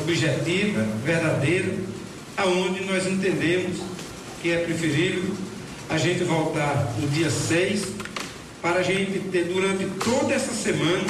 [0.00, 1.72] objetiva, verdadeira,
[2.36, 3.78] aonde nós entendemos
[4.42, 5.32] que é preferível
[5.88, 7.84] a gente voltar no dia 6
[8.60, 11.04] para a gente ter durante toda essa semana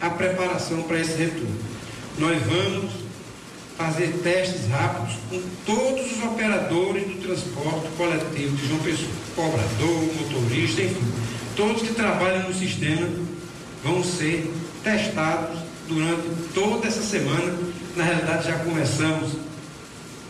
[0.00, 1.54] a preparação para esse retorno.
[2.18, 2.92] Nós vamos
[3.76, 10.80] fazer testes rápidos com todos os operadores do transporte coletivo de João Pessoa, cobrador, motorista,
[10.80, 11.12] enfim,
[11.54, 13.06] todos que trabalham no sistema
[13.84, 14.50] vão ser
[14.82, 17.54] testados durante toda essa semana.
[17.96, 19.32] Na realidade, já começamos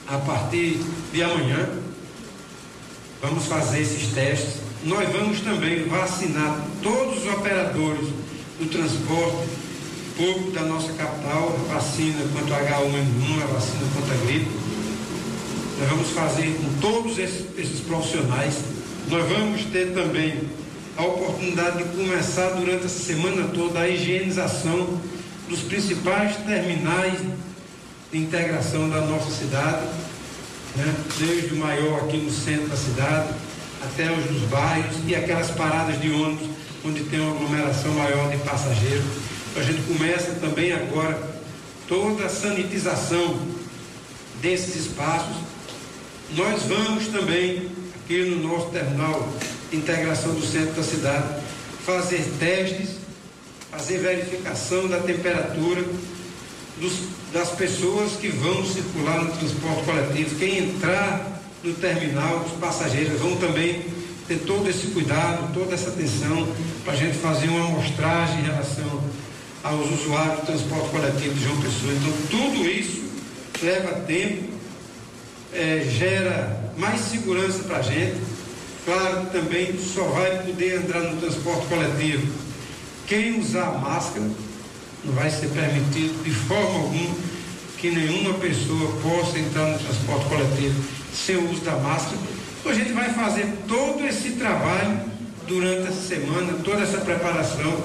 [0.07, 0.81] a partir
[1.13, 1.69] de amanhã.
[3.21, 4.61] Vamos fazer esses testes.
[4.85, 8.09] Nós vamos também vacinar todos os operadores
[8.59, 9.49] do transporte
[10.17, 14.51] público da nossa capital, a vacina contra H1N1, a vacina contra a gripe.
[15.79, 18.55] Nós vamos fazer com todos esses, esses profissionais.
[19.09, 20.41] Nós vamos ter também
[20.97, 25.01] a oportunidade de começar durante essa semana toda a higienização
[25.49, 27.19] dos principais terminais
[28.13, 29.87] de integração da nossa cidade,
[30.77, 30.95] né?
[31.19, 33.29] desde o maior aqui no centro da cidade,
[33.83, 36.49] até os dos bairros e aquelas paradas de ônibus
[36.85, 39.05] onde tem uma aglomeração maior de passageiros.
[39.57, 41.19] A gente começa também agora
[41.89, 43.39] toda a sanitização
[44.41, 45.37] desses espaços.
[46.35, 49.29] Nós vamos também, aqui no nosso terminal
[49.71, 51.43] de integração do centro da cidade,
[51.85, 52.96] fazer testes,
[53.77, 55.85] fazer verificação da temperatura
[56.81, 56.93] dos,
[57.33, 63.37] das pessoas que vão circular no transporte coletivo, quem entrar no terminal, os passageiros vão
[63.37, 63.85] também
[64.27, 66.49] ter todo esse cuidado, toda essa atenção
[66.85, 69.05] para a gente fazer uma amostragem em relação
[69.63, 71.93] aos usuários do transporte coletivo de João Pessoa.
[71.93, 73.05] Então, tudo isso
[73.63, 74.53] leva tempo,
[75.53, 78.17] é, gera mais segurança para a gente.
[78.85, 82.46] Claro também só vai poder entrar no transporte coletivo
[83.07, 84.27] quem usar máscara,
[85.05, 87.15] não vai ser permitido de forma alguma
[87.79, 90.83] que nenhuma pessoa possa entrar no transporte coletivo
[91.15, 92.19] sem o uso da máscara.
[92.61, 95.01] Então a gente vai fazer todo esse trabalho
[95.47, 97.81] durante essa semana, toda essa preparação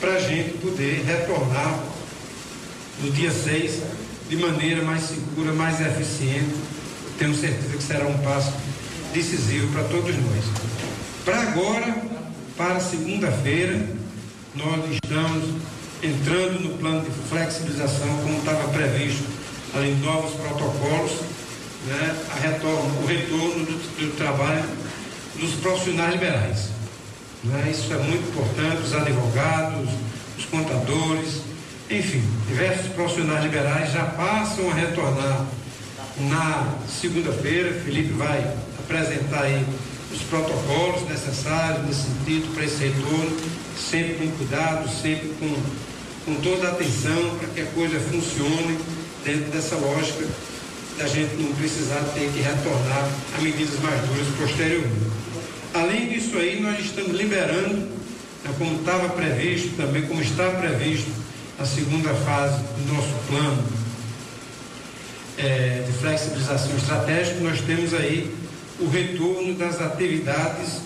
[0.00, 1.78] para a gente poder retornar
[3.02, 3.82] no dia 6
[4.28, 6.54] de maneira mais segura, mais eficiente.
[7.18, 8.52] Tenho certeza que será um passo
[9.12, 10.44] decisivo para todos nós.
[11.24, 12.02] Para agora,
[12.56, 13.78] para segunda-feira,
[14.54, 15.44] nós estamos
[16.02, 19.24] entrando no plano de flexibilização, como estava previsto,
[19.74, 21.12] além de novos protocolos,
[21.86, 24.64] né, a retorno, o retorno do, do trabalho
[25.38, 26.68] dos profissionais liberais.
[27.44, 29.88] Né, isso é muito importante, os advogados,
[30.38, 31.42] os contadores,
[31.90, 35.46] enfim, diversos profissionais liberais já passam a retornar
[36.18, 37.80] na segunda-feira.
[37.84, 39.64] Felipe vai apresentar aí
[40.12, 43.36] os protocolos necessários nesse sentido para esse retorno,
[43.76, 45.54] sempre com cuidado, sempre com,
[46.26, 48.78] com toda a atenção para que a coisa funcione
[49.24, 50.26] dentro dessa lógica
[50.98, 53.08] da gente não precisar ter que retornar
[53.38, 55.12] a medidas mais duras posteriormente.
[55.74, 57.76] Além disso aí, nós estamos liberando,
[58.44, 61.10] né, como estava previsto, também como está previsto
[61.58, 63.64] a segunda fase do nosso plano
[65.38, 68.41] é, de flexibilização estratégica, nós temos aí
[68.82, 70.80] o retorno das atividades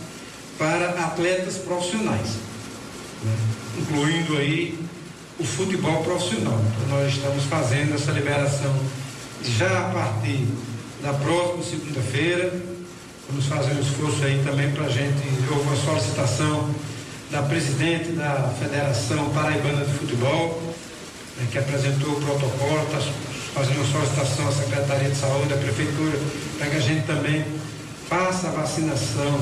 [0.59, 2.29] para atletas profissionais,
[3.25, 3.37] né?
[3.79, 4.79] incluindo aí
[5.39, 6.59] o futebol profissional.
[6.59, 8.75] Então, nós estamos fazendo essa liberação
[9.43, 10.47] já a partir
[11.03, 12.53] da próxima segunda-feira.
[13.29, 15.23] Vamos fazer um esforço aí também para a gente.
[15.51, 16.71] Houve uma solicitação
[17.31, 20.63] da presidente da Federação Paraibana de Futebol,
[21.37, 23.01] né, que apresentou o protocolo, está
[23.53, 26.19] fazendo uma solicitação à Secretaria de Saúde, à Prefeitura,
[26.57, 27.45] para que a gente também
[28.09, 29.41] faça a vacinação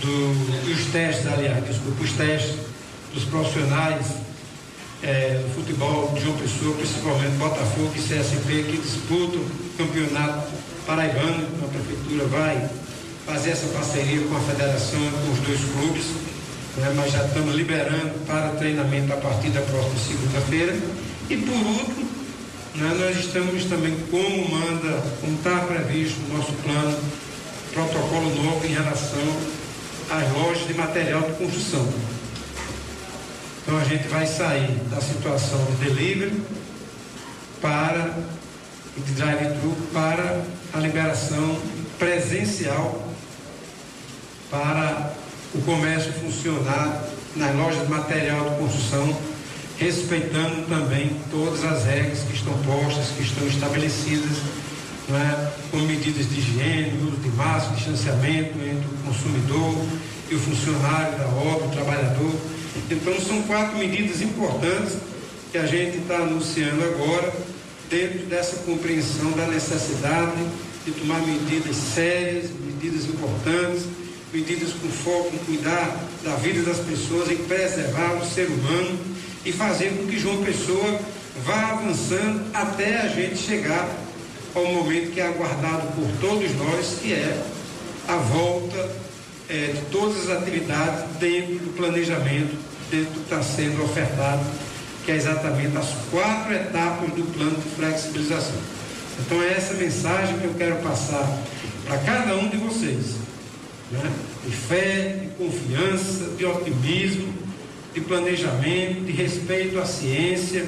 [0.00, 2.56] do, dos testes, aliás, desculpa, os testes
[3.14, 4.06] dos profissionais
[5.02, 10.48] é, do futebol de João Pessoa, principalmente Botafogo e CSP, que disputam o campeonato
[10.86, 11.46] paraibano.
[11.64, 12.68] A prefeitura vai
[13.26, 16.04] fazer essa parceria com a federação, com os dois clubes,
[16.78, 20.76] né, mas já estamos liberando para treinamento a partir da próxima segunda-feira.
[21.30, 22.08] E por último,
[22.74, 26.98] né, nós estamos também, como manda, como está previsto no nosso plano,
[27.72, 29.36] protocolo novo em relação
[30.10, 31.86] às lojas de material de construção.
[33.62, 36.42] Então a gente vai sair da situação de delivery
[37.60, 38.14] para
[38.96, 40.42] de drive-thru para
[40.72, 41.58] a liberação
[41.98, 43.08] presencial
[44.50, 45.12] para
[45.54, 47.04] o comércio funcionar
[47.36, 49.16] nas lojas de material de construção,
[49.78, 54.38] respeitando também todas as regras que estão postas, que estão estabelecidas
[55.08, 59.86] né, com medidas de higiene, uso de máscara, distanciamento entre o consumidor
[60.30, 62.34] e o funcionário da obra, o trabalhador.
[62.90, 64.96] Então, são quatro medidas importantes
[65.50, 67.32] que a gente está anunciando agora,
[67.88, 70.44] dentro dessa compreensão da necessidade
[70.84, 73.84] de tomar medidas sérias, medidas importantes,
[74.32, 78.98] medidas com foco em cuidar da vida das pessoas, em preservar o ser humano
[79.44, 81.00] e fazer com que João Pessoa
[81.46, 83.88] vá avançando até a gente chegar
[84.54, 87.42] ao momento que é aguardado por todos nós, que é
[88.06, 88.88] a volta
[89.48, 94.44] é, de todas as atividades dentro do planejamento dentro do que está sendo ofertado,
[95.04, 98.56] que é exatamente as quatro etapas do plano de flexibilização.
[99.20, 101.38] Então é essa mensagem que eu quero passar
[101.86, 103.16] para cada um de vocês.
[103.90, 104.10] Né?
[104.44, 107.32] De fé, de confiança, de otimismo,
[107.94, 110.66] de planejamento, de respeito à ciência.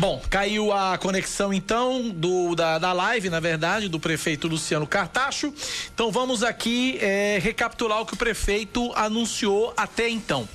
[0.00, 5.52] Bom, caiu a conexão então do, da, da live, na verdade, do prefeito Luciano Cartacho.
[5.92, 10.48] Então vamos aqui é, recapitular o que o prefeito anunciou até então.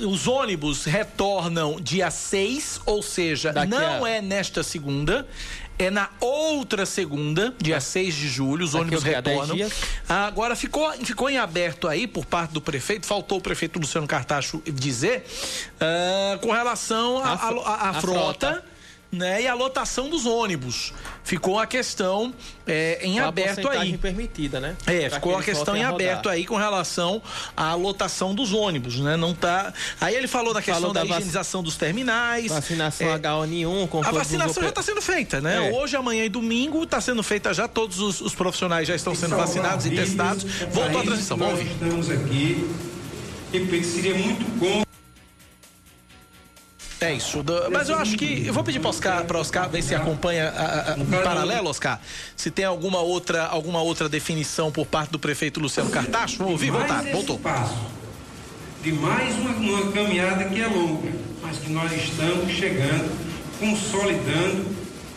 [0.00, 5.24] Uh, os ônibus retornam dia 6, ou seja, Daqui não a- é nesta segunda.
[5.80, 9.56] É na outra segunda, dia 6 de julho, os Daqui ônibus retornam.
[9.56, 9.72] dias?
[10.06, 14.62] Agora ficou, ficou em aberto aí por parte do prefeito, faltou o prefeito Luciano Cartacho
[14.66, 15.24] dizer,
[15.80, 18.64] ah, com relação à A fro- a, a, a frota.
[19.12, 20.92] Né, e a lotação dos ônibus.
[21.24, 22.32] Ficou a questão
[22.64, 23.98] é, em a aberto porcentagem aí.
[23.98, 24.76] permitida, né?
[24.86, 27.20] É, Pra ficou que a questão em a aberto aí com relação
[27.56, 29.16] à lotação dos ônibus, né?
[29.16, 29.72] Não tá.
[30.00, 32.46] Aí ele falou da questão Falou da, da vac- higienização dos terminais.
[32.52, 35.68] Vacinação É, H1N1 com a vacinação já está sendo feita, né?
[35.70, 35.72] É.
[35.72, 37.66] Hoje, amanhã e domingo está sendo feita já.
[37.66, 40.44] Todos os, os profissionais já estão sendo vacinados e testados.
[40.72, 41.66] Voltou a vamos nós ouvir.
[41.72, 42.70] Estamos aqui.
[43.52, 44.84] E seria muito bom.
[47.00, 47.42] É isso.
[47.72, 48.44] Mas eu acho que.
[48.46, 51.98] Eu vou pedir para Oscar, para Oscar ver se acompanha a- a- em paralelo, Oscar.
[52.36, 56.36] Se tem alguma outra, alguma outra definição por parte do prefeito Luciano Cartacho.
[56.38, 57.02] Vamos ouvir, voltar.
[57.04, 57.38] Voltou.
[57.38, 57.74] passo
[58.82, 61.10] de mais uma, uma caminhada que é longa,
[61.42, 63.10] mas que nós estamos chegando,
[63.58, 64.66] consolidando,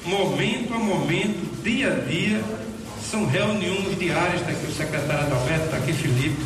[0.06, 2.42] momento a momento, dia a dia.
[3.10, 6.42] São reuniões diárias, está aqui o secretário Adalberto, está aqui Felipe,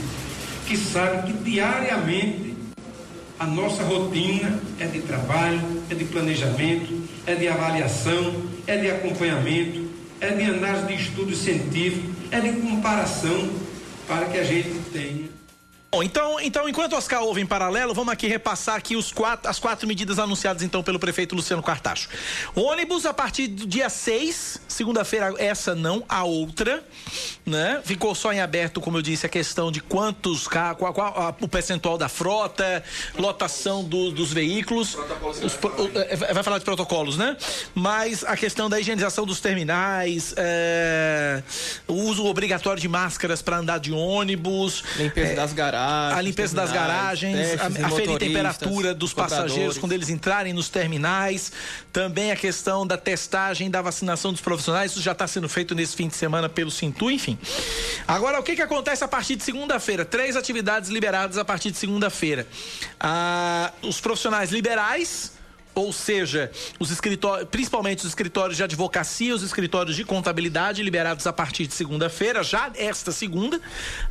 [0.67, 2.46] que sabe que diariamente
[3.39, 8.33] a nossa rotina é de trabalho, é de planejamento, é de avaliação,
[8.65, 9.87] é de acompanhamento,
[10.19, 13.49] é de análise de estudo científico, é de comparação
[14.07, 15.26] para que a gente tenha
[15.97, 19.49] Bom, então, então, enquanto o Oscar ouve em paralelo, vamos aqui repassar aqui os quatro,
[19.49, 22.07] as quatro medidas anunciadas então pelo prefeito Luciano Cartacho.
[22.55, 26.83] Ônibus a partir do dia 6, segunda-feira, essa não, a outra,
[27.43, 27.81] né?
[27.83, 31.35] Ficou só em aberto, como eu disse, a questão de quantos carros, qual, qual a-
[31.41, 32.83] o percentual da frota,
[33.17, 34.95] lotação do- dos veículos.
[35.43, 37.35] Os o- é, vai falar de protocolos, né?
[37.73, 41.41] Mas a questão da higienização dos terminais, é,
[41.87, 44.83] o uso obrigatório de máscaras para andar de ônibus.
[44.97, 45.86] Limpeza é, das garagens.
[45.87, 51.51] A limpeza das garagens, a, aferir motoristas, temperatura dos passageiros quando eles entrarem nos terminais,
[51.93, 55.95] também a questão da testagem, da vacinação dos profissionais, isso já está sendo feito nesse
[55.95, 57.37] fim de semana pelo Sintu, enfim.
[58.07, 60.03] Agora, o que, que acontece a partir de segunda-feira?
[60.03, 62.47] Três atividades liberadas a partir de segunda-feira.
[62.99, 65.36] Ah, os profissionais liberais,
[65.77, 71.33] ou seja, os escritórios, principalmente os escritórios de advocacia, os escritórios de contabilidade liberados a
[71.33, 73.61] partir de segunda-feira, já esta segunda,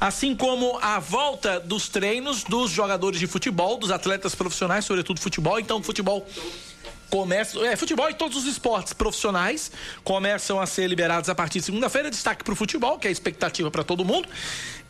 [0.01, 5.59] assim como a volta dos treinos dos jogadores de futebol, dos atletas profissionais, sobretudo futebol.
[5.59, 6.26] Então, futebol
[7.11, 9.70] começa, é, futebol e todos os esportes profissionais
[10.03, 12.11] começam a ser liberados a partir de segunda-feira.
[12.11, 14.28] Destaque para o futebol, que é a expectativa para todo mundo.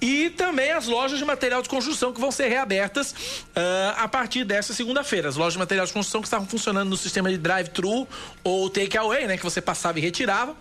[0.00, 3.14] E também as lojas de material de construção que vão ser reabertas
[3.54, 5.28] ah, a partir dessa segunda-feira.
[5.28, 8.06] As lojas de material de construção que estavam funcionando no sistema de drive-thru
[8.44, 9.36] ou take-away, né?
[9.36, 10.54] Que você passava e retirava.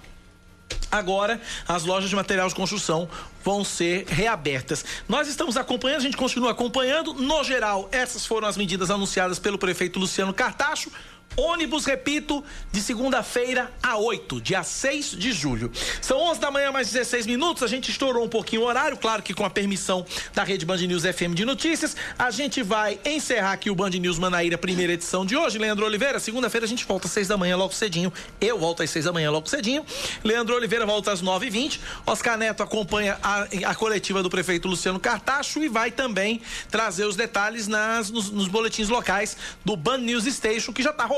[0.92, 3.10] Agora, as lojas de material de construção
[3.44, 4.86] vão ser reabertas.
[5.08, 7.14] Nós estamos acompanhando, a gente continua acompanhando.
[7.14, 10.90] No geral, essas foram as medidas anunciadas pelo prefeito Luciano Cartacho.
[11.38, 15.70] Ônibus, repito, de segunda-feira a 8, dia 6 de julho.
[16.02, 17.62] São 11 da manhã, mais 16 minutos.
[17.62, 20.78] A gente estourou um pouquinho o horário, claro que com a permissão da Rede Band
[20.78, 21.96] News FM de Notícias.
[22.18, 25.58] A gente vai encerrar aqui o Band News Manaíra, primeira edição de hoje.
[25.58, 28.14] Leandro Oliveira, segunda-feira a gente volta às 6 da manhã, logo cedinho.
[28.40, 29.86] Eu volto às 6 da manhã, logo cedinho.
[30.24, 31.80] Leandro Oliveira volta às 9h20.
[32.06, 36.42] Oscar Neto acompanha a, a coletiva do prefeito Luciano Cartacho e vai também
[36.72, 39.36] trazer os detalhes nas, nos, nos boletins locais
[39.66, 41.15] do Band News Station, que já está rolando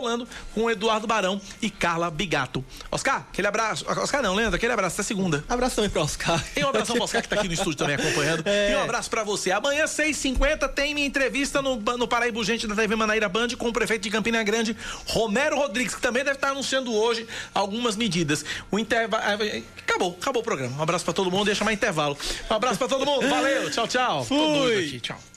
[0.53, 2.63] com Eduardo Barão e Carla Bigato.
[2.91, 3.85] Oscar, aquele abraço.
[3.87, 5.43] Oscar não, Leandro, aquele abraço até segunda.
[5.47, 6.43] Abraço também para Oscar.
[6.55, 8.43] E um abração pro Oscar que tá aqui no estúdio também acompanhando.
[8.47, 8.71] É.
[8.71, 9.51] E um abraço pra você.
[9.51, 13.73] Amanhã, 6h50, tem minha entrevista no, no Paraíba Gente da TV Manaíra Band com o
[13.73, 14.75] prefeito de Campina Grande,
[15.05, 18.45] Romero Rodrigues, que também deve estar anunciando hoje algumas medidas.
[18.71, 19.23] O intervalo.
[19.83, 20.77] Acabou, acabou o programa.
[20.77, 22.17] Um abraço pra todo mundo, deixa mais intervalo.
[22.49, 24.25] Um abraço pra todo mundo, valeu, tchau, tchau.
[24.29, 25.36] Doido aqui, tchau.